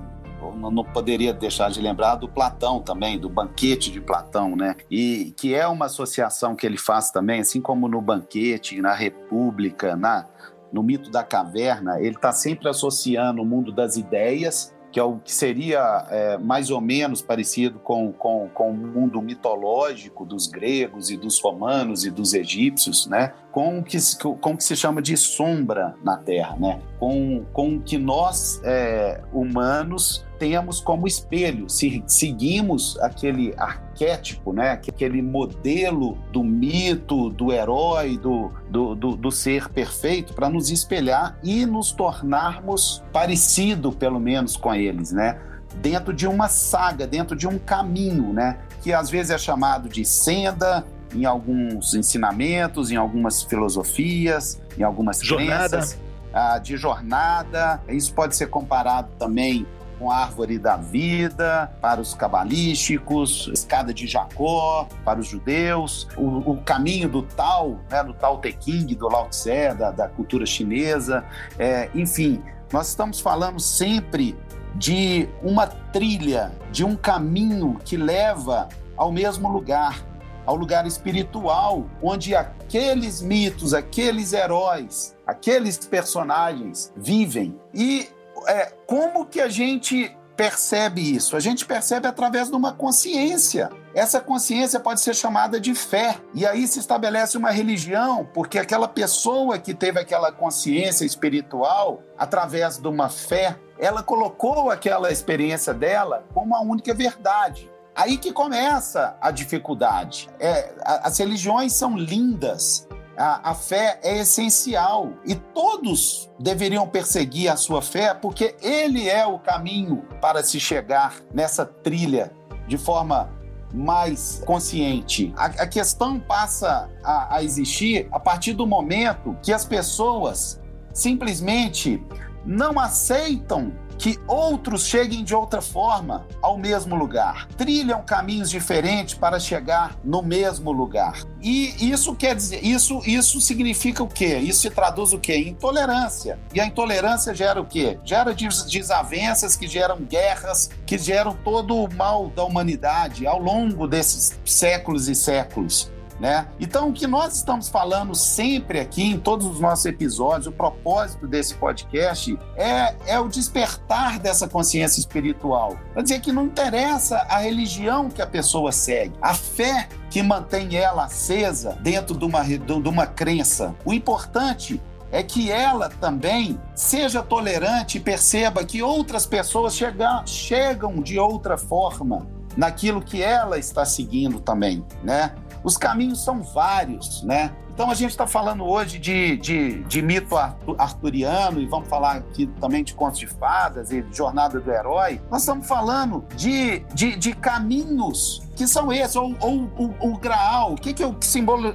não, 0.55 0.83
poderia 0.83 1.33
deixar 1.33 1.69
de 1.69 1.81
lembrar 1.81 2.15
do 2.15 2.27
Platão 2.27 2.79
também, 2.79 3.19
do 3.19 3.29
banquete 3.29 3.91
de 3.91 3.99
Platão, 3.99 4.55
né? 4.55 4.75
E 4.89 5.33
que 5.35 5.53
é 5.53 5.67
uma 5.67 5.85
associação 5.85 6.55
que 6.55 6.65
ele 6.65 6.77
faz 6.77 7.11
também, 7.11 7.41
assim 7.41 7.59
como 7.59 7.87
no 7.87 8.01
banquete, 8.01 8.79
na 8.81 8.93
República, 8.93 9.95
na, 9.95 10.27
no 10.71 10.83
mito 10.83 11.09
da 11.09 11.23
caverna, 11.23 11.99
ele 11.99 12.15
está 12.15 12.31
sempre 12.31 12.69
associando 12.69 13.41
o 13.41 13.45
mundo 13.45 13.71
das 13.71 13.97
ideias 13.97 14.75
que 14.97 14.99
é 14.99 15.03
o 15.03 15.19
que 15.19 15.31
seria 15.31 16.07
é, 16.09 16.37
mais 16.39 16.71
ou 16.71 16.81
menos 16.81 17.21
parecido 17.21 17.77
com, 17.77 18.11
com, 18.11 18.49
com 18.51 18.71
o 18.71 18.73
mundo 18.73 19.21
mitológico 19.21 20.25
dos 20.25 20.47
gregos 20.47 21.11
e 21.11 21.15
dos 21.15 21.39
romanos 21.39 22.03
e 22.03 22.09
dos 22.09 22.33
egípcios, 22.33 23.05
né? 23.05 23.31
com 23.51 23.77
o 23.77 23.83
que, 23.83 23.99
com 24.41 24.53
o 24.53 24.57
que 24.57 24.63
se 24.63 24.75
chama 24.75 24.99
de 24.99 25.15
sombra 25.15 25.93
na 26.03 26.17
Terra, 26.17 26.55
né? 26.59 26.81
com, 26.97 27.45
com 27.53 27.75
o 27.75 27.79
que 27.79 27.95
nós, 27.95 28.59
é, 28.63 29.21
humanos, 29.31 30.25
temos 30.37 30.79
como 30.79 31.07
espelho, 31.07 31.69
se 31.69 32.03
seguimos 32.07 32.97
aquele 32.99 33.53
arquétipo, 33.57 34.53
né? 34.53 34.71
aquele 34.71 35.21
modelo 35.21 36.17
do 36.31 36.43
mito, 36.43 37.29
do 37.29 37.51
herói, 37.51 38.17
do, 38.17 38.51
do, 38.69 38.95
do, 38.95 39.15
do 39.15 39.31
ser 39.31 39.69
perfeito, 39.69 40.33
para 40.33 40.49
nos 40.49 40.69
espelhar 40.69 41.37
e 41.43 41.65
nos 41.65 41.91
tornarmos 41.91 43.03
parecido, 43.11 43.91
pelo 43.91 44.19
menos, 44.19 44.55
com 44.55 44.73
eles, 44.73 45.11
né? 45.11 45.39
dentro 45.81 46.13
de 46.13 46.25
uma 46.27 46.47
saga, 46.47 47.05
dentro 47.05 47.35
de 47.35 47.47
um 47.47 47.59
caminho, 47.59 48.33
né? 48.33 48.57
que 48.81 48.93
às 48.93 49.09
vezes 49.09 49.31
é 49.31 49.37
chamado 49.37 49.89
de 49.89 50.03
senda, 50.05 50.85
em 51.13 51.25
alguns 51.25 51.93
ensinamentos, 51.93 52.91
em 52.91 52.95
algumas 52.95 53.43
filosofias, 53.43 54.61
em 54.77 54.83
algumas 54.83 55.19
jornada. 55.19 55.69
crenças, 55.69 55.97
ah, 56.33 56.59
de 56.59 56.77
jornada. 56.77 57.81
Isso 57.87 58.13
pode 58.13 58.35
ser 58.35 58.47
comparado 58.47 59.09
também 59.17 59.65
com 59.97 60.11
a 60.11 60.17
árvore 60.17 60.57
da 60.57 60.77
vida 60.77 61.71
para 61.81 61.99
os 61.99 62.13
cabalísticos, 62.13 63.49
escada 63.53 63.93
de 63.93 64.07
Jacó 64.07 64.87
para 65.03 65.19
os 65.19 65.27
judeus, 65.27 66.07
o, 66.15 66.51
o 66.51 66.57
caminho 66.61 67.09
do 67.09 67.23
Tao, 67.23 67.79
né, 67.89 68.03
do 68.03 68.13
Tao 68.13 68.39
Te 68.39 68.55
Ching, 68.59 68.87
do 68.95 69.07
Lao 69.07 69.29
Tse, 69.29 69.73
da, 69.77 69.91
da 69.91 70.07
cultura 70.07 70.45
chinesa. 70.45 71.25
É, 71.57 71.89
enfim, 71.93 72.41
nós 72.71 72.89
estamos 72.89 73.19
falando 73.19 73.59
sempre 73.59 74.37
de 74.75 75.27
uma 75.41 75.67
trilha, 75.67 76.51
de 76.71 76.83
um 76.83 76.95
caminho 76.95 77.79
que 77.83 77.97
leva 77.97 78.69
ao 78.95 79.11
mesmo 79.11 79.49
lugar, 79.49 80.03
ao 80.45 80.55
lugar 80.55 80.85
espiritual, 80.85 81.85
onde 82.01 82.35
aqueles 82.35 83.21
mitos, 83.21 83.73
aqueles 83.73 84.33
heróis, 84.33 85.15
aqueles 85.25 85.77
personagens 85.77 86.91
vivem. 86.95 87.59
E 87.73 88.09
é, 88.47 88.73
como 88.85 89.25
que 89.25 89.39
a 89.39 89.47
gente 89.47 90.15
percebe 90.35 91.15
isso? 91.15 91.35
A 91.35 91.39
gente 91.39 91.65
percebe 91.65 92.07
através 92.07 92.49
de 92.49 92.55
uma 92.55 92.71
consciência. 92.71 93.69
Essa 93.93 94.21
consciência 94.21 94.79
pode 94.79 95.01
ser 95.01 95.15
chamada 95.15 95.59
de 95.59 95.73
fé. 95.73 96.17
E 96.35 96.45
aí 96.45 96.67
se 96.67 96.79
estabelece 96.79 97.37
uma 97.37 97.49
religião, 97.49 98.29
porque 98.33 98.59
aquela 98.59 98.87
pessoa 98.87 99.57
que 99.57 99.73
teve 99.73 99.99
aquela 99.99 100.31
consciência 100.31 101.03
espiritual, 101.05 102.03
através 102.17 102.77
de 102.77 102.87
uma 102.87 103.09
fé, 103.09 103.57
ela 103.79 104.03
colocou 104.03 104.69
aquela 104.69 105.11
experiência 105.11 105.73
dela 105.73 106.23
como 106.33 106.55
a 106.55 106.61
única 106.61 106.93
verdade. 106.93 107.71
Aí 107.95 108.17
que 108.17 108.31
começa 108.31 109.17
a 109.19 109.31
dificuldade. 109.31 110.29
É, 110.39 110.71
as 110.85 111.17
religiões 111.17 111.73
são 111.73 111.97
lindas, 111.97 112.87
a, 113.17 113.51
a, 113.51 113.55
fé 113.55 113.99
é 114.03 114.19
essencial 114.19 115.13
e 115.25 115.35
todos 115.35 116.29
deveriam 116.39 116.87
perseguir 116.87 117.49
a 117.49 117.57
sua 117.57 117.81
fé 117.81 118.13
porque 118.13 118.55
ele 118.61 119.09
é 119.09 119.25
o 119.25 119.39
caminho 119.39 120.03
para 120.21 120.43
se 120.43 120.59
chegar 120.59 121.15
nessa 121.33 121.65
trilha 121.65 122.31
de 122.67 122.77
forma 122.77 123.29
mais 123.73 124.41
consciente. 124.45 125.33
A, 125.35 125.45
a 125.45 125.67
questão 125.67 126.19
passa 126.19 126.89
a, 127.03 127.37
a 127.37 127.43
existir 127.43 128.07
a 128.11 128.19
partir 128.19 128.53
do 128.53 128.67
momento 128.67 129.37
que 129.41 129.51
as 129.51 129.65
pessoas 129.65 130.61
simplesmente 130.93 132.01
não 132.45 132.79
aceitam 132.79 133.73
que 133.97 134.19
outros 134.27 134.85
cheguem 134.85 135.23
de 135.23 135.33
outra 135.33 135.61
forma 135.61 136.25
ao 136.41 136.57
mesmo 136.57 136.95
lugar, 136.95 137.47
trilham 137.57 138.01
caminhos 138.03 138.49
diferentes 138.49 139.15
para 139.15 139.39
chegar 139.39 139.97
no 140.03 140.21
mesmo 140.21 140.71
lugar. 140.71 141.23
E 141.41 141.91
isso 141.91 142.15
quer 142.15 142.35
dizer, 142.35 142.63
isso, 142.63 143.01
isso 143.05 143.39
significa 143.41 144.03
o 144.03 144.07
quê? 144.07 144.37
Isso 144.37 144.61
se 144.61 144.69
traduz 144.69 145.13
o 145.13 145.19
quê? 145.19 145.37
Intolerância. 145.37 146.39
E 146.53 146.59
a 146.59 146.65
intolerância 146.65 147.33
gera 147.33 147.61
o 147.61 147.65
quê? 147.65 147.99
Gera 148.03 148.33
desavenças 148.33 149.55
que 149.55 149.67
geram 149.67 149.97
guerras, 149.97 150.69
que 150.85 150.97
geram 150.97 151.35
todo 151.43 151.75
o 151.75 151.93
mal 151.93 152.29
da 152.29 152.43
humanidade 152.43 153.25
ao 153.25 153.39
longo 153.39 153.87
desses 153.87 154.37
séculos 154.45 155.07
e 155.07 155.15
séculos. 155.15 155.91
Né? 156.19 156.47
Então, 156.59 156.89
o 156.89 156.93
que 156.93 157.05
nós 157.05 157.35
estamos 157.35 157.69
falando 157.69 158.15
sempre 158.15 158.79
aqui, 158.79 159.03
em 159.03 159.19
todos 159.19 159.45
os 159.45 159.59
nossos 159.59 159.85
episódios, 159.85 160.47
o 160.47 160.51
propósito 160.51 161.27
desse 161.27 161.53
podcast 161.53 162.37
é, 162.55 162.95
é 163.05 163.19
o 163.19 163.27
despertar 163.27 164.17
dessa 164.17 164.47
consciência 164.47 164.99
espiritual. 164.99 165.77
Quer 165.93 166.03
dizer 166.03 166.19
que 166.21 166.31
não 166.31 166.45
interessa 166.45 167.17
a 167.29 167.37
religião 167.37 168.09
que 168.09 168.21
a 168.21 168.27
pessoa 168.27 168.71
segue, 168.71 169.13
a 169.21 169.35
fé 169.35 169.87
que 170.09 170.23
mantém 170.23 170.75
ela 170.75 171.05
acesa 171.05 171.77
dentro 171.81 172.17
de 172.17 172.25
uma, 172.25 172.43
de 172.43 172.89
uma 172.89 173.05
crença. 173.05 173.75
O 173.85 173.93
importante 173.93 174.81
é 175.11 175.23
que 175.23 175.51
ela 175.51 175.89
também 175.89 176.59
seja 176.75 177.21
tolerante 177.21 177.97
e 177.97 178.01
perceba 178.01 178.65
que 178.65 178.81
outras 178.81 179.25
pessoas 179.25 179.75
chegam, 179.75 180.25
chegam 180.25 181.01
de 181.01 181.17
outra 181.19 181.57
forma 181.57 182.27
naquilo 182.57 183.01
que 183.01 183.21
ela 183.21 183.57
está 183.57 183.85
seguindo 183.85 184.39
também, 184.39 184.83
né? 185.03 185.33
Os 185.67 185.75
caminhos 185.75 186.23
são 186.23 186.41
vários, 186.41 187.21
né? 187.23 187.51
Então 187.73 187.91
a 187.91 187.93
gente 187.93 188.11
está 188.11 188.25
falando 188.25 188.63
hoje 188.63 188.97
de, 188.97 189.35
de, 189.35 189.83
de, 189.83 190.01
mito 190.01 190.33
arturiano 190.77 191.59
e 191.59 191.65
vamos 191.65 191.89
falar 191.89 192.15
aqui 192.15 192.47
também 192.61 192.85
de 192.85 192.93
contos 192.93 193.19
de 193.19 193.27
fadas 193.27 193.91
e 193.91 194.01
de 194.01 194.15
jornada 194.15 194.61
do 194.61 194.71
herói. 194.71 195.21
Nós 195.29 195.41
estamos 195.41 195.67
falando 195.67 196.23
de, 196.37 196.79
de, 196.93 197.17
de 197.17 197.33
caminhos 197.33 198.41
que 198.55 198.65
são 198.65 198.93
esses, 198.93 199.17
ou, 199.17 199.35
ou, 199.41 199.69
o, 199.77 200.11
o 200.11 200.17
Graal. 200.17 200.71
O 200.71 200.75
que, 200.75 200.93
que, 200.93 201.03
que 201.05 201.27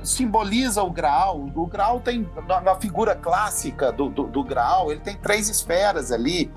simboliza 0.05 0.83
o 0.83 0.91
Graal? 0.91 1.47
O 1.55 1.67
Graal 1.67 2.01
tem, 2.01 2.27
na, 2.49 2.63
na 2.63 2.75
figura 2.77 3.15
clássica 3.15 3.93
do, 3.93 4.09
do, 4.09 4.23
do 4.25 4.43
Graal, 4.43 4.91
ele 4.91 5.01
tem 5.01 5.19
três 5.19 5.51
esferas 5.51 6.11
ali. 6.11 6.51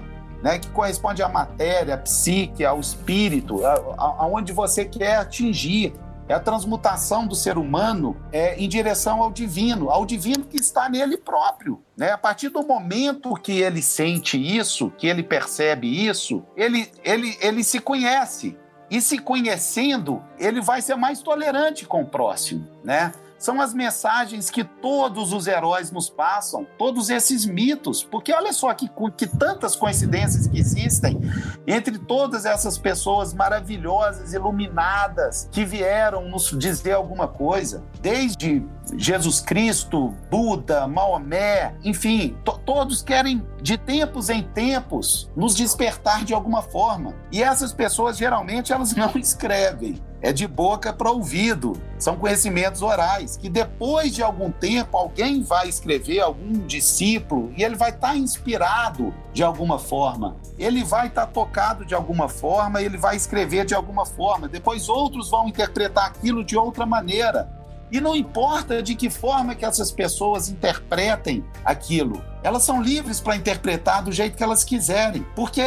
Né, 0.44 0.60
que 0.60 0.70
corresponde 0.70 1.24
à 1.24 1.30
matéria, 1.30 1.96
à 1.96 1.98
psique, 1.98 2.64
ao 2.64 2.80
espírito, 2.80 3.66
aonde 3.98 4.54
você 4.54 4.86
quer 4.86 5.16
atingir 5.16 5.92
é 6.28 6.34
a 6.34 6.40
transmutação 6.40 7.28
do 7.28 7.36
ser 7.36 7.58
humano 7.58 8.18
é, 8.32 8.56
em 8.56 8.68
direção 8.68 9.22
ao 9.22 9.32
divino, 9.32 9.90
ao 9.90 10.06
divino 10.06 10.46
que 10.46 10.58
está 10.58 10.90
nele 10.90 11.18
próprio. 11.18 11.82
Né? 11.96 12.12
A 12.12 12.18
partir 12.18 12.50
do 12.50 12.66
momento 12.66 13.34
que 13.36 13.62
ele 13.62 13.82
sente 13.82 14.38
isso, 14.38 14.92
que 14.98 15.08
ele 15.08 15.24
percebe 15.24 15.88
isso, 16.08 16.44
ele, 16.56 16.92
ele, 17.04 17.38
ele 17.40 17.64
se 17.64 17.80
conhece. 17.80 18.58
E 18.90 19.02
se 19.02 19.18
conhecendo, 19.18 20.24
ele 20.38 20.62
vai 20.62 20.80
ser 20.82 20.96
mais 20.96 21.20
tolerante 21.20 21.86
com 21.86 22.04
o 22.04 22.06
próximo, 22.06 22.68
né? 22.84 23.12
São 23.38 23.62
as 23.62 23.74
mensagens 23.74 24.50
que 24.50 24.64
todos 24.64 25.34
os 25.34 25.48
heróis 25.48 25.92
nos 25.92 26.10
passam, 26.10 26.66
todos 26.78 27.10
esses 27.10 27.46
mitos, 27.46 28.04
porque 28.04 28.34
olha 28.34 28.54
só 28.54 28.74
que, 28.74 28.90
que 29.18 29.28
tantas 29.28 29.76
coincidências 29.76 30.48
que 30.48 30.60
existem 30.60 31.20
entre 31.68 31.98
todas 31.98 32.46
essas 32.46 32.78
pessoas 32.78 33.34
maravilhosas, 33.34 34.34
iluminadas, 34.34 35.50
que 35.52 35.66
vieram 35.66 36.28
nos 36.28 36.50
dizer 36.58 36.94
alguma 36.94 37.28
coisa, 37.28 37.84
desde 38.02 38.66
Jesus 38.98 39.42
Cristo, 39.42 40.14
Buda, 40.30 40.88
Maomé, 40.88 41.76
enfim, 41.84 42.38
to 42.44 42.56
todos 42.66 43.02
querem 43.02 43.46
de 43.62 43.78
tempos 43.78 44.30
em 44.30 44.44
tempos 44.44 45.30
nos 45.36 45.56
despertar 45.56 46.24
de 46.24 46.34
alguma 46.34 46.62
forma. 46.62 47.14
E 47.32 47.44
essas 47.44 47.74
pessoas 47.74 48.18
geralmente 48.18 48.72
elas 48.74 48.94
não 48.96 49.12
escrevem, 49.16 50.02
é 50.26 50.34
de 50.34 50.48
boca 50.48 50.92
para 50.92 51.12
ouvido, 51.12 51.74
são 52.00 52.18
conhecimentos 52.18 52.82
orais, 52.82 53.38
que 53.38 53.48
depois 53.48 54.12
de 54.12 54.24
algum 54.24 54.52
tempo 54.52 54.98
alguém 54.98 55.44
vai 55.44 55.70
escrever, 55.70 56.20
algum 56.20 56.66
discípulo, 56.66 57.54
e 57.56 57.64
ele 57.64 57.76
vai 57.76 57.92
estar 57.92 58.08
tá 58.08 58.18
inspirado 58.18 59.14
de 59.32 59.44
alguma 59.44 59.78
forma, 59.78 60.36
ele 60.58 60.84
vai 60.84 61.10
estar 61.10 61.28
tá 61.28 61.32
tocado 61.32 61.86
de 61.86 61.94
alguma 61.94 62.28
forma, 62.28 62.82
ele 62.82 62.98
vai 62.98 63.16
escrever 63.16 63.66
de 63.66 63.76
alguma 63.76 64.04
forma, 64.04 64.48
depois 64.48 64.90
outros 64.90 65.30
vão 65.30 65.48
interpretar 65.48 66.08
aquilo 66.08 66.44
de 66.44 66.58
outra 66.58 66.88
maneira. 66.88 67.48
E 67.92 68.02
não 68.02 68.16
importa 68.16 68.82
de 68.82 68.96
que 68.96 69.12
forma 69.12 69.54
que 69.54 69.64
essas 69.64 69.92
pessoas 69.92 70.50
interpretem 70.50 71.46
aquilo, 71.64 72.20
elas 72.42 72.64
são 72.64 72.82
livres 72.82 73.20
para 73.20 73.36
interpretar 73.36 74.02
do 74.02 74.12
jeito 74.12 74.36
que 74.36 74.44
elas 74.44 74.64
quiserem, 74.64 75.24
porque 75.36 75.62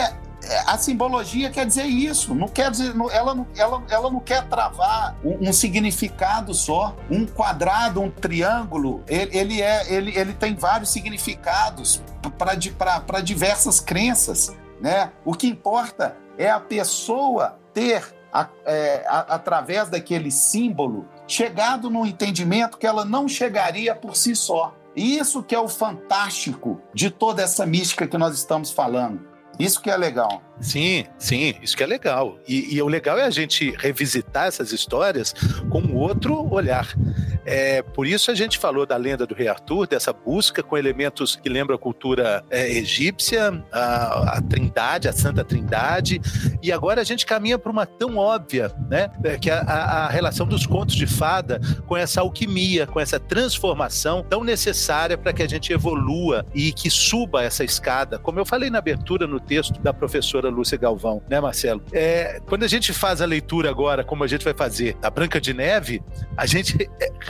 a 0.66 0.78
simbologia 0.78 1.50
quer 1.50 1.66
dizer 1.66 1.84
isso, 1.84 2.34
não 2.34 2.48
quer 2.48 2.70
dizer, 2.70 2.94
ela, 3.12 3.34
não, 3.34 3.46
ela, 3.56 3.82
ela 3.90 4.10
não 4.10 4.20
quer 4.20 4.46
travar 4.46 5.16
um, 5.24 5.48
um 5.48 5.52
significado 5.52 6.54
só, 6.54 6.96
um 7.10 7.26
quadrado, 7.26 8.00
um 8.00 8.10
triângulo, 8.10 9.02
ele, 9.08 9.36
ele, 9.36 9.62
é, 9.62 9.92
ele, 9.92 10.16
ele 10.16 10.32
tem 10.32 10.54
vários 10.54 10.90
significados 10.90 12.02
para 12.38 13.20
diversas 13.20 13.80
crenças, 13.80 14.56
né? 14.80 15.12
O 15.24 15.34
que 15.34 15.48
importa 15.48 16.16
é 16.36 16.48
a 16.48 16.60
pessoa 16.60 17.58
ter, 17.74 18.14
a, 18.32 18.48
é, 18.64 19.04
a, 19.08 19.34
através 19.34 19.88
daquele 19.88 20.30
símbolo, 20.30 21.06
chegado 21.26 21.90
no 21.90 22.06
entendimento 22.06 22.78
que 22.78 22.86
ela 22.86 23.04
não 23.04 23.28
chegaria 23.28 23.94
por 23.94 24.16
si 24.16 24.36
só. 24.36 24.74
E 24.94 25.18
isso 25.18 25.42
que 25.42 25.54
é 25.54 25.60
o 25.60 25.68
fantástico 25.68 26.80
de 26.94 27.10
toda 27.10 27.42
essa 27.42 27.66
mística 27.66 28.06
que 28.06 28.18
nós 28.18 28.34
estamos 28.34 28.70
falando. 28.70 29.37
Isso 29.58 29.80
que 29.80 29.90
é 29.90 29.96
legal. 29.96 30.42
Sim, 30.60 31.04
sim, 31.18 31.54
isso 31.62 31.76
que 31.76 31.82
é 31.82 31.86
legal. 31.86 32.38
E, 32.46 32.76
e, 32.76 32.82
o 32.82 32.86
legal 32.86 33.18
é 33.18 33.24
a 33.24 33.30
gente 33.30 33.70
revisitar 33.78 34.46
essas 34.46 34.72
histórias 34.72 35.34
com 35.68 35.94
outro 35.94 36.52
olhar. 36.52 36.94
É, 37.50 37.80
por 37.80 38.06
isso 38.06 38.30
a 38.30 38.34
gente 38.34 38.58
falou 38.58 38.84
da 38.84 38.94
lenda 38.94 39.26
do 39.26 39.34
rei 39.34 39.48
Arthur, 39.48 39.86
dessa 39.86 40.12
busca 40.12 40.62
com 40.62 40.76
elementos 40.76 41.34
que 41.34 41.48
lembram 41.48 41.76
a 41.76 41.78
cultura 41.78 42.44
é, 42.50 42.70
egípcia, 42.70 43.64
a, 43.72 44.36
a, 44.36 44.42
Trindade, 44.42 45.08
a 45.08 45.14
Santa 45.14 45.42
Trindade, 45.42 46.20
e 46.62 46.70
agora 46.70 47.00
a 47.00 47.04
gente 47.04 47.24
caminha 47.24 47.58
para 47.58 47.72
uma 47.72 47.86
tão 47.86 48.18
óbvia, 48.18 48.70
né, 48.90 49.10
é, 49.24 49.38
que 49.38 49.48
é 49.48 49.54
a, 49.54 50.04
a 50.04 50.08
relação 50.10 50.46
dos 50.46 50.66
contos 50.66 50.94
de 50.94 51.06
fada 51.06 51.58
com 51.86 51.96
essa 51.96 52.20
alquimia, 52.20 52.86
com 52.86 53.00
essa 53.00 53.18
transformação 53.18 54.22
tão 54.22 54.44
necessária 54.44 55.16
para 55.16 55.32
que 55.32 55.42
a 55.42 55.48
gente 55.48 55.72
evolua 55.72 56.44
e 56.54 56.70
que 56.70 56.90
suba 56.90 57.42
essa 57.42 57.64
escada. 57.64 58.18
Como 58.18 58.38
eu 58.38 58.44
falei 58.44 58.68
na 58.68 58.76
abertura 58.76 59.26
no 59.26 59.40
texto 59.40 59.80
da 59.80 59.94
professora 59.94 60.50
Lúcia 60.50 60.76
Galvão, 60.76 61.22
né, 61.30 61.40
Marcelo? 61.40 61.82
É, 61.94 62.42
quando 62.46 62.64
a 62.64 62.68
gente 62.68 62.92
faz 62.92 63.22
a 63.22 63.26
leitura 63.26 63.70
agora, 63.70 64.04
como 64.04 64.22
a 64.22 64.26
gente 64.26 64.44
vai 64.44 64.52
fazer 64.52 64.98
a 65.02 65.08
Branca 65.08 65.40
de 65.40 65.54
Neve, 65.54 66.02
a 66.36 66.44
gente 66.44 66.76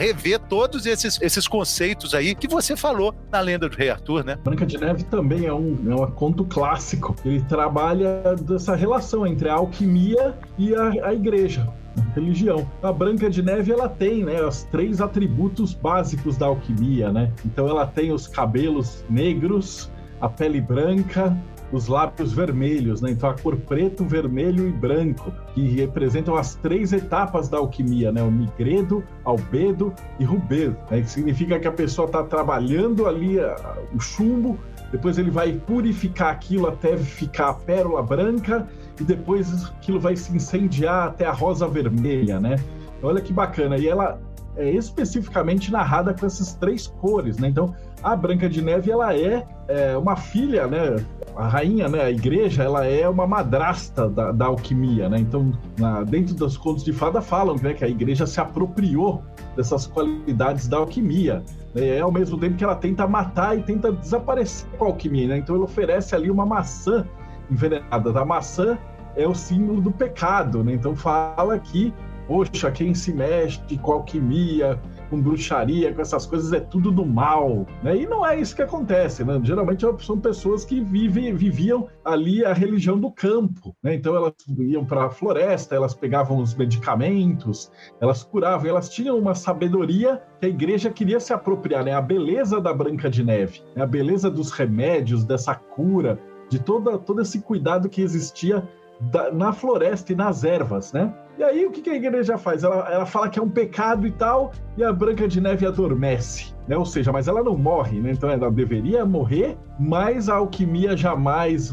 revê 0.08 0.38
todos 0.38 0.86
esses, 0.86 1.20
esses 1.20 1.46
conceitos 1.46 2.14
aí 2.14 2.34
que 2.34 2.48
você 2.48 2.76
falou 2.76 3.14
na 3.30 3.40
lenda 3.40 3.68
do 3.68 3.76
Rei 3.76 3.90
Arthur, 3.90 4.24
né? 4.24 4.38
Branca 4.42 4.64
de 4.64 4.78
Neve 4.78 5.04
também 5.04 5.46
é 5.46 5.52
um, 5.52 5.76
é 5.90 5.94
um 5.94 6.10
conto 6.10 6.44
clássico. 6.44 7.14
Ele 7.24 7.42
trabalha 7.42 8.34
dessa 8.40 8.74
relação 8.74 9.26
entre 9.26 9.48
a 9.48 9.54
alquimia 9.54 10.34
e 10.56 10.74
a, 10.74 11.08
a 11.08 11.14
igreja 11.14 11.68
religião. 12.14 12.66
A 12.82 12.92
Branca 12.92 13.28
de 13.28 13.42
Neve 13.42 13.72
ela 13.72 13.88
tem, 13.88 14.24
né, 14.24 14.40
os 14.40 14.62
três 14.64 15.00
atributos 15.00 15.74
básicos 15.74 16.36
da 16.36 16.46
alquimia, 16.46 17.10
né? 17.10 17.32
Então 17.44 17.68
ela 17.68 17.86
tem 17.86 18.12
os 18.12 18.28
cabelos 18.28 19.04
negros, 19.10 19.90
a 20.20 20.28
pele 20.28 20.60
branca 20.60 21.36
os 21.72 21.86
lábios 21.86 22.32
vermelhos, 22.32 23.00
né? 23.00 23.10
Então 23.10 23.28
a 23.28 23.34
cor 23.34 23.56
preto, 23.56 24.04
vermelho 24.04 24.66
e 24.68 24.72
branco, 24.72 25.32
que 25.54 25.62
representam 25.68 26.36
as 26.36 26.54
três 26.54 26.92
etapas 26.92 27.48
da 27.48 27.58
alquimia, 27.58 28.10
né? 28.10 28.22
O 28.22 28.30
migredo, 28.30 29.04
albedo 29.24 29.92
e 30.18 30.24
rubedo, 30.24 30.76
né? 30.90 31.02
Que 31.02 31.10
significa 31.10 31.58
que 31.58 31.68
a 31.68 31.72
pessoa 31.72 32.06
está 32.06 32.22
trabalhando 32.22 33.06
ali 33.06 33.38
a, 33.38 33.76
o 33.94 34.00
chumbo, 34.00 34.58
depois 34.90 35.18
ele 35.18 35.30
vai 35.30 35.52
purificar 35.52 36.32
aquilo 36.32 36.66
até 36.66 36.96
ficar 36.96 37.50
a 37.50 37.54
pérola 37.54 38.02
branca 38.02 38.66
e 38.98 39.04
depois 39.04 39.66
aquilo 39.66 40.00
vai 40.00 40.16
se 40.16 40.34
incendiar 40.34 41.08
até 41.08 41.26
a 41.26 41.32
rosa 41.32 41.68
vermelha, 41.68 42.40
né? 42.40 42.56
Olha 43.02 43.20
que 43.20 43.32
bacana. 43.32 43.76
E 43.76 43.86
ela 43.86 44.18
é 44.56 44.70
especificamente 44.70 45.70
narrada 45.70 46.12
com 46.12 46.26
essas 46.26 46.54
três 46.54 46.86
cores, 46.86 47.38
né? 47.38 47.48
Então, 47.48 47.74
a 48.02 48.16
Branca 48.16 48.48
de 48.48 48.62
Neve, 48.62 48.90
ela 48.90 49.14
é, 49.14 49.46
é 49.68 49.96
uma 49.96 50.16
filha, 50.16 50.66
né? 50.66 50.96
a 51.38 51.46
rainha, 51.46 51.88
né, 51.88 52.02
a 52.02 52.10
igreja, 52.10 52.64
ela 52.64 52.84
é 52.84 53.08
uma 53.08 53.24
madrasta 53.24 54.08
da, 54.08 54.32
da 54.32 54.46
alquimia, 54.46 55.08
né? 55.08 55.20
Então, 55.20 55.52
na, 55.78 56.02
dentro 56.02 56.34
dos 56.34 56.56
contos 56.56 56.82
de 56.82 56.92
fada 56.92 57.22
falam 57.22 57.54
né, 57.62 57.74
que 57.74 57.84
a 57.84 57.88
igreja 57.88 58.26
se 58.26 58.40
apropriou 58.40 59.22
dessas 59.54 59.86
qualidades 59.86 60.66
da 60.66 60.78
alquimia. 60.78 61.44
Né? 61.72 61.96
É 61.96 62.00
ao 62.00 62.10
mesmo 62.10 62.36
tempo 62.38 62.56
que 62.56 62.64
ela 62.64 62.74
tenta 62.74 63.06
matar 63.06 63.56
e 63.56 63.62
tenta 63.62 63.92
desaparecer 63.92 64.68
com 64.76 64.86
a 64.86 64.88
alquimia, 64.88 65.28
né? 65.28 65.38
Então, 65.38 65.54
ele 65.54 65.62
oferece 65.62 66.12
ali 66.12 66.28
uma 66.28 66.44
maçã 66.44 67.06
envenenada. 67.48 68.20
A 68.20 68.24
maçã 68.24 68.76
é 69.14 69.26
o 69.26 69.34
símbolo 69.34 69.80
do 69.80 69.92
pecado, 69.92 70.64
né? 70.64 70.72
Então, 70.72 70.96
fala 70.96 71.56
que, 71.56 71.94
poxa, 72.26 72.68
quem 72.72 72.94
se 72.94 73.12
mexe 73.12 73.60
com 73.80 73.92
alquimia 73.92 74.76
com 75.08 75.20
bruxaria, 75.20 75.92
com 75.92 76.00
essas 76.00 76.26
coisas, 76.26 76.52
é 76.52 76.60
tudo 76.60 76.90
do 76.90 77.04
mal, 77.04 77.66
né? 77.82 77.96
E 77.96 78.06
não 78.06 78.26
é 78.26 78.38
isso 78.40 78.54
que 78.54 78.62
acontece, 78.62 79.24
né? 79.24 79.40
Geralmente 79.42 79.84
são 80.00 80.18
pessoas 80.18 80.64
que 80.64 80.80
vivem, 80.80 81.34
viviam 81.34 81.88
ali 82.04 82.44
a 82.44 82.52
religião 82.52 82.98
do 82.98 83.10
campo, 83.10 83.74
né? 83.82 83.94
Então 83.94 84.14
elas 84.14 84.34
iam 84.58 84.84
para 84.84 85.06
a 85.06 85.10
floresta, 85.10 85.74
elas 85.74 85.94
pegavam 85.94 86.38
os 86.38 86.54
medicamentos, 86.54 87.70
elas 88.00 88.22
curavam, 88.22 88.68
elas 88.68 88.88
tinham 88.88 89.18
uma 89.18 89.34
sabedoria 89.34 90.22
que 90.40 90.46
a 90.46 90.48
igreja 90.48 90.90
queria 90.90 91.20
se 91.20 91.32
apropriar, 91.32 91.84
né? 91.84 91.92
A 91.92 92.00
beleza 92.00 92.60
da 92.60 92.72
Branca 92.72 93.08
de 93.10 93.24
Neve, 93.24 93.62
né? 93.74 93.82
a 93.82 93.86
beleza 93.86 94.30
dos 94.30 94.50
remédios, 94.50 95.24
dessa 95.24 95.54
cura, 95.54 96.18
de 96.48 96.58
toda, 96.58 96.98
todo 96.98 97.20
esse 97.20 97.40
cuidado 97.40 97.88
que 97.88 98.00
existia 98.00 98.66
da, 99.00 99.30
na 99.30 99.52
floresta 99.52 100.12
e 100.12 100.16
nas 100.16 100.44
ervas, 100.44 100.92
né? 100.92 101.12
E 101.38 101.44
aí 101.44 101.64
o 101.64 101.70
que, 101.70 101.80
que 101.80 101.90
a 101.90 101.94
igreja 101.94 102.36
faz? 102.36 102.64
Ela, 102.64 102.88
ela 102.90 103.06
fala 103.06 103.28
que 103.28 103.38
é 103.38 103.42
um 103.42 103.48
pecado 103.48 104.06
e 104.06 104.10
tal, 104.10 104.52
e 104.76 104.82
a 104.82 104.92
Branca 104.92 105.28
de 105.28 105.40
Neve 105.40 105.66
adormece, 105.66 106.52
né? 106.66 106.76
Ou 106.76 106.84
seja, 106.84 107.12
mas 107.12 107.28
ela 107.28 107.42
não 107.42 107.56
morre, 107.56 108.00
né? 108.00 108.10
Então 108.10 108.28
ela 108.28 108.50
deveria 108.50 109.04
morrer, 109.04 109.56
mas 109.78 110.28
a 110.28 110.34
alquimia 110.36 110.96
jamais 110.96 111.72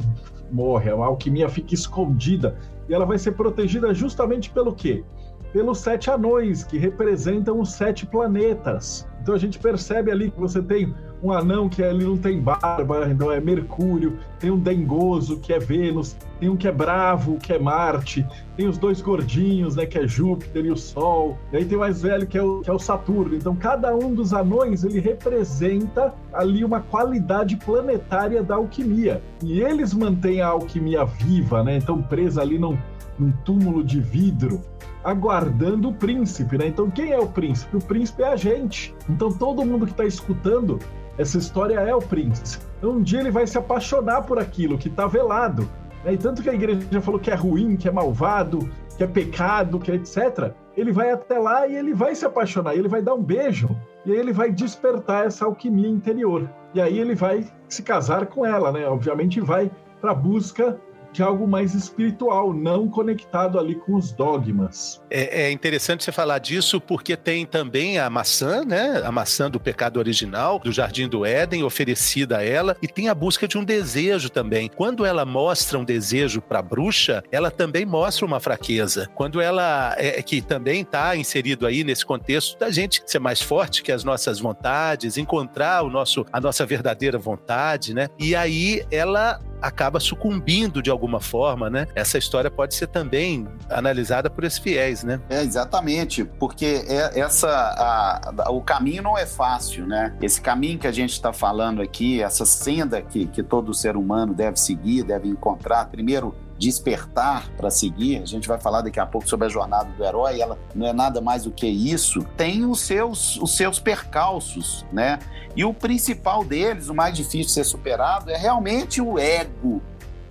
morre, 0.51 0.91
a 0.91 0.93
alquimia 0.93 1.49
fica 1.49 1.73
escondida 1.73 2.55
e 2.87 2.93
ela 2.93 3.05
vai 3.05 3.17
ser 3.17 3.31
protegida 3.31 3.93
justamente 3.93 4.51
pelo 4.51 4.73
quê? 4.73 5.03
Pelos 5.51 5.79
sete 5.79 6.11
anões, 6.11 6.63
que 6.63 6.77
representam 6.77 7.59
os 7.59 7.71
sete 7.71 8.05
planetas. 8.05 9.07
Então 9.25 9.33
a 9.33 9.39
gente 9.39 9.57
percebe 9.57 10.11
ali 10.11 10.29
que 10.29 10.39
você 10.39 10.61
tem 10.61 10.93
um 11.23 11.31
anão 11.31 11.67
que 11.67 11.81
ele 11.81 12.05
não 12.05 12.15
tem 12.15 12.39
barba, 12.39 13.09
então 13.09 13.31
é 13.31 13.39
Mercúrio, 13.39 14.19
tem 14.39 14.51
um 14.51 14.59
dengoso 14.59 15.39
que 15.39 15.51
é 15.51 15.57
Vênus, 15.57 16.15
tem 16.39 16.47
um 16.47 16.55
que 16.55 16.67
é 16.67 16.71
bravo, 16.71 17.39
que 17.39 17.51
é 17.51 17.57
Marte, 17.57 18.23
tem 18.55 18.67
os 18.67 18.77
dois 18.77 19.01
gordinhos, 19.01 19.77
né, 19.77 19.87
que 19.87 19.97
é 19.97 20.07
Júpiter 20.07 20.63
e 20.63 20.69
o 20.69 20.77
Sol, 20.77 21.39
e 21.51 21.57
aí 21.57 21.65
tem 21.65 21.75
o 21.75 21.81
mais 21.81 22.03
velho 22.03 22.27
que 22.27 22.37
é 22.37 22.43
o, 22.43 22.61
que 22.61 22.69
é 22.69 22.73
o 22.73 22.77
Saturno. 22.77 23.35
Então 23.35 23.55
cada 23.55 23.95
um 23.95 24.13
dos 24.13 24.31
anões 24.31 24.83
ele 24.83 24.99
representa 24.99 26.13
ali 26.31 26.63
uma 26.63 26.81
qualidade 26.81 27.55
planetária 27.55 28.43
da 28.43 28.57
alquimia. 28.57 29.23
E 29.43 29.59
eles 29.59 29.91
mantêm 29.91 30.41
a 30.41 30.49
alquimia 30.49 31.03
viva, 31.03 31.63
né? 31.63 31.77
Então 31.77 31.99
presa 31.99 32.43
ali 32.43 32.59
num, 32.59 32.77
num 33.17 33.31
túmulo 33.43 33.83
de 33.83 33.99
vidro 33.99 34.61
aguardando 35.05 35.89
o 35.89 35.93
príncipe, 35.93 36.57
né? 36.57 36.67
Então 36.67 36.89
quem 36.89 37.11
é 37.11 37.19
o 37.19 37.27
príncipe? 37.27 37.77
O 37.77 37.79
príncipe 37.79 38.23
é 38.23 38.29
a 38.29 38.35
gente. 38.35 38.93
Então 39.07 39.31
todo 39.31 39.63
mundo 39.63 39.85
que 39.85 39.91
está 39.91 40.03
escutando 40.03 40.79
essa 41.17 41.37
história 41.37 41.79
é 41.79 41.95
o 41.95 42.01
príncipe. 42.01 42.65
Então 42.79 42.93
um 42.93 43.01
dia 43.01 43.19
ele 43.19 43.31
vai 43.31 43.45
se 43.45 43.57
apaixonar 43.57 44.23
por 44.23 44.39
aquilo 44.39 44.77
que 44.77 44.87
está 44.87 45.05
velado. 45.05 45.69
Né? 46.03 46.13
E 46.13 46.17
tanto 46.17 46.41
que 46.41 46.49
a 46.49 46.53
igreja 46.53 47.01
falou 47.01 47.19
que 47.19 47.29
é 47.29 47.35
ruim, 47.35 47.77
que 47.77 47.87
é 47.87 47.91
malvado, 47.91 48.67
que 48.97 49.03
é 49.03 49.07
pecado, 49.07 49.79
que 49.79 49.91
é 49.91 49.95
etc. 49.95 50.51
Ele 50.75 50.91
vai 50.91 51.11
até 51.11 51.37
lá 51.37 51.67
e 51.67 51.75
ele 51.75 51.93
vai 51.93 52.15
se 52.15 52.25
apaixonar, 52.25 52.75
ele 52.75 52.87
vai 52.87 53.01
dar 53.01 53.13
um 53.13 53.21
beijo 53.21 53.69
e 54.05 54.11
aí 54.11 54.17
ele 54.17 54.33
vai 54.33 54.51
despertar 54.51 55.25
essa 55.27 55.45
alquimia 55.45 55.87
interior. 55.87 56.49
E 56.73 56.81
aí 56.81 56.97
ele 56.97 57.13
vai 57.13 57.45
se 57.69 57.83
casar 57.83 58.25
com 58.25 58.45
ela, 58.45 58.71
né? 58.71 58.87
Obviamente 58.87 59.39
vai 59.39 59.71
para 60.01 60.11
a 60.11 60.15
busca 60.15 60.79
de 61.15 61.23
algo 61.23 61.47
mais 61.47 61.73
espiritual, 61.73 62.53
não 62.53 62.89
conectado 62.89 63.57
ali 63.57 63.75
com 63.75 63.95
os 63.95 64.11
dogmas. 64.11 65.01
É, 65.09 65.43
é, 65.43 65.51
interessante 65.51 66.03
você 66.03 66.11
falar 66.11 66.39
disso 66.39 66.81
porque 66.81 67.15
tem 67.15 67.45
também 67.45 67.97
a 67.97 68.09
maçã, 68.09 68.65
né? 68.65 69.01
A 69.03 69.11
maçã 69.11 69.49
do 69.49 69.57
pecado 69.57 69.97
original, 69.97 70.59
do 70.59 70.73
Jardim 70.73 71.07
do 71.07 71.25
Éden, 71.25 71.63
oferecida 71.63 72.39
a 72.39 72.43
ela, 72.43 72.75
e 72.81 72.87
tem 72.87 73.07
a 73.07 73.15
busca 73.15 73.47
de 73.47 73.57
um 73.57 73.63
desejo 73.63 74.29
também. 74.29 74.69
Quando 74.75 75.05
ela 75.05 75.23
mostra 75.23 75.79
um 75.79 75.85
desejo 75.85 76.41
para 76.41 76.59
a 76.59 76.61
bruxa, 76.61 77.23
ela 77.31 77.49
também 77.49 77.85
mostra 77.85 78.25
uma 78.25 78.41
fraqueza. 78.41 79.09
Quando 79.15 79.39
ela, 79.39 79.95
é, 79.97 80.21
que 80.21 80.41
também 80.41 80.81
está 80.81 81.15
inserido 81.15 81.65
aí 81.65 81.85
nesse 81.85 82.05
contexto 82.05 82.59
da 82.59 82.69
gente 82.69 83.01
ser 83.05 83.19
mais 83.19 83.41
forte 83.41 83.81
que 83.81 83.91
as 83.91 84.03
nossas 84.03 84.39
vontades, 84.39 85.17
encontrar 85.17 85.83
o 85.83 85.89
nosso, 85.89 86.25
a 86.31 86.41
nossa 86.41 86.65
verdadeira 86.65 87.17
vontade, 87.17 87.93
né? 87.93 88.09
E 88.19 88.35
aí 88.35 88.83
ela 88.91 89.39
acaba 89.61 89.99
sucumbindo 89.99 90.81
de 90.81 90.89
alguma 90.89 91.19
forma, 91.19 91.69
né? 91.69 91.87
Essa 91.95 92.17
história 92.17 92.49
pode 92.51 92.75
ser 92.75 92.87
também 92.87 93.47
analisada 93.69 94.29
por 94.29 94.43
esses 94.43 94.59
fiéis, 94.59 95.03
né? 95.03 95.19
É, 95.29 95.41
exatamente, 95.41 96.23
porque 96.23 96.83
é 96.87 97.19
essa, 97.19 97.49
a, 97.49 98.33
a, 98.43 98.51
o 98.51 98.61
caminho 98.61 99.03
não 99.03 99.17
é 99.17 99.25
fácil, 99.25 99.85
né? 99.87 100.15
Esse 100.21 100.41
caminho 100.41 100.79
que 100.79 100.87
a 100.87 100.91
gente 100.91 101.11
está 101.11 101.33
falando 101.33 101.81
aqui, 101.81 102.21
essa 102.21 102.45
senda 102.45 103.01
que, 103.01 103.25
que 103.27 103.43
todo 103.43 103.73
ser 103.73 103.95
humano 103.95 104.33
deve 104.33 104.59
seguir, 104.59 105.03
deve 105.03 105.27
encontrar, 105.27 105.85
primeiro 105.85 106.35
despertar 106.57 107.49
para 107.57 107.69
seguir, 107.69 108.21
a 108.21 108.25
gente 108.25 108.47
vai 108.47 108.59
falar 108.59 108.81
daqui 108.81 108.99
a 108.99 109.05
pouco 109.05 109.27
sobre 109.27 109.47
a 109.47 109.49
jornada 109.49 109.89
do 109.91 110.03
herói, 110.03 110.39
ela 110.39 110.57
não 110.73 110.87
é 110.87 110.93
nada 110.93 111.19
mais 111.19 111.43
do 111.43 111.51
que 111.51 111.67
isso, 111.67 112.23
tem 112.37 112.65
os 112.65 112.79
seus, 112.79 113.37
os 113.37 113.55
seus 113.55 113.79
percalços, 113.79 114.85
né? 114.91 115.19
E 115.55 115.65
o 115.65 115.73
principal 115.73 116.43
deles, 116.43 116.89
o 116.89 116.95
mais 116.95 117.15
difícil 117.15 117.47
de 117.47 117.51
ser 117.51 117.63
superado, 117.63 118.29
é 118.31 118.37
realmente 118.37 119.01
o 119.01 119.19
ego. 119.19 119.81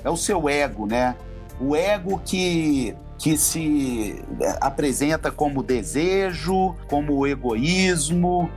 É 0.02 0.10
o 0.10 0.16
seu 0.16 0.48
ego, 0.48 0.87
né? 0.87 1.16
O 1.60 1.74
ego 1.74 2.20
que, 2.24 2.94
que 3.18 3.37
se 3.37 4.22
apresenta 4.60 5.30
como 5.30 5.62
desejo, 5.62 6.74
como 6.88 7.26
egoísmo, 7.26 8.50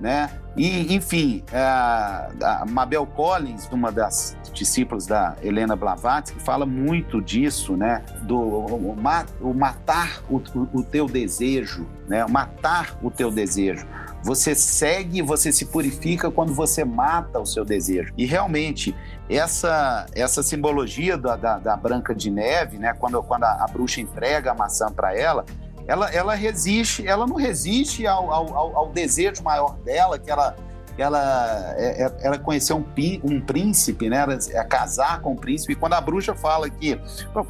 né? 0.00 0.41
E, 0.56 0.94
enfim, 0.94 1.42
a, 1.52 2.64
Mabel 2.68 3.06
Collins, 3.06 3.68
uma 3.72 3.90
das 3.90 4.36
discípulas 4.52 5.06
da 5.06 5.34
Helena 5.42 5.74
Blavatsky, 5.74 6.38
fala 6.40 6.66
muito 6.66 7.22
disso, 7.22 7.76
né? 7.76 8.04
Do 8.22 8.36
o, 8.38 8.92
o 9.40 9.54
matar 9.54 10.22
o, 10.28 10.42
o, 10.72 10.82
teu 10.82 11.06
desejo, 11.06 11.86
né? 12.06 12.26
Matar 12.26 12.98
o 13.02 13.10
teu 13.10 13.30
desejo. 13.30 13.86
Você 14.22 14.54
segue, 14.54 15.22
você 15.22 15.50
se 15.50 15.66
purifica 15.66 16.30
quando 16.30 16.54
você 16.54 16.84
mata 16.84 17.40
o 17.40 17.46
seu 17.46 17.64
desejo. 17.64 18.12
E 18.16 18.24
realmente, 18.24 18.94
essa, 19.28 20.06
essa 20.14 20.42
simbologia 20.42 21.16
da, 21.16 21.34
da, 21.34 21.58
da 21.58 21.76
Branca 21.76 22.14
de 22.14 22.30
Neve, 22.30 22.78
né, 22.78 22.92
quando, 22.92 23.20
quando 23.22 23.44
a, 23.44 23.64
a 23.64 23.66
bruxa 23.66 24.00
entrega 24.00 24.52
a 24.52 24.54
maçã 24.54 24.92
para 24.92 25.16
ela, 25.16 25.44
ela, 25.86 26.10
ela 26.10 26.34
resiste, 26.34 27.06
ela 27.06 27.26
não 27.26 27.36
resiste 27.36 28.06
ao, 28.06 28.32
ao, 28.32 28.76
ao 28.76 28.88
desejo 28.90 29.42
maior 29.42 29.76
dela, 29.78 30.18
que 30.18 30.30
ela 30.30 30.56
ela, 30.98 31.74
é, 31.76 32.04
é, 32.04 32.16
ela 32.20 32.38
conheceu 32.38 32.76
um, 32.76 32.84
um 33.24 33.40
príncipe, 33.40 34.08
né? 34.10 34.18
Ela, 34.18 34.38
é 34.50 34.64
casar 34.64 35.20
com 35.20 35.32
o 35.32 35.36
príncipe. 35.36 35.72
E 35.72 35.76
quando 35.76 35.94
a 35.94 36.00
bruxa 36.00 36.34
fala 36.34 36.68
que 36.68 37.00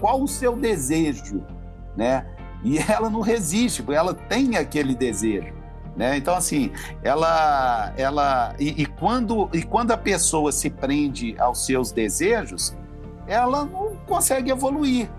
qual 0.00 0.22
o 0.22 0.28
seu 0.28 0.56
desejo, 0.56 1.42
né? 1.96 2.24
E 2.62 2.78
ela 2.90 3.10
não 3.10 3.20
resiste, 3.20 3.82
porque 3.82 3.98
ela 3.98 4.14
tem 4.14 4.56
aquele 4.56 4.94
desejo. 4.94 5.52
Né? 5.96 6.16
Então, 6.16 6.34
assim, 6.34 6.72
ela. 7.02 7.92
ela 7.96 8.54
e, 8.58 8.82
e, 8.82 8.86
quando, 8.86 9.50
e 9.52 9.62
quando 9.62 9.90
a 9.90 9.96
pessoa 9.96 10.50
se 10.50 10.70
prende 10.70 11.34
aos 11.38 11.66
seus 11.66 11.92
desejos, 11.92 12.74
ela 13.26 13.64
não 13.64 13.96
consegue 14.06 14.50
evoluir. 14.50 15.10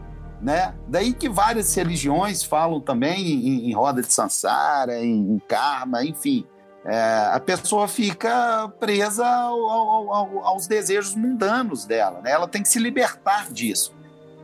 Né? 0.44 0.76
Daí 0.90 1.14
que 1.14 1.30
várias 1.30 1.74
religiões 1.74 2.44
falam 2.44 2.82
também 2.82 3.26
em, 3.26 3.70
em 3.70 3.74
roda 3.74 4.02
de 4.02 4.12
Sansara, 4.12 5.00
em, 5.00 5.36
em 5.36 5.40
karma, 5.40 6.04
enfim. 6.04 6.46
É, 6.86 7.30
a 7.32 7.40
pessoa 7.40 7.88
fica 7.88 8.68
presa 8.78 9.26
ao, 9.26 9.70
ao, 9.70 10.14
ao, 10.14 10.46
aos 10.48 10.68
desejos 10.68 11.16
mundanos 11.16 11.86
dela. 11.86 12.20
Né? 12.22 12.32
Ela 12.32 12.46
tem 12.46 12.62
que 12.62 12.68
se 12.68 12.78
libertar 12.78 13.50
disso. 13.54 13.94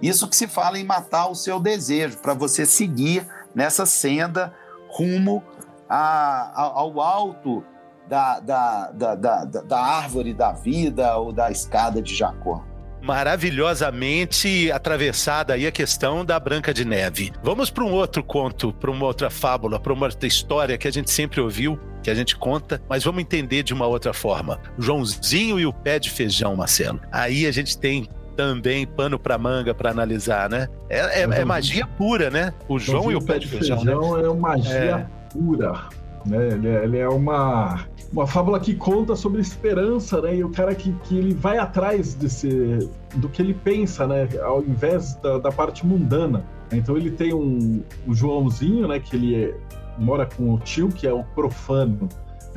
Isso 0.02 0.26
que 0.30 0.38
se 0.38 0.48
fala 0.48 0.80
em 0.80 0.86
matar 0.86 1.28
o 1.28 1.36
seu 1.36 1.60
desejo, 1.60 2.18
para 2.20 2.34
você 2.34 2.66
seguir 2.66 3.28
nessa 3.54 3.86
senda 3.86 4.54
rumo 4.88 5.44
a, 5.90 6.80
ao 6.80 7.02
alto 7.02 7.62
da, 8.08 8.40
da, 8.40 8.92
da, 8.92 9.16
da, 9.16 9.44
da 9.44 9.80
árvore 9.80 10.34
da 10.34 10.54
vida 10.54 11.18
ou 11.18 11.34
da 11.34 11.52
escada 11.52 12.02
de 12.02 12.16
Jacó 12.16 12.69
maravilhosamente 13.02 14.72
atravessada 14.72 15.54
aí 15.54 15.66
a 15.66 15.72
questão 15.72 16.24
da 16.26 16.40
Branca 16.40 16.74
de 16.74 16.86
Neve. 16.86 17.32
Vamos 17.44 17.70
para 17.70 17.84
um 17.84 17.92
outro 17.92 18.24
conto, 18.24 18.74
para 18.74 18.92
uma 18.92 19.06
outra 19.06 19.30
fábula, 19.30 19.80
para 19.80 19.94
uma 19.94 20.06
outra 20.06 20.28
história 20.28 20.78
que 20.78 20.88
a 20.88 20.92
gente 20.92 21.10
sempre 21.12 21.40
ouviu, 21.40 21.80
que 22.04 22.10
a 22.10 22.16
gente 22.16 22.36
conta, 22.36 22.82
mas 22.90 23.04
vamos 23.04 23.22
entender 23.22 23.64
de 23.64 23.74
uma 23.74 23.88
outra 23.88 24.14
forma. 24.14 24.60
Joãozinho 24.78 25.60
e 25.60 25.66
o 25.66 25.74
pé 25.74 26.00
de 26.00 26.10
feijão, 26.10 26.56
Marcelo. 26.56 27.00
Aí 27.12 27.46
a 27.46 27.52
gente 27.52 27.78
tem 27.78 28.08
também 28.36 28.88
pano 28.88 29.20
para 29.20 29.38
manga 29.38 29.74
para 29.74 29.92
analisar, 29.92 30.50
né? 30.50 30.70
É, 30.90 31.00
é, 31.00 31.22
é, 31.24 31.46
magia 31.46 31.86
pura, 31.86 32.30
né? 32.30 32.54
O 32.70 32.80
João 32.80 33.12
e 33.12 33.16
o 33.16 33.22
pé 33.22 33.38
de 33.38 33.48
feijão. 33.48 33.78
feijão 33.78 34.18
né? 34.18 34.30
é 34.30 34.34
magia 34.34 34.74
é. 34.74 35.08
pura. 35.34 35.90
Né? 36.26 36.50
Ele, 36.50 36.68
é, 36.68 36.84
ele 36.84 36.98
é 36.98 37.10
uma 37.10 37.86
uma 38.12 38.26
fábula 38.26 38.60
que 38.60 38.74
conta 38.74 39.16
sobre 39.16 39.40
esperança, 39.40 40.22
né? 40.22 40.38
E 40.38 40.44
o 40.44 40.50
cara 40.50 40.74
que, 40.74 40.92
que 41.04 41.18
ele 41.18 41.34
vai 41.34 41.58
atrás 41.58 42.16
desse, 42.16 42.90
do 43.16 43.30
que 43.30 43.42
ele 43.42 43.54
pensa, 43.54 44.08
né? 44.08 44.28
Ao 44.42 44.62
invés 44.62 45.16
da, 45.16 45.38
da 45.38 45.52
parte 45.52 45.86
mundana. 45.86 46.44
Então 46.72 46.98
ele 46.98 47.12
tem 47.12 47.34
um, 47.34 47.84
o 48.08 48.14
Joãozinho, 48.14 48.88
né? 48.88 49.00
Que 49.00 49.16
ele 49.16 49.36
é, 49.36 49.56
mora 49.98 50.26
com 50.26 50.54
o 50.54 50.60
tio, 50.60 50.90
que 50.90 51.06
é 51.06 51.14
o 51.14 51.24
profano. 51.24 52.10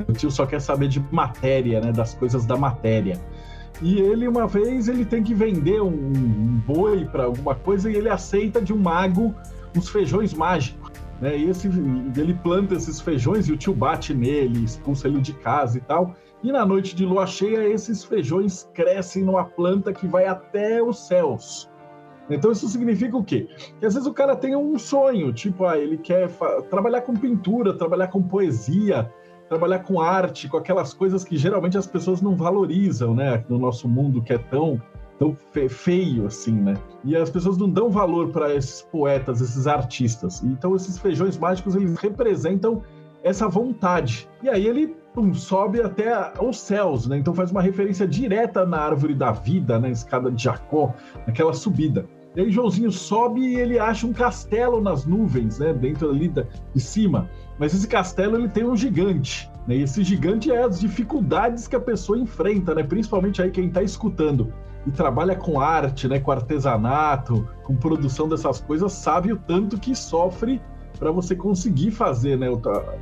O 0.07 0.11
tio 0.11 0.31
só 0.31 0.45
quer 0.45 0.59
saber 0.59 0.87
de 0.87 0.99
matéria, 1.11 1.79
né? 1.79 1.91
Das 1.91 2.15
coisas 2.15 2.45
da 2.45 2.57
matéria. 2.57 3.19
E 3.81 3.99
ele, 3.99 4.27
uma 4.27 4.47
vez, 4.47 4.87
ele 4.87 5.05
tem 5.05 5.23
que 5.23 5.33
vender 5.33 5.81
um, 5.81 5.87
um 5.87 6.61
boi 6.65 7.05
para 7.05 7.25
alguma 7.25 7.53
coisa 7.53 7.91
e 7.91 7.95
ele 7.95 8.09
aceita 8.09 8.61
de 8.61 8.73
um 8.73 8.77
mago 8.77 9.35
os 9.77 9.89
feijões 9.89 10.33
mágicos. 10.33 10.82
Né? 11.23 11.37
E 11.37 11.49
esse, 11.49 11.67
ele 11.67 12.33
planta 12.33 12.75
esses 12.75 12.99
feijões 12.99 13.47
e 13.47 13.53
o 13.53 13.57
tio 13.57 13.73
bate 13.73 14.13
nele, 14.13 14.65
expulsa 14.65 15.07
ele 15.07 15.21
de 15.21 15.31
casa 15.31 15.77
e 15.77 15.81
tal. 15.81 16.13
E 16.43 16.51
na 16.51 16.65
noite 16.65 16.93
de 16.93 17.05
lua 17.05 17.25
cheia, 17.25 17.69
esses 17.69 18.03
feijões 18.03 18.69
crescem 18.73 19.23
numa 19.23 19.45
planta 19.45 19.93
que 19.93 20.05
vai 20.05 20.25
até 20.25 20.83
os 20.83 21.07
céus. 21.07 21.71
Então 22.29 22.51
isso 22.51 22.67
significa 22.67 23.15
o 23.15 23.23
quê? 23.23 23.47
Que 23.79 23.85
às 23.85 23.93
vezes 23.93 24.07
o 24.07 24.13
cara 24.13 24.35
tem 24.35 24.53
um 24.53 24.77
sonho, 24.77 25.31
tipo, 25.31 25.65
ah, 25.65 25.77
ele 25.77 25.97
quer 25.97 26.29
trabalhar 26.69 27.01
com 27.01 27.13
pintura, 27.13 27.73
trabalhar 27.73 28.07
com 28.07 28.21
poesia, 28.21 29.09
trabalhar 29.47 29.79
com 29.79 30.01
arte, 30.01 30.49
com 30.49 30.57
aquelas 30.57 30.93
coisas 30.93 31.23
que 31.23 31.37
geralmente 31.37 31.77
as 31.77 31.87
pessoas 31.87 32.21
não 32.21 32.35
valorizam, 32.35 33.15
né? 33.15 33.45
No 33.47 33.57
nosso 33.57 33.87
mundo 33.87 34.21
que 34.21 34.33
é 34.33 34.37
tão 34.37 34.81
tão 35.23 35.69
feio 35.69 36.25
assim, 36.25 36.51
né? 36.51 36.73
E 37.05 37.15
as 37.15 37.29
pessoas 37.29 37.57
não 37.57 37.69
dão 37.69 37.89
valor 37.89 38.29
para 38.29 38.53
esses 38.53 38.81
poetas, 38.81 39.39
esses 39.39 39.67
artistas. 39.67 40.43
Então 40.43 40.75
esses 40.75 40.97
feijões 40.97 41.37
mágicos 41.37 41.75
eles 41.75 41.97
representam 41.97 42.81
essa 43.23 43.47
vontade. 43.47 44.27
E 44.41 44.49
aí 44.49 44.67
ele 44.67 44.93
pum, 45.13 45.33
sobe 45.33 45.81
até 45.81 46.33
os 46.41 46.59
céus, 46.59 47.07
né? 47.07 47.17
Então 47.17 47.33
faz 47.33 47.51
uma 47.51 47.61
referência 47.61 48.05
direta 48.05 48.65
na 48.65 48.77
árvore 48.77 49.15
da 49.15 49.31
vida, 49.31 49.79
na 49.79 49.89
escada 49.89 50.29
de 50.29 50.43
Jacó, 50.43 50.93
naquela 51.25 51.53
subida. 51.53 52.05
E 52.35 52.41
aí 52.41 52.51
Joãozinho 52.51 52.91
sobe 52.91 53.41
e 53.41 53.55
ele 53.55 53.79
acha 53.79 54.05
um 54.05 54.11
castelo 54.11 54.81
nas 54.81 55.05
nuvens, 55.05 55.59
né? 55.59 55.73
Dentro 55.73 56.09
ali 56.09 56.27
de 56.73 56.81
cima. 56.81 57.29
Mas 57.57 57.73
esse 57.73 57.87
castelo 57.87 58.37
ele 58.37 58.49
tem 58.49 58.65
um 58.65 58.75
gigante. 58.75 59.49
Né? 59.67 59.77
E 59.77 59.83
esse 59.83 60.03
gigante 60.03 60.51
é 60.51 60.63
as 60.63 60.81
dificuldades 60.81 61.65
que 61.67 61.75
a 61.77 61.79
pessoa 61.79 62.17
enfrenta, 62.17 62.75
né? 62.75 62.83
Principalmente 62.83 63.41
aí 63.41 63.51
quem 63.51 63.67
está 63.67 63.81
escutando 63.81 64.51
e 64.85 64.91
trabalha 64.91 65.35
com 65.35 65.59
arte, 65.59 66.07
né? 66.07 66.19
Com 66.19 66.31
artesanato, 66.31 67.47
com 67.63 67.75
produção 67.75 68.27
dessas 68.27 68.59
coisas, 68.59 68.91
sabe 68.93 69.31
o 69.31 69.37
tanto 69.37 69.77
que 69.77 69.95
sofre 69.95 70.61
para 70.99 71.11
você 71.11 71.35
conseguir 71.35 71.91
fazer, 71.91 72.37
né? 72.37 72.47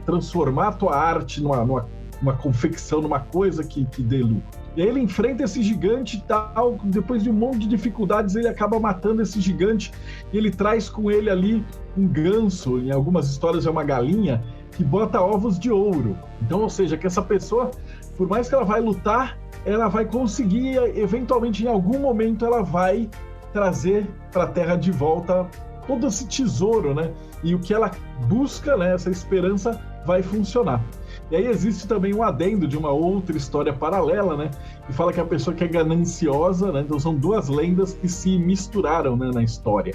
Transformar 0.06 0.68
a 0.70 0.72
tua 0.72 0.96
arte 0.96 1.42
numa, 1.42 1.64
numa, 1.66 1.88
numa 2.22 2.34
confecção, 2.34 3.02
numa 3.02 3.20
coisa 3.20 3.64
que, 3.64 3.86
que 3.86 4.02
dê 4.02 4.22
lucro. 4.22 4.62
E 4.76 4.82
aí 4.82 4.88
ele 4.88 5.02
enfrenta 5.02 5.44
esse 5.44 5.62
gigante 5.62 6.18
e 6.18 6.22
tal, 6.22 6.78
depois 6.86 7.22
de 7.22 7.30
um 7.30 7.34
monte 7.34 7.60
de 7.60 7.68
dificuldades, 7.68 8.36
ele 8.36 8.48
acaba 8.48 8.80
matando 8.80 9.22
esse 9.22 9.42
gigante 9.42 9.92
e 10.32 10.38
ele 10.38 10.50
traz 10.50 10.90
com 10.90 11.12
ele 11.12 11.30
ali 11.30 11.66
um 11.98 12.08
ganso, 12.08 12.80
em 12.80 12.90
algumas 12.90 13.30
histórias 13.30 13.66
é 13.66 13.70
uma 13.70 13.84
galinha, 13.84 14.42
que 14.72 14.84
bota 14.84 15.20
ovos 15.20 15.60
de 15.60 15.70
ouro. 15.70 16.18
Então, 16.42 16.62
ou 16.62 16.70
seja, 16.70 16.96
que 16.96 17.06
essa 17.06 17.22
pessoa, 17.22 17.70
por 18.16 18.30
mais 18.30 18.48
que 18.48 18.56
ela 18.56 18.64
vai 18.64 18.80
lutar, 18.80 19.38
ela 19.66 19.88
vai 19.88 20.06
conseguir, 20.06 20.78
eventualmente, 20.96 21.64
em 21.64 21.68
algum 21.68 22.00
momento, 22.00 22.46
ela 22.46 22.64
vai 22.64 23.10
trazer 23.54 24.08
para 24.32 24.44
a 24.44 24.48
Terra 24.48 24.76
de 24.76 24.92
volta 24.92 25.48
todo 25.88 26.08
esse 26.08 26.28
tesouro, 26.28 26.94
né? 26.94 27.12
E 27.44 27.54
o 27.54 27.60
que 27.60 27.74
ela 27.74 27.92
busca, 28.28 28.78
né? 28.78 28.94
Essa 28.94 29.10
esperança 29.10 29.80
vai 30.06 30.24
funcionar. 30.24 30.82
E 31.30 31.36
aí 31.36 31.48
existe 31.48 31.88
também 31.88 32.14
um 32.14 32.24
adendo 32.24 32.68
de 32.68 32.78
uma 32.78 32.92
outra 32.92 33.38
história 33.38 33.74
paralela, 33.74 34.36
né? 34.36 34.52
Que 34.86 34.94
fala 34.94 35.14
que 35.14 35.20
a 35.20 35.26
pessoa 35.26 35.56
que 35.56 35.64
é 35.64 35.68
gananciosa, 35.68 36.72
né? 36.72 36.82
Então 36.82 37.00
são 37.00 37.16
duas 37.16 37.48
lendas 37.50 37.94
que 37.94 38.08
se 38.08 38.38
misturaram 38.38 39.16
né, 39.16 39.30
na 39.34 39.44
história. 39.44 39.94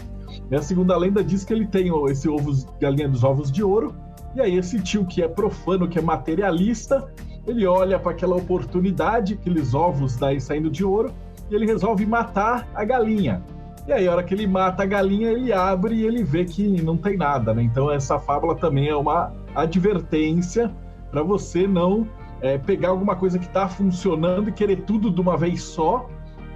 E 0.50 0.54
a 0.54 0.62
segunda 0.62 0.96
lenda 0.96 1.22
diz 1.22 1.44
que 1.44 1.52
ele 1.52 1.66
tem 1.66 1.90
esse 2.10 2.28
ovo, 2.28 2.52
galinha 2.80 3.08
dos 3.08 3.24
ovos 3.24 3.50
de 3.50 3.62
ouro, 3.62 3.94
e 4.34 4.40
aí 4.40 4.56
esse 4.56 4.80
tio 4.80 5.04
que 5.04 5.22
é 5.22 5.28
profano, 5.28 5.88
que 5.88 5.98
é 5.98 6.02
materialista, 6.02 7.10
ele 7.46 7.66
olha 7.66 7.98
para 7.98 8.12
aquela 8.12 8.36
oportunidade, 8.36 9.34
aqueles 9.34 9.74
ovos 9.74 10.16
daí 10.16 10.40
saindo 10.40 10.68
de 10.68 10.84
ouro, 10.84 11.12
e 11.50 11.54
ele 11.54 11.66
resolve 11.66 12.04
matar 12.04 12.66
a 12.74 12.84
galinha. 12.84 13.42
E 13.86 13.92
aí, 13.92 14.08
a 14.08 14.12
hora 14.12 14.22
que 14.24 14.34
ele 14.34 14.48
mata 14.48 14.82
a 14.82 14.86
galinha, 14.86 15.30
ele 15.30 15.52
abre 15.52 15.94
e 15.94 16.04
ele 16.04 16.24
vê 16.24 16.44
que 16.44 16.82
não 16.82 16.96
tem 16.96 17.16
nada, 17.16 17.54
né? 17.54 17.62
Então, 17.62 17.88
essa 17.90 18.18
fábula 18.18 18.56
também 18.56 18.88
é 18.88 18.96
uma 18.96 19.32
advertência 19.54 20.74
para 21.10 21.22
você 21.22 21.68
não 21.68 22.06
é, 22.40 22.58
pegar 22.58 22.88
alguma 22.88 23.14
coisa 23.14 23.38
que 23.38 23.46
está 23.46 23.68
funcionando 23.68 24.48
e 24.48 24.52
querer 24.52 24.82
tudo 24.82 25.08
de 25.08 25.20
uma 25.20 25.36
vez 25.36 25.62
só, 25.62 26.08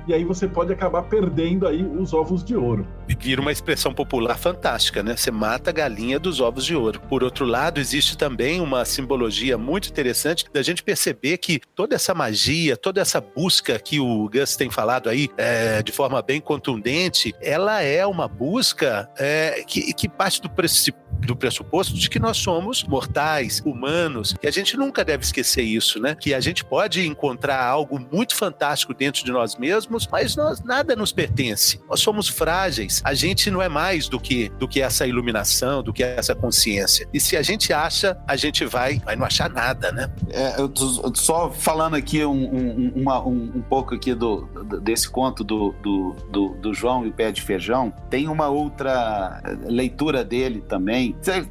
e 0.07 0.15
aí 0.15 0.25
você 0.25 0.49
pode 0.49 0.73
acabar 0.73 1.03
perdendo 1.03 1.67
aí 1.67 1.83
os 1.83 2.13
ovos 2.13 2.45
de 2.45 2.57
ouro. 2.57 2.87
Vira 3.19 3.41
uma 3.41 3.53
expressão 3.53 3.93
popular 3.93 4.39
fantástica, 4.39 5.03
né? 5.03 5.17
Você 5.17 5.31
mata 5.31 5.71
a 5.71 5.73
galinha 5.73 6.19
dos 6.19 6.41
ovos 6.41 6.65
de 6.65 6.75
ouro. 6.75 7.01
Por 7.09 7.23
outro 7.23 7.45
lado, 7.45 7.81
existe 7.81 8.17
também 8.17 8.61
uma 8.61 8.85
simbologia 8.85 9.59
muito 9.59 9.89
interessante 9.89 10.47
da 10.53 10.63
gente 10.63 10.83
perceber 10.83 11.39
que 11.39 11.61
toda 11.75 11.95
essa 11.95 12.15
magia, 12.15 12.77
toda 12.77 13.01
essa 13.01 13.21
busca 13.21 13.79
que 13.79 14.01
o 14.01 14.29
Gus 14.29 14.57
tem 14.57 14.71
falado 14.71 15.09
aí 15.09 15.29
é, 15.37 15.83
de 15.83 15.93
forma 15.93 16.23
bem 16.23 16.41
contundente, 16.41 17.35
ela 17.41 17.83
é 17.83 18.07
uma 18.07 18.29
busca 18.29 19.11
é, 19.19 19.65
que, 19.67 19.93
que 19.93 20.09
parte 20.09 20.41
do 20.41 20.49
princípio 20.49 21.00
do 21.21 21.37
pressuposto 21.37 21.95
de 21.95 22.09
que 22.09 22.19
nós 22.19 22.37
somos 22.37 22.83
mortais, 22.85 23.63
humanos, 23.65 24.35
e 24.43 24.47
a 24.47 24.51
gente 24.51 24.77
nunca 24.77 25.05
deve 25.05 25.25
esquecer 25.25 25.63
isso, 25.63 26.01
né? 26.01 26.15
Que 26.15 26.35
a 26.35 26.41
gente 26.41 26.65
pode 26.65 27.07
encontrar 27.07 27.63
algo 27.65 28.01
muito 28.13 28.35
fantástico 28.35 28.95
dentro 28.95 29.25
de 29.25 29.31
nós 29.31 29.57
mesmos, 29.57 30.09
mas 30.11 30.37
nós, 30.37 30.63
nada 30.63 30.97
nos 30.97 31.13
pertence. 31.13 31.81
Nós 31.89 32.01
somos 32.01 32.29
frágeis. 32.29 33.01
A 33.05 33.15
gente 33.15 33.51
não 33.51 33.61
é 33.63 33.69
mais 33.69 34.09
do 34.09 34.19
que 34.19 34.49
do 34.59 34.67
que 34.69 34.81
essa 34.81 35.07
iluminação, 35.07 35.83
do 35.83 35.93
que 35.93 36.03
essa 36.03 36.35
consciência. 36.35 37.09
E 37.13 37.21
se 37.21 37.37
a 37.37 37.43
gente 37.43 37.73
acha, 37.73 38.17
a 38.27 38.37
gente 38.37 38.65
vai, 38.65 38.99
vai 38.99 39.17
não 39.17 39.25
achar 39.25 39.49
nada, 39.51 39.93
né? 39.93 40.11
É, 40.31 40.61
eu 40.61 40.69
tô 40.69 41.15
só 41.15 41.51
falando 41.51 41.95
aqui 41.95 42.25
um, 42.25 42.33
um, 42.33 42.93
uma, 42.97 43.21
um, 43.27 43.53
um 43.57 43.63
pouco 43.63 43.95
aqui 43.95 44.15
do, 44.15 44.49
desse 44.83 45.09
conto 45.09 45.43
do, 45.45 45.75
do, 45.83 46.17
do, 46.31 46.49
do 46.57 46.75
João 46.75 47.07
e 47.07 47.09
o 47.09 47.13
pé 47.13 47.31
de 47.31 47.43
feijão. 47.43 47.93
Tem 48.09 48.29
uma 48.29 48.49
outra 48.49 49.43
leitura 49.65 50.25
dele 50.25 50.63
também 50.69 51.00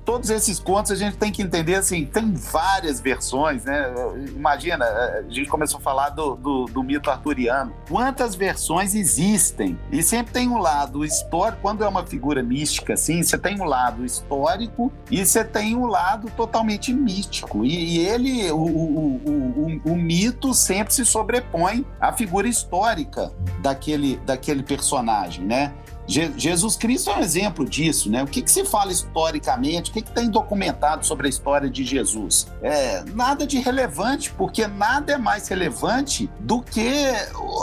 Todos 0.05 0.29
esses 0.29 0.59
contos 0.59 0.91
a 0.91 0.95
gente 0.95 1.17
tem 1.17 1.31
que 1.31 1.41
entender 1.41 1.75
assim, 1.75 2.05
tem 2.05 2.33
várias 2.33 2.99
versões, 2.99 3.63
né? 3.63 3.93
Imagina, 4.35 4.85
a 4.85 5.23
gente 5.29 5.49
começou 5.49 5.79
a 5.79 5.81
falar 5.81 6.09
do, 6.09 6.35
do, 6.35 6.65
do 6.65 6.83
mito 6.83 7.09
arturiano. 7.09 7.73
Quantas 7.87 8.35
versões 8.35 8.95
existem? 8.95 9.77
E 9.91 10.01
sempre 10.03 10.33
tem 10.33 10.47
um 10.47 10.57
lado 10.57 11.03
histórico, 11.03 11.61
quando 11.61 11.83
é 11.83 11.87
uma 11.87 12.05
figura 12.05 12.41
mística, 12.43 12.93
assim, 12.93 13.21
você 13.23 13.37
tem 13.37 13.59
um 13.59 13.65
lado 13.65 14.05
histórico 14.05 14.91
e 15.09 15.25
você 15.25 15.43
tem 15.43 15.75
um 15.75 15.85
lado 15.85 16.29
totalmente 16.35 16.93
místico. 16.93 17.65
E, 17.65 17.97
e 17.97 18.07
ele, 18.07 18.51
o, 18.51 18.57
o, 18.57 19.81
o, 19.85 19.91
o, 19.91 19.95
mito 19.95 20.53
sempre 20.53 20.93
se 20.93 21.05
sobrepõe 21.05 21.85
à 21.99 22.11
figura 22.13 22.47
histórica 22.47 23.31
daquele, 23.61 24.17
daquele 24.17 24.63
personagem, 24.63 25.45
né? 25.45 25.73
Jesus 26.09 26.75
Cristo 26.75 27.11
é 27.11 27.17
um 27.17 27.19
exemplo 27.19 27.63
disso, 27.63 28.09
né? 28.09 28.23
O 28.23 28.27
que, 28.27 28.41
que 28.41 28.49
se 28.49 28.65
fala 28.65 28.91
historicamente, 28.91 29.91
o 29.91 29.93
que, 29.93 30.01
que 30.01 30.11
tem 30.11 30.27
documentado 30.27 31.05
sobre 31.05 31.27
a 31.27 31.29
história 31.29 31.69
de 31.69 31.83
Jesus? 31.83 32.47
É, 32.63 33.03
nada 33.13 33.45
de 33.45 33.59
relevante, 33.59 34.31
porque 34.33 34.65
nada 34.65 35.13
é 35.13 35.17
mais 35.17 35.47
relevante 35.47 36.29
do 36.39 36.63
que 36.63 37.05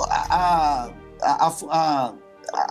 a, 0.09 0.91
a, 1.21 1.53
a, 1.71 2.13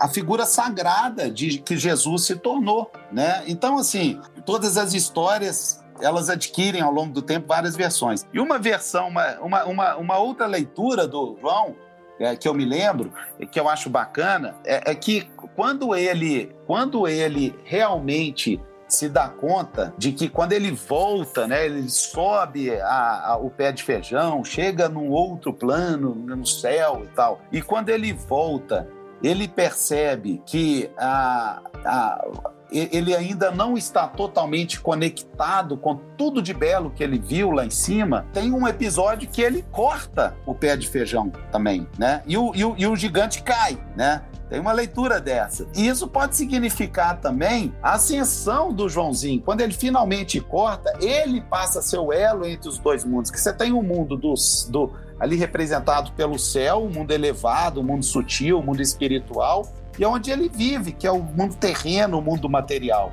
a 0.00 0.08
figura 0.08 0.46
sagrada 0.46 1.30
de 1.30 1.58
que 1.58 1.76
Jesus 1.76 2.24
se 2.24 2.36
tornou, 2.36 2.90
né? 3.12 3.44
Então, 3.46 3.76
assim, 3.76 4.18
todas 4.46 4.78
as 4.78 4.94
histórias 4.94 5.84
elas 6.00 6.28
adquirem 6.28 6.80
ao 6.80 6.92
longo 6.92 7.12
do 7.12 7.22
tempo 7.22 7.48
várias 7.48 7.76
versões. 7.76 8.26
E 8.32 8.40
uma 8.40 8.58
versão, 8.58 9.08
uma, 9.08 9.64
uma, 9.64 9.96
uma 9.96 10.18
outra 10.18 10.46
leitura 10.46 11.06
do 11.06 11.36
João 11.40 11.74
é, 12.18 12.34
que 12.36 12.48
eu 12.48 12.54
me 12.54 12.64
lembro, 12.64 13.12
que 13.50 13.58
eu 13.58 13.68
acho 13.68 13.90
bacana, 13.90 14.56
é, 14.64 14.90
é, 14.90 14.94
que 14.94 15.28
quando 15.54 15.94
ele, 15.94 16.54
quando 16.66 17.06
ele 17.06 17.54
realmente 17.64 18.60
se 18.88 19.08
dá 19.08 19.28
conta 19.28 19.92
de 19.98 20.12
que 20.12 20.28
quando 20.28 20.52
ele 20.52 20.70
volta, 20.70 21.46
né, 21.46 21.66
ele 21.66 21.88
sobe 21.90 22.70
a, 22.80 23.32
a, 23.32 23.36
o 23.36 23.50
pé 23.50 23.72
de 23.72 23.82
feijão, 23.82 24.44
chega 24.44 24.88
num 24.88 25.10
outro 25.10 25.52
plano, 25.52 26.14
no 26.14 26.46
céu 26.46 27.02
e 27.04 27.08
tal, 27.08 27.40
e 27.50 27.60
quando 27.60 27.88
ele 27.88 28.12
volta, 28.12 28.88
ele 29.22 29.48
percebe 29.48 30.40
que 30.46 30.88
a, 30.96 31.60
a 31.84 32.24
ele 32.70 33.14
ainda 33.14 33.50
não 33.50 33.76
está 33.76 34.06
totalmente 34.08 34.80
conectado 34.80 35.76
com 35.76 35.96
tudo 36.16 36.42
de 36.42 36.52
belo 36.52 36.90
que 36.90 37.02
ele 37.02 37.18
viu 37.18 37.50
lá 37.50 37.64
em 37.64 37.70
cima, 37.70 38.26
tem 38.32 38.52
um 38.52 38.66
episódio 38.66 39.28
que 39.28 39.40
ele 39.40 39.64
corta 39.70 40.36
o 40.44 40.54
pé 40.54 40.76
de 40.76 40.88
feijão 40.88 41.30
também, 41.50 41.86
né? 41.98 42.22
E 42.26 42.36
o, 42.36 42.52
e 42.54 42.64
o, 42.64 42.74
e 42.76 42.86
o 42.86 42.96
gigante 42.96 43.42
cai, 43.42 43.78
né? 43.96 44.22
Tem 44.48 44.60
uma 44.60 44.72
leitura 44.72 45.20
dessa. 45.20 45.66
E 45.74 45.88
isso 45.88 46.06
pode 46.06 46.36
significar 46.36 47.20
também 47.20 47.74
a 47.82 47.94
ascensão 47.94 48.72
do 48.72 48.88
Joãozinho. 48.88 49.42
Quando 49.42 49.60
ele 49.60 49.72
finalmente 49.72 50.40
corta, 50.40 50.92
ele 51.00 51.40
passa 51.40 52.00
o 52.00 52.12
elo 52.12 52.46
entre 52.46 52.68
os 52.68 52.78
dois 52.78 53.04
mundos. 53.04 53.30
Que 53.30 53.40
você 53.40 53.52
tem 53.52 53.72
o 53.72 53.80
um 53.80 53.82
mundo 53.82 54.16
dos, 54.16 54.68
do, 54.70 54.92
ali 55.18 55.34
representado 55.34 56.12
pelo 56.12 56.38
céu, 56.38 56.78
o 56.78 56.86
um 56.86 56.90
mundo 56.90 57.10
elevado, 57.10 57.80
o 57.80 57.82
um 57.82 57.86
mundo 57.86 58.04
sutil, 58.04 58.60
o 58.60 58.62
mundo 58.62 58.80
espiritual, 58.80 59.66
e 59.98 60.04
é 60.04 60.08
onde 60.08 60.30
ele 60.30 60.48
vive, 60.48 60.92
que 60.92 61.06
é 61.06 61.10
o 61.10 61.22
mundo 61.22 61.54
terreno, 61.56 62.18
o 62.18 62.22
mundo 62.22 62.48
material. 62.48 63.12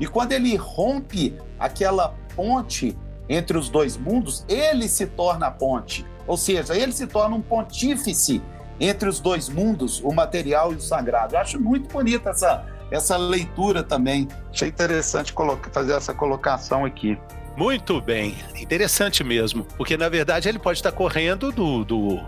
E 0.00 0.06
quando 0.06 0.32
ele 0.32 0.56
rompe 0.56 1.36
aquela 1.58 2.14
ponte 2.34 2.96
entre 3.28 3.56
os 3.56 3.68
dois 3.68 3.96
mundos, 3.96 4.44
ele 4.48 4.88
se 4.88 5.06
torna 5.06 5.46
a 5.46 5.50
ponte. 5.50 6.04
Ou 6.26 6.36
seja, 6.36 6.76
ele 6.76 6.92
se 6.92 7.06
torna 7.06 7.36
um 7.36 7.42
pontífice 7.42 8.42
entre 8.80 9.08
os 9.08 9.20
dois 9.20 9.48
mundos, 9.48 10.00
o 10.00 10.12
material 10.12 10.72
e 10.72 10.76
o 10.76 10.80
sagrado. 10.80 11.34
Eu 11.34 11.40
acho 11.40 11.60
muito 11.60 11.92
bonita 11.92 12.30
essa, 12.30 12.64
essa 12.90 13.16
leitura 13.16 13.82
também. 13.82 14.28
Achei 14.50 14.68
interessante 14.68 15.34
fazer 15.72 15.92
essa 15.92 16.14
colocação 16.14 16.84
aqui. 16.84 17.18
Muito 17.56 18.00
bem, 18.00 18.34
interessante 18.58 19.22
mesmo, 19.22 19.64
porque 19.76 19.96
na 19.96 20.08
verdade 20.08 20.48
ele 20.48 20.58
pode 20.58 20.78
estar 20.78 20.90
correndo 20.90 21.52
do, 21.52 21.84
do 21.84 22.20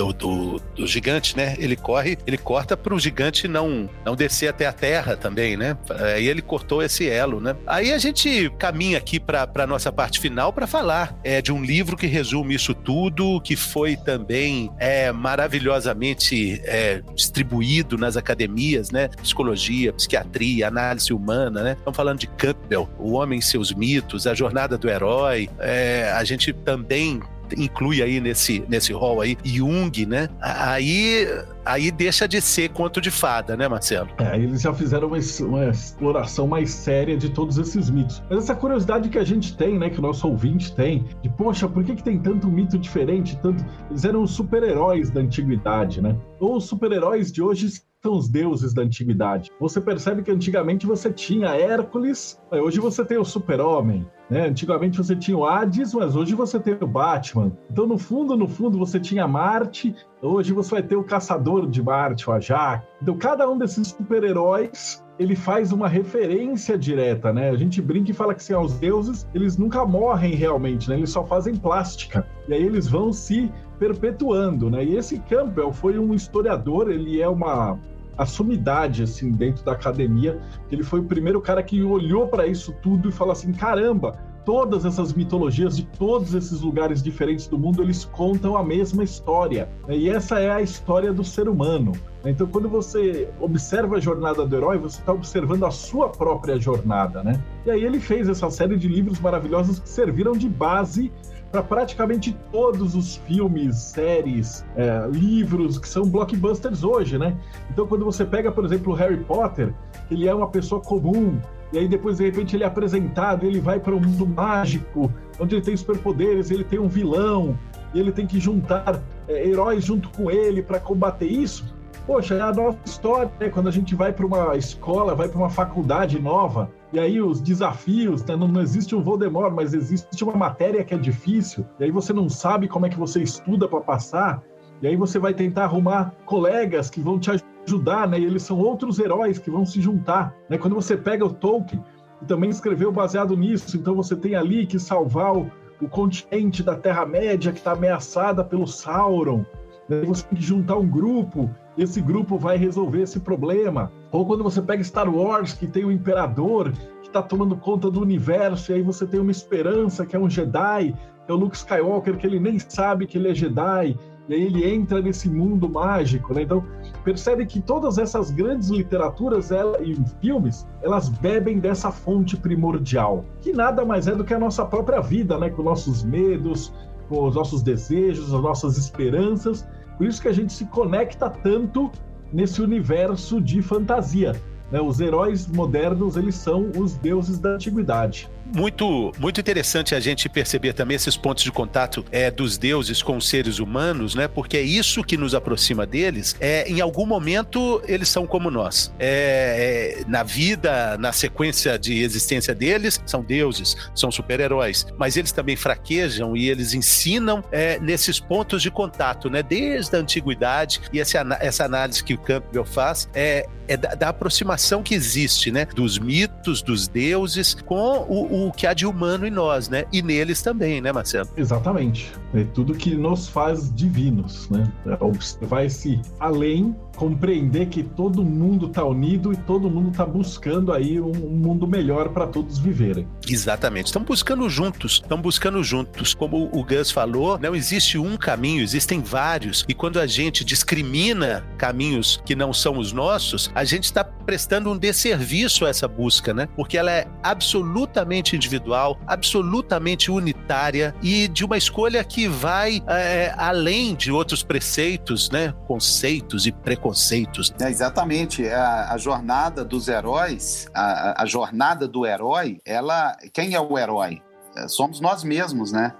do, 0.00 0.12
do, 0.14 0.62
do, 0.74 0.86
gigante, 0.86 1.36
né? 1.36 1.54
Ele 1.58 1.76
corre, 1.76 2.16
ele 2.26 2.38
corta 2.38 2.74
para 2.74 2.94
o 2.94 2.98
gigante 2.98 3.46
não, 3.46 3.88
não 4.04 4.16
descer 4.16 4.48
até 4.48 4.66
a 4.66 4.72
terra 4.72 5.14
também, 5.14 5.58
né? 5.58 5.76
Aí 5.90 6.26
ele 6.26 6.40
cortou 6.40 6.82
esse 6.82 7.06
elo, 7.06 7.38
né? 7.38 7.54
Aí 7.66 7.92
a 7.92 7.98
gente 7.98 8.50
caminha 8.58 8.96
aqui 8.96 9.20
para 9.20 9.46
a 9.54 9.66
nossa 9.66 9.92
parte 9.92 10.18
final 10.18 10.52
para 10.54 10.66
falar 10.66 11.14
é, 11.22 11.42
de 11.42 11.52
um 11.52 11.62
livro 11.62 11.98
que 11.98 12.06
resume 12.06 12.54
isso 12.54 12.74
tudo, 12.74 13.40
que 13.42 13.56
foi 13.56 13.94
também 13.94 14.70
é, 14.78 15.12
maravilhosamente 15.12 16.62
é, 16.64 17.02
distribuído 17.14 17.98
nas 17.98 18.16
academias, 18.16 18.90
né? 18.90 19.08
Psicologia, 19.08 19.92
psiquiatria, 19.92 20.68
análise 20.68 21.12
humana, 21.12 21.62
né? 21.62 21.72
Estamos 21.76 21.96
falando 21.96 22.20
de 22.20 22.26
Campbell, 22.26 22.88
O 22.98 23.12
Homem 23.12 23.38
e 23.38 23.42
Seus 23.42 23.72
Mitos, 23.74 24.26
A 24.26 24.32
Jornada 24.32 24.78
do 24.78 24.88
Herói. 24.88 25.50
É, 25.58 26.10
a 26.16 26.24
gente 26.24 26.54
também 26.54 27.20
inclui 27.56 28.02
aí 28.02 28.20
nesse, 28.20 28.64
nesse 28.68 28.92
rol 28.92 29.20
aí 29.20 29.36
Jung, 29.44 30.06
né? 30.06 30.28
Aí, 30.40 31.26
aí 31.64 31.90
deixa 31.90 32.26
de 32.26 32.40
ser 32.40 32.70
conto 32.70 33.00
de 33.00 33.10
fada, 33.10 33.56
né, 33.56 33.68
Marcelo? 33.68 34.08
É, 34.18 34.36
eles 34.36 34.62
já 34.62 34.72
fizeram 34.72 35.08
uma, 35.08 35.18
uma, 35.40 35.70
exploração 35.70 36.46
mais 36.46 36.70
séria 36.70 37.16
de 37.16 37.30
todos 37.30 37.58
esses 37.58 37.90
mitos. 37.90 38.22
Mas 38.28 38.44
essa 38.44 38.54
curiosidade 38.54 39.08
que 39.08 39.18
a 39.18 39.24
gente 39.24 39.56
tem, 39.56 39.78
né, 39.78 39.90
que 39.90 39.98
o 39.98 40.02
nosso 40.02 40.28
ouvinte 40.28 40.74
tem, 40.74 41.04
de 41.22 41.28
poxa, 41.30 41.68
por 41.68 41.84
que, 41.84 41.94
que 41.94 42.02
tem 42.02 42.18
tanto 42.18 42.48
mito 42.48 42.78
diferente? 42.78 43.38
Tanto... 43.40 43.64
Eles 43.90 44.04
eram 44.04 44.26
super-heróis 44.26 45.10
da 45.10 45.20
antiguidade, 45.20 46.00
né? 46.00 46.16
Ou 46.38 46.56
os 46.56 46.64
super-heróis 46.64 47.30
de 47.32 47.42
hoje 47.42 47.66
são 48.02 48.16
os 48.16 48.28
deuses 48.28 48.72
da 48.72 48.82
antiguidade. 48.82 49.50
Você 49.60 49.80
percebe 49.80 50.22
que 50.22 50.30
antigamente 50.30 50.86
você 50.86 51.12
tinha 51.12 51.48
Hércules, 51.54 52.40
hoje 52.50 52.80
você 52.80 53.04
tem 53.04 53.18
o 53.18 53.24
Super-Homem. 53.24 54.06
Né? 54.30 54.46
Antigamente 54.46 54.96
você 54.96 55.14
tinha 55.14 55.36
o 55.36 55.44
Hades, 55.44 55.92
mas 55.92 56.16
hoje 56.16 56.34
você 56.34 56.58
tem 56.58 56.78
o 56.80 56.86
Batman. 56.86 57.52
Então, 57.70 57.86
no 57.86 57.98
fundo, 57.98 58.36
no 58.36 58.48
fundo, 58.48 58.78
você 58.78 58.98
tinha 58.98 59.26
Marte, 59.26 59.94
hoje 60.22 60.52
você 60.52 60.70
vai 60.70 60.82
ter 60.82 60.96
o 60.96 61.04
Caçador 61.04 61.68
de 61.68 61.82
Marte, 61.82 62.30
o 62.30 62.32
Ajax. 62.32 62.84
Então, 63.02 63.18
cada 63.18 63.48
um 63.50 63.58
desses 63.58 63.88
super-heróis 63.88 65.04
ele 65.18 65.36
faz 65.36 65.70
uma 65.70 65.86
referência 65.86 66.78
direta, 66.78 67.30
né? 67.30 67.50
A 67.50 67.56
gente 67.56 67.82
brinca 67.82 68.10
e 68.10 68.14
fala 68.14 68.34
que 68.34 68.40
assim, 68.40 68.54
os 68.54 68.78
deuses, 68.78 69.28
eles 69.34 69.58
nunca 69.58 69.84
morrem 69.84 70.34
realmente, 70.34 70.88
né? 70.88 70.96
Eles 70.96 71.10
só 71.10 71.26
fazem 71.26 71.54
plástica. 71.54 72.26
E 72.48 72.54
aí 72.54 72.62
eles 72.62 72.88
vão 72.88 73.12
se 73.12 73.52
perpetuando, 73.80 74.70
né? 74.70 74.84
E 74.84 74.94
esse 74.94 75.18
Campbell 75.20 75.72
foi 75.72 75.98
um 75.98 76.12
historiador, 76.14 76.90
ele 76.90 77.20
é 77.20 77.28
uma 77.28 77.78
a 78.18 78.26
sumidade 78.26 79.02
assim 79.02 79.32
dentro 79.32 79.64
da 79.64 79.72
academia. 79.72 80.38
Ele 80.70 80.82
foi 80.82 81.00
o 81.00 81.04
primeiro 81.04 81.40
cara 81.40 81.62
que 81.62 81.82
olhou 81.82 82.28
para 82.28 82.46
isso 82.46 82.74
tudo 82.82 83.08
e 83.08 83.12
falou 83.12 83.32
assim: 83.32 83.50
caramba, 83.50 84.18
todas 84.44 84.84
essas 84.84 85.14
mitologias 85.14 85.76
de 85.76 85.84
todos 85.84 86.34
esses 86.34 86.60
lugares 86.60 87.02
diferentes 87.02 87.46
do 87.46 87.58
mundo 87.58 87.82
eles 87.82 88.04
contam 88.04 88.58
a 88.58 88.62
mesma 88.62 89.02
história. 89.02 89.70
E 89.88 90.10
essa 90.10 90.38
é 90.38 90.50
a 90.50 90.60
história 90.60 91.12
do 91.14 91.24
ser 91.24 91.48
humano. 91.48 91.92
Então, 92.24 92.46
quando 92.46 92.68
você 92.68 93.30
observa 93.40 93.96
a 93.96 94.00
jornada 94.00 94.44
do 94.44 94.54
herói, 94.54 94.76
você 94.76 95.00
está 95.00 95.12
observando 95.12 95.64
a 95.64 95.70
sua 95.70 96.10
própria 96.10 96.58
jornada, 96.58 97.22
né? 97.22 97.42
E 97.64 97.70
aí 97.70 97.82
ele 97.82 97.98
fez 97.98 98.28
essa 98.28 98.50
série 98.50 98.76
de 98.76 98.88
livros 98.88 99.18
maravilhosos 99.18 99.78
que 99.78 99.88
serviram 99.88 100.32
de 100.32 100.46
base 100.46 101.10
para 101.50 101.62
praticamente 101.62 102.36
todos 102.52 102.94
os 102.94 103.16
filmes, 103.16 103.76
séries, 103.76 104.64
é, 104.76 105.06
livros 105.10 105.78
que 105.78 105.88
são 105.88 106.04
blockbusters 106.08 106.84
hoje, 106.84 107.18
né? 107.18 107.36
Então, 107.70 107.86
quando 107.86 108.04
você 108.04 108.24
pega, 108.24 108.52
por 108.52 108.64
exemplo, 108.64 108.94
Harry 108.94 109.16
Potter, 109.24 109.74
ele 110.10 110.28
é 110.28 110.34
uma 110.34 110.48
pessoa 110.48 110.80
comum, 110.80 111.38
e 111.72 111.78
aí 111.78 111.88
depois, 111.88 112.18
de 112.18 112.24
repente, 112.24 112.56
ele 112.56 112.64
é 112.64 112.66
apresentado, 112.66 113.44
ele 113.44 113.60
vai 113.60 113.80
para 113.80 113.94
um 113.94 114.00
mundo 114.00 114.26
mágico, 114.26 115.10
onde 115.38 115.56
ele 115.56 115.62
tem 115.62 115.76
superpoderes, 115.76 116.50
ele 116.50 116.64
tem 116.64 116.78
um 116.78 116.88
vilão, 116.88 117.58
e 117.92 117.98
ele 117.98 118.12
tem 118.12 118.26
que 118.26 118.38
juntar 118.38 119.02
é, 119.26 119.48
heróis 119.48 119.84
junto 119.84 120.08
com 120.10 120.30
ele 120.30 120.62
para 120.62 120.78
combater 120.78 121.26
isso. 121.26 121.74
Poxa, 122.06 122.34
é 122.34 122.40
a 122.40 122.52
nossa 122.52 122.78
história, 122.84 123.30
né? 123.38 123.48
quando 123.48 123.68
a 123.68 123.72
gente 123.72 123.94
vai 123.94 124.12
para 124.12 124.26
uma 124.26 124.56
escola, 124.56 125.14
vai 125.14 125.28
para 125.28 125.38
uma 125.38 125.50
faculdade 125.50 126.18
nova, 126.20 126.70
e 126.92 126.98
aí 126.98 127.20
os 127.20 127.40
desafios, 127.40 128.24
né? 128.24 128.34
não, 128.34 128.48
não, 128.48 128.60
existe 128.60 128.96
um 128.96 129.02
Voldemort, 129.02 129.52
mas 129.52 129.74
existe 129.74 130.24
uma 130.24 130.34
matéria 130.34 130.84
que 130.84 130.92
é 130.92 130.98
difícil, 130.98 131.64
e 131.78 131.84
aí 131.84 131.90
você 131.90 132.12
não 132.12 132.28
sabe 132.28 132.66
como 132.66 132.86
é 132.86 132.88
que 132.88 132.98
você 132.98 133.22
estuda 133.22 133.68
para 133.68 133.80
passar, 133.80 134.42
e 134.82 134.88
aí 134.88 134.96
você 134.96 135.18
vai 135.18 135.34
tentar 135.34 135.64
arrumar 135.64 136.12
colegas 136.24 136.90
que 136.90 137.00
vão 137.00 137.18
te 137.18 137.30
ajudar, 137.66 138.08
né? 138.08 138.18
E 138.18 138.24
eles 138.24 138.42
são 138.42 138.58
outros 138.58 138.98
heróis 138.98 139.38
que 139.38 139.50
vão 139.50 139.64
se 139.64 139.80
juntar, 139.80 140.34
né? 140.48 140.56
Quando 140.56 140.74
você 140.74 140.96
pega 140.96 141.24
o 141.24 141.32
Tolkien, 141.32 141.82
que 142.18 142.24
também 142.24 142.50
escreveu 142.50 142.90
baseado 142.90 143.36
nisso, 143.36 143.76
então 143.76 143.94
você 143.94 144.16
tem 144.16 144.34
ali 144.34 144.66
que 144.66 144.78
salvar 144.78 145.36
o, 145.36 145.50
o 145.80 145.88
continente 145.88 146.62
da 146.62 146.74
Terra-média 146.74 147.52
que 147.52 147.58
está 147.58 147.72
ameaçada 147.72 148.42
pelo 148.42 148.66
Sauron. 148.66 149.44
Né? 149.88 150.02
Você 150.02 150.24
tem 150.26 150.38
que 150.38 150.44
juntar 150.44 150.76
um 150.76 150.88
grupo 150.88 151.50
esse 151.82 151.98
grupo 151.98 152.36
vai 152.36 152.58
resolver 152.58 153.00
esse 153.00 153.18
problema. 153.20 153.90
Ou 154.12 154.26
quando 154.26 154.44
você 154.44 154.60
pega 154.60 154.84
Star 154.84 155.08
Wars, 155.08 155.54
que 155.54 155.66
tem 155.66 155.82
o 155.82 155.90
Imperador, 155.90 156.72
que 157.00 157.08
está 157.08 157.22
tomando 157.22 157.56
conta 157.56 157.90
do 157.90 158.02
universo, 158.02 158.70
e 158.70 158.74
aí 158.74 158.82
você 158.82 159.06
tem 159.06 159.18
uma 159.18 159.30
esperança, 159.30 160.04
que 160.04 160.14
é 160.14 160.18
um 160.18 160.28
Jedi, 160.28 160.94
é 161.26 161.32
o 161.32 161.36
Luke 161.36 161.56
Skywalker, 161.56 162.18
que 162.18 162.26
ele 162.26 162.38
nem 162.38 162.58
sabe 162.58 163.06
que 163.06 163.16
ele 163.16 163.30
é 163.30 163.34
Jedi, 163.34 163.96
e 164.28 164.34
aí 164.34 164.42
ele 164.42 164.70
entra 164.70 165.00
nesse 165.00 165.30
mundo 165.30 165.70
mágico, 165.70 166.34
né? 166.34 166.42
Então, 166.42 166.62
percebe 167.02 167.46
que 167.46 167.60
todas 167.62 167.96
essas 167.96 168.30
grandes 168.30 168.68
literaturas 168.68 169.50
ela, 169.50 169.82
e 169.82 169.96
filmes, 170.20 170.68
elas 170.82 171.08
bebem 171.08 171.58
dessa 171.58 171.90
fonte 171.90 172.36
primordial, 172.36 173.24
que 173.40 173.54
nada 173.54 173.86
mais 173.86 174.06
é 174.06 174.14
do 174.14 174.22
que 174.22 174.34
a 174.34 174.38
nossa 174.38 174.66
própria 174.66 175.00
vida, 175.00 175.38
né? 175.38 175.48
Com 175.48 175.62
nossos 175.62 176.04
medos, 176.04 176.72
com 177.08 177.26
os 177.26 177.34
nossos 177.34 177.62
desejos, 177.62 178.34
as 178.34 178.42
nossas 178.42 178.76
esperanças, 178.76 179.66
por 180.00 180.06
isso 180.06 180.22
que 180.22 180.28
a 180.28 180.32
gente 180.32 180.50
se 180.50 180.64
conecta 180.64 181.28
tanto 181.28 181.90
nesse 182.32 182.62
universo 182.62 183.38
de 183.38 183.60
fantasia. 183.60 184.34
Né? 184.72 184.80
Os 184.80 184.98
heróis 184.98 185.46
modernos, 185.46 186.16
eles 186.16 186.36
são 186.36 186.70
os 186.74 186.96
deuses 186.96 187.38
da 187.38 187.50
antiguidade 187.50 188.26
muito, 188.52 189.12
muito 189.18 189.40
interessante 189.40 189.94
a 189.94 190.00
gente 190.00 190.28
perceber 190.28 190.72
também 190.72 190.96
esses 190.96 191.16
pontos 191.16 191.44
de 191.44 191.52
contato 191.52 192.04
é, 192.10 192.30
dos 192.30 192.58
deuses 192.58 193.02
com 193.02 193.16
os 193.16 193.28
seres 193.28 193.58
humanos, 193.58 194.14
né? 194.14 194.28
Porque 194.28 194.56
é 194.56 194.62
isso 194.62 195.02
que 195.02 195.16
nos 195.16 195.34
aproxima 195.34 195.86
deles. 195.86 196.36
É, 196.40 196.68
em 196.68 196.80
algum 196.80 197.06
momento 197.06 197.82
eles 197.86 198.08
são 198.08 198.26
como 198.26 198.50
nós. 198.50 198.92
É, 198.98 200.00
é, 200.00 200.04
na 200.08 200.22
vida, 200.22 200.96
na 200.98 201.12
sequência 201.12 201.78
de 201.78 202.02
existência 202.02 202.54
deles, 202.54 203.00
são 203.06 203.22
deuses, 203.22 203.76
são 203.94 204.10
super-heróis. 204.10 204.86
Mas 204.98 205.16
eles 205.16 205.32
também 205.32 205.56
fraquejam 205.56 206.36
e 206.36 206.48
eles 206.48 206.74
ensinam 206.74 207.42
é, 207.50 207.78
nesses 207.80 208.18
pontos 208.18 208.62
de 208.62 208.70
contato, 208.70 209.30
né? 209.30 209.42
Desde 209.42 209.96
a 209.96 209.98
antiguidade 209.98 210.80
e 210.92 211.00
essa, 211.00 211.24
essa 211.40 211.64
análise 211.64 212.02
que 212.02 212.14
o 212.14 212.18
Campbell 212.18 212.64
faz 212.64 213.08
é, 213.14 213.46
é 213.68 213.76
da, 213.76 213.94
da 213.94 214.08
aproximação 214.08 214.82
que 214.82 214.94
existe, 214.94 215.50
né? 215.50 215.64
Dos 215.64 215.98
mitos, 215.98 216.62
dos 216.62 216.88
deuses 216.88 217.54
com 217.54 218.04
o, 218.08 218.39
o 218.39 218.39
o 218.48 218.52
que 218.52 218.66
há 218.66 218.74
de 218.74 218.86
humano 218.86 219.26
em 219.26 219.30
nós, 219.30 219.68
né? 219.68 219.84
E 219.92 220.02
neles 220.02 220.42
também, 220.42 220.80
né, 220.80 220.92
Marcelo? 220.92 221.28
Exatamente. 221.36 222.12
É 222.34 222.44
tudo 222.44 222.74
que 222.74 222.94
nos 222.94 223.28
faz 223.28 223.74
divinos, 223.74 224.48
né? 224.50 224.70
É 224.86 225.04
observar 225.04 225.64
esse 225.64 226.00
além 226.18 226.74
compreender 227.00 227.64
que 227.68 227.82
todo 227.82 228.22
mundo 228.22 228.66
está 228.66 228.84
unido 228.84 229.32
e 229.32 229.36
todo 229.36 229.70
mundo 229.70 229.90
está 229.90 230.04
buscando 230.04 230.70
aí 230.70 231.00
um, 231.00 231.10
um 231.10 231.30
mundo 231.30 231.66
melhor 231.66 232.10
para 232.10 232.26
todos 232.26 232.58
viverem. 232.58 233.08
Exatamente. 233.26 233.86
Estão 233.86 234.02
buscando 234.02 234.46
juntos, 234.50 235.00
estão 235.02 235.18
buscando 235.18 235.64
juntos. 235.64 236.12
Como 236.12 236.50
o 236.52 236.62
Gus 236.62 236.90
falou, 236.90 237.38
não 237.38 237.54
existe 237.54 237.96
um 237.96 238.18
caminho, 238.18 238.62
existem 238.62 239.00
vários. 239.00 239.64
E 239.66 239.72
quando 239.72 239.98
a 239.98 240.06
gente 240.06 240.44
discrimina 240.44 241.42
caminhos 241.56 242.20
que 242.22 242.36
não 242.36 242.52
são 242.52 242.76
os 242.76 242.92
nossos, 242.92 243.50
a 243.54 243.64
gente 243.64 243.84
está 243.84 244.04
prestando 244.04 244.70
um 244.70 244.76
desserviço 244.76 245.64
a 245.64 245.70
essa 245.70 245.88
busca, 245.88 246.34
né? 246.34 246.48
Porque 246.54 246.76
ela 246.76 246.92
é 246.92 247.08
absolutamente 247.22 248.36
individual, 248.36 249.00
absolutamente 249.06 250.10
unitária 250.10 250.94
e 251.02 251.28
de 251.28 251.46
uma 251.46 251.56
escolha 251.56 252.04
que 252.04 252.28
vai 252.28 252.82
é, 252.86 253.32
além 253.38 253.94
de 253.94 254.12
outros 254.12 254.42
preceitos, 254.42 255.30
né? 255.30 255.54
Conceitos 255.66 256.46
e 256.46 256.52
preconceitos 256.52 256.89
conceitos. 256.90 257.54
É, 257.60 257.68
exatamente. 257.68 258.48
A, 258.48 258.92
a, 258.92 258.98
jornada 258.98 259.64
dos 259.64 259.86
heróis, 259.88 260.68
a, 260.74 261.22
a, 261.22 261.26
jornada 261.26 261.86
do 261.86 262.04
herói, 262.04 262.60
ela. 262.64 263.16
Quem 263.32 263.54
é 263.54 263.60
o 263.60 263.78
herói? 263.78 264.20
É, 264.56 264.66
somos 264.66 265.00
nós 265.00 265.22
mesmos, 265.22 265.70
né? 265.70 265.94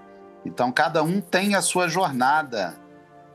Então 0.45 0.71
cada 0.71 1.01
um 1.03 1.21
tem 1.21 1.55
a 1.55 1.61
sua 1.61 1.87
jornada 1.87 2.75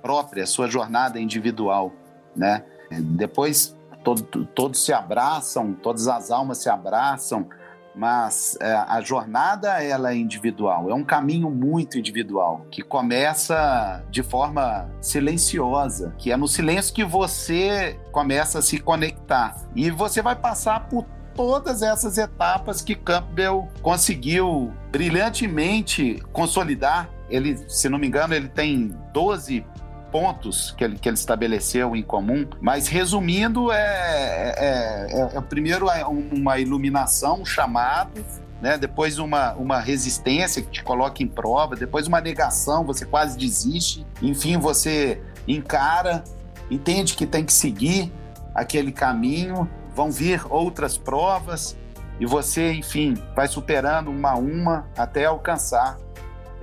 própria, 0.03 0.45
a 0.45 0.47
sua 0.47 0.69
jornada 0.69 1.19
individual, 1.19 1.93
né? 2.35 2.63
Depois 2.91 3.75
todo, 4.05 4.23
todos 4.47 4.85
se 4.85 4.93
abraçam, 4.93 5.73
todas 5.73 6.09
as 6.09 6.31
almas 6.31 6.59
se 6.59 6.69
abraçam 6.69 7.49
mas 7.97 8.59
é, 8.61 8.73
a 8.73 9.01
jornada 9.01 9.83
ela 9.83 10.13
é 10.13 10.17
individual, 10.17 10.91
é 10.91 10.95
um 10.95 11.05
caminho 11.05 11.51
muito 11.51 11.99
individual 11.99 12.67
que 12.71 12.83
começa 12.83 14.05
de 14.11 14.23
forma 14.23 14.89
silenciosa, 15.01 16.15
que 16.19 16.31
é 16.31 16.37
no 16.37 16.47
silêncio 16.47 16.95
que 16.95 17.05
você 17.05 17.99
começa 18.13 18.59
a 18.59 18.63
se 18.63 18.79
conectar 18.79 19.57
e 19.75 19.91
você 19.91 20.21
vai 20.21 20.37
passar 20.37 20.89
por 20.89 21.07
todas 21.35 21.83
essas 21.83 22.17
etapas 22.17 22.81
que 22.81 22.95
Campbell 22.95 23.69
conseguiu 23.83 24.73
brilhantemente 24.91 26.23
consolidar. 26.33 27.11
Ele, 27.29 27.57
se 27.69 27.89
não 27.89 27.99
me 27.99 28.07
engano, 28.07 28.35
ele 28.35 28.49
tem 28.49 28.97
12 29.13 29.65
pontos 30.11 30.73
que 30.73 30.85
ele, 30.85 30.99
que 30.99 31.09
ele 31.09 31.17
estabeleceu 31.17 31.95
em 31.95 32.03
comum, 32.03 32.47
mas 32.61 32.89
resumindo, 32.89 33.71
é, 33.71 34.55
é, 34.57 35.07
é, 35.11 35.37
é 35.37 35.41
primeiro 35.41 35.89
é 35.91 36.05
uma 36.05 36.59
iluminação, 36.59 37.43
um 37.43 37.45
chamado, 37.45 38.25
né? 38.61 38.79
depois 38.79 39.19
uma, 39.19 39.53
uma 39.55 39.81
resistência 39.81 40.63
que 40.63 40.71
te 40.71 40.83
coloca 40.83 41.23
em 41.23 41.29
prova, 41.29 41.77
depois 41.77 42.07
uma 42.07 42.21
negação, 42.21 42.85
você 42.85 43.05
quase 43.05 43.37
desiste, 43.37 44.07
enfim, 44.23 44.59
você 44.59 45.23
encara, 45.47 46.25
entende 46.71 47.15
que 47.15 47.27
tem 47.27 47.45
que 47.45 47.53
seguir 47.53 48.13
aquele 48.55 48.93
caminho, 48.93 49.69
vão 49.95 50.11
vir 50.11 50.45
outras 50.51 50.97
provas 50.97 51.77
e 52.19 52.27
você, 52.27 52.73
enfim, 52.73 53.15
vai 53.35 53.47
superando 53.47 54.11
uma 54.11 54.31
a 54.31 54.37
uma 54.37 54.89
até 54.97 55.27
alcançar 55.27 55.99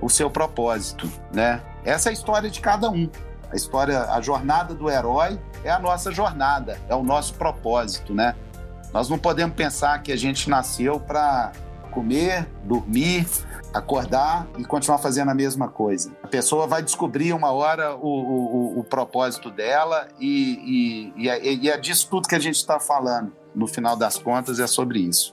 o 0.00 0.08
seu 0.08 0.28
propósito, 0.28 1.08
né? 1.32 1.60
Essa 1.84 2.08
é 2.08 2.10
a 2.10 2.12
história 2.12 2.50
de 2.50 2.60
cada 2.60 2.90
um. 2.90 3.08
A 3.54 3.56
história, 3.56 4.10
a 4.10 4.20
jornada 4.20 4.74
do 4.74 4.90
herói 4.90 5.38
é 5.62 5.70
a 5.70 5.78
nossa 5.78 6.10
jornada, 6.10 6.76
é 6.88 6.94
o 6.96 7.04
nosso 7.04 7.34
propósito, 7.34 8.12
né? 8.12 8.34
Nós 8.92 9.08
não 9.08 9.16
podemos 9.16 9.54
pensar 9.54 10.02
que 10.02 10.10
a 10.10 10.16
gente 10.16 10.50
nasceu 10.50 10.98
para 10.98 11.52
comer, 11.92 12.48
dormir, 12.64 13.24
acordar 13.72 14.48
e 14.58 14.64
continuar 14.64 14.98
fazendo 14.98 15.30
a 15.30 15.34
mesma 15.34 15.68
coisa. 15.68 16.10
A 16.20 16.26
pessoa 16.26 16.66
vai 16.66 16.82
descobrir 16.82 17.32
uma 17.32 17.52
hora 17.52 17.94
o, 17.94 18.08
o, 18.08 18.80
o 18.80 18.82
propósito 18.82 19.52
dela 19.52 20.08
e, 20.18 21.12
e, 21.16 21.22
e, 21.22 21.28
é, 21.28 21.54
e 21.54 21.70
é 21.70 21.78
disso 21.78 22.08
tudo 22.10 22.26
que 22.26 22.34
a 22.34 22.40
gente 22.40 22.56
está 22.56 22.80
falando. 22.80 23.32
No 23.54 23.68
final 23.68 23.94
das 23.94 24.18
contas, 24.18 24.58
é 24.58 24.66
sobre 24.66 24.98
isso. 24.98 25.32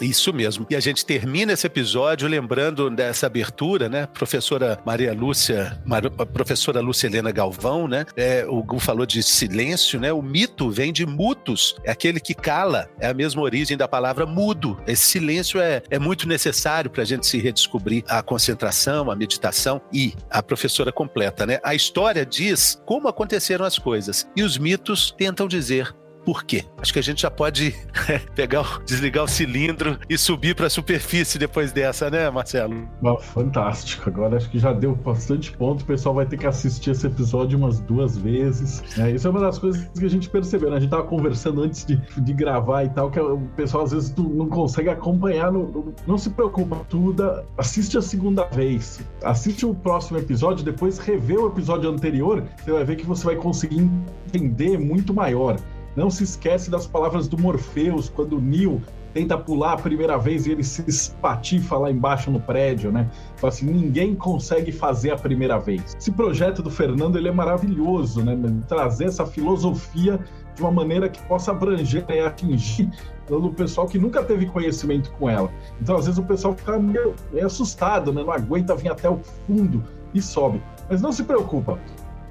Isso 0.00 0.32
mesmo. 0.32 0.66
E 0.70 0.76
a 0.76 0.80
gente 0.80 1.04
termina 1.04 1.52
esse 1.52 1.66
episódio 1.66 2.28
lembrando 2.28 2.88
dessa 2.90 3.26
abertura, 3.26 3.88
né? 3.88 4.06
Professora 4.06 4.78
Maria 4.84 5.12
Lúcia, 5.12 5.80
Mar... 5.84 6.08
professora 6.10 6.80
Lúcia 6.80 7.06
Helena 7.06 7.30
Galvão, 7.30 7.88
né? 7.88 8.04
É, 8.16 8.44
o 8.46 8.62
Gu 8.62 8.78
falou 8.78 9.06
de 9.06 9.22
silêncio, 9.22 9.98
né? 9.98 10.12
O 10.12 10.22
mito 10.22 10.70
vem 10.70 10.92
de 10.92 11.04
mutus, 11.06 11.74
é 11.84 11.90
aquele 11.90 12.20
que 12.20 12.34
cala, 12.34 12.88
é 13.00 13.08
a 13.08 13.14
mesma 13.14 13.42
origem 13.42 13.76
da 13.76 13.88
palavra 13.88 14.26
mudo. 14.26 14.78
Esse 14.86 15.06
silêncio 15.06 15.60
é, 15.60 15.82
é 15.90 15.98
muito 15.98 16.28
necessário 16.28 16.90
para 16.90 17.02
a 17.02 17.06
gente 17.06 17.26
se 17.26 17.38
redescobrir 17.38 18.04
a 18.08 18.22
concentração, 18.22 19.10
a 19.10 19.16
meditação 19.16 19.80
e 19.92 20.14
a 20.30 20.42
professora 20.42 20.92
completa, 20.92 21.44
né? 21.46 21.58
A 21.62 21.74
história 21.74 22.24
diz 22.24 22.80
como 22.86 23.08
aconteceram 23.08 23.64
as 23.64 23.78
coisas 23.78 24.28
e 24.36 24.42
os 24.42 24.58
mitos 24.58 25.10
tentam 25.16 25.48
dizer 25.48 25.94
por 26.28 26.44
quê? 26.44 26.62
Acho 26.76 26.92
que 26.92 26.98
a 26.98 27.02
gente 27.02 27.22
já 27.22 27.30
pode 27.30 27.74
pegar, 28.36 28.82
desligar 28.84 29.24
o 29.24 29.26
cilindro 29.26 29.98
e 30.10 30.18
subir 30.18 30.54
para 30.54 30.66
a 30.66 30.70
superfície 30.70 31.38
depois 31.38 31.72
dessa, 31.72 32.10
né, 32.10 32.28
Marcelo? 32.28 32.86
fantástico. 33.18 34.10
Agora 34.10 34.36
acho 34.36 34.50
que 34.50 34.58
já 34.58 34.74
deu 34.74 34.94
bastante 34.94 35.50
ponto. 35.52 35.80
O 35.80 35.86
pessoal 35.86 36.14
vai 36.14 36.26
ter 36.26 36.36
que 36.36 36.46
assistir 36.46 36.90
esse 36.90 37.06
episódio 37.06 37.56
umas 37.56 37.80
duas 37.80 38.18
vezes. 38.18 38.82
É, 38.98 39.10
isso 39.10 39.26
é 39.26 39.30
uma 39.30 39.40
das 39.40 39.58
coisas 39.58 39.88
que 39.98 40.04
a 40.04 40.10
gente 40.10 40.28
percebeu, 40.28 40.68
né? 40.68 40.76
A 40.76 40.80
gente 40.80 40.90
tava 40.90 41.04
conversando 41.04 41.62
antes 41.62 41.86
de, 41.86 41.96
de 41.96 42.32
gravar 42.34 42.84
e 42.84 42.90
tal, 42.90 43.10
que 43.10 43.18
o 43.18 43.40
pessoal 43.56 43.84
às 43.84 43.92
vezes 43.92 44.14
não 44.14 44.50
consegue 44.50 44.90
acompanhar. 44.90 45.50
Não, 45.50 45.94
não 46.06 46.18
se 46.18 46.28
preocupa, 46.28 46.84
tudo. 46.90 47.42
Assiste 47.56 47.96
a 47.96 48.02
segunda 48.02 48.44
vez. 48.44 49.00
Assiste 49.24 49.64
o 49.64 49.74
próximo 49.74 50.18
episódio, 50.18 50.62
depois 50.62 50.98
revê 50.98 51.38
o 51.38 51.46
episódio 51.46 51.88
anterior. 51.88 52.44
Você 52.62 52.70
vai 52.70 52.84
ver 52.84 52.96
que 52.96 53.06
você 53.06 53.24
vai 53.24 53.36
conseguir 53.36 53.88
entender 54.26 54.76
muito 54.76 55.14
maior. 55.14 55.56
Não 55.96 56.10
se 56.10 56.24
esquece 56.24 56.70
das 56.70 56.86
palavras 56.86 57.28
do 57.28 57.38
Morpheus, 57.38 58.08
quando 58.08 58.40
Neo 58.40 58.80
tenta 59.12 59.36
pular 59.36 59.72
a 59.72 59.76
primeira 59.76 60.16
vez 60.18 60.46
e 60.46 60.52
ele 60.52 60.62
se 60.62 60.84
espatifa 60.86 61.76
lá 61.76 61.90
embaixo 61.90 62.30
no 62.30 62.38
prédio, 62.38 62.92
né? 62.92 63.10
Fala 63.36 63.52
assim, 63.52 63.66
ninguém 63.66 64.14
consegue 64.14 64.70
fazer 64.70 65.10
a 65.10 65.16
primeira 65.16 65.58
vez. 65.58 65.96
Esse 65.98 66.12
projeto 66.12 66.62
do 66.62 66.70
Fernando, 66.70 67.16
ele 67.16 67.28
é 67.28 67.32
maravilhoso, 67.32 68.22
né? 68.22 68.36
Trazer 68.68 69.06
essa 69.06 69.26
filosofia 69.26 70.20
de 70.54 70.62
uma 70.62 70.70
maneira 70.70 71.08
que 71.08 71.22
possa 71.22 71.52
abranger 71.52 72.04
e 72.08 72.20
atingir 72.20 72.90
o 73.30 73.50
pessoal 73.50 73.86
que 73.86 73.98
nunca 73.98 74.22
teve 74.22 74.46
conhecimento 74.46 75.10
com 75.12 75.28
ela. 75.28 75.50
Então, 75.80 75.96
às 75.96 76.04
vezes, 76.06 76.18
o 76.18 76.24
pessoal 76.24 76.54
fica 76.54 76.78
meio 76.78 77.14
assustado, 77.42 78.12
né? 78.12 78.22
Não 78.22 78.32
aguenta 78.32 78.74
vir 78.76 78.90
até 78.90 79.08
o 79.08 79.18
fundo 79.46 79.82
e 80.14 80.22
sobe. 80.22 80.62
Mas 80.88 81.02
não 81.02 81.12
se 81.12 81.24
preocupa. 81.24 81.78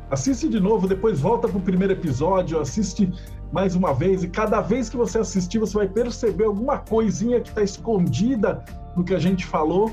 Assiste 0.10 0.47
de 0.47 0.60
novo, 0.60 0.88
depois 0.88 1.20
volta 1.20 1.49
para 1.49 1.58
o 1.58 1.62
primeiro 1.62 1.91
episódio, 1.91 2.60
assiste 2.62 3.12
mais 3.51 3.76
uma 3.76 3.93
vez, 3.93 4.24
e 4.24 4.30
cada 4.30 4.62
vez 4.62 4.89
que 4.89 4.95
você 4.95 5.20
assistir, 5.20 5.60
você 5.60 5.74
vai 5.74 5.88
perceber 5.88 6.45
alguma 6.45 6.78
coisinha 6.78 7.41
que 7.41 7.49
está 7.49 7.62
escondida 7.62 8.64
no 8.95 9.03
que 9.03 9.14
a 9.14 9.20
gente 9.20 9.45
falou 9.45 9.91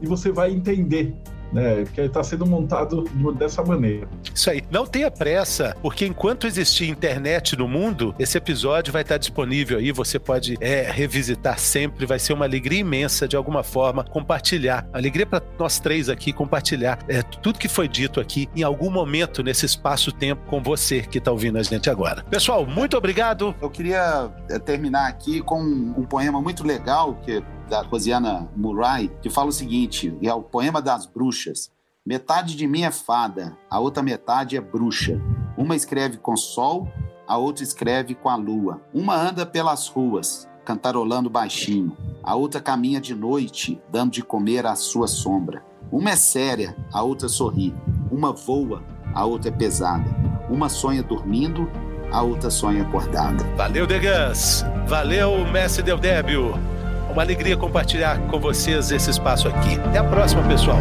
e 0.00 0.06
você 0.06 0.30
vai 0.30 0.52
entender 0.52 1.16
né? 1.56 1.84
Que 1.94 2.02
está 2.02 2.22
sendo 2.22 2.44
montado 2.44 3.04
dessa 3.38 3.64
maneira. 3.64 4.06
Isso 4.32 4.50
aí. 4.50 4.62
Não 4.70 4.86
tenha 4.86 5.10
pressa, 5.10 5.74
porque 5.80 6.06
enquanto 6.06 6.46
existir 6.46 6.88
internet 6.88 7.56
no 7.56 7.66
mundo, 7.66 8.14
esse 8.18 8.36
episódio 8.36 8.92
vai 8.92 9.00
estar 9.00 9.16
disponível 9.16 9.78
aí. 9.78 9.90
Você 9.90 10.18
pode 10.18 10.56
é, 10.60 10.82
revisitar 10.90 11.58
sempre. 11.58 12.04
Vai 12.04 12.18
ser 12.18 12.34
uma 12.34 12.44
alegria 12.44 12.80
imensa, 12.80 13.26
de 13.26 13.36
alguma 13.36 13.62
forma, 13.62 14.04
compartilhar. 14.04 14.86
Alegria 14.92 15.24
para 15.24 15.42
nós 15.58 15.80
três 15.80 16.10
aqui 16.10 16.30
compartilhar 16.30 16.98
é, 17.08 17.22
tudo 17.22 17.58
que 17.58 17.68
foi 17.68 17.88
dito 17.88 18.20
aqui 18.20 18.48
em 18.54 18.62
algum 18.62 18.90
momento 18.90 19.42
nesse 19.42 19.64
espaço-tempo 19.64 20.42
com 20.46 20.62
você 20.62 21.00
que 21.00 21.16
está 21.16 21.32
ouvindo 21.32 21.56
a 21.58 21.62
gente 21.62 21.88
agora. 21.88 22.22
Pessoal, 22.24 22.66
muito 22.66 22.96
obrigado. 22.98 23.54
Eu 23.62 23.70
queria 23.70 24.30
é, 24.50 24.58
terminar 24.58 25.08
aqui 25.08 25.40
com 25.40 25.58
um 25.58 26.04
poema 26.04 26.42
muito 26.42 26.62
legal 26.64 27.14
que 27.24 27.42
da 27.68 27.82
Rosiana 27.82 28.48
Murray, 28.56 29.10
que 29.20 29.30
fala 29.30 29.48
o 29.48 29.52
seguinte: 29.52 30.16
é 30.22 30.32
o 30.32 30.42
poema 30.42 30.80
das 30.80 31.06
bruxas. 31.06 31.70
Metade 32.04 32.54
de 32.54 32.66
mim 32.66 32.82
é 32.82 32.90
fada, 32.90 33.56
a 33.68 33.80
outra 33.80 34.02
metade 34.02 34.56
é 34.56 34.60
bruxa. 34.60 35.20
Uma 35.56 35.74
escreve 35.74 36.18
com 36.18 36.36
sol, 36.36 36.88
a 37.26 37.36
outra 37.36 37.64
escreve 37.64 38.14
com 38.14 38.28
a 38.28 38.36
lua. 38.36 38.80
Uma 38.94 39.16
anda 39.16 39.44
pelas 39.44 39.88
ruas, 39.88 40.48
cantarolando 40.64 41.28
baixinho. 41.28 41.96
A 42.22 42.36
outra 42.36 42.60
caminha 42.60 43.00
de 43.00 43.14
noite, 43.14 43.80
dando 43.90 44.12
de 44.12 44.22
comer 44.22 44.66
à 44.66 44.76
sua 44.76 45.08
sombra. 45.08 45.64
Uma 45.90 46.10
é 46.10 46.16
séria, 46.16 46.76
a 46.92 47.02
outra 47.02 47.28
sorri. 47.28 47.74
Uma 48.10 48.32
voa, 48.32 48.84
a 49.12 49.24
outra 49.24 49.48
é 49.48 49.52
pesada. 49.52 50.08
Uma 50.48 50.68
sonha 50.68 51.02
dormindo, 51.02 51.68
a 52.12 52.22
outra 52.22 52.50
sonha 52.50 52.82
acordada. 52.82 53.44
Valeu, 53.56 53.86
Degas! 53.86 54.64
Valeu, 54.86 55.44
mestre 55.50 55.82
Deudébio! 55.82 56.75
Uma 57.16 57.22
alegria 57.22 57.56
compartilhar 57.56 58.20
com 58.26 58.38
vocês 58.38 58.90
esse 58.90 59.08
espaço 59.08 59.48
aqui. 59.48 59.80
Até 59.86 59.96
a 59.96 60.04
próxima, 60.04 60.46
pessoal. 60.46 60.80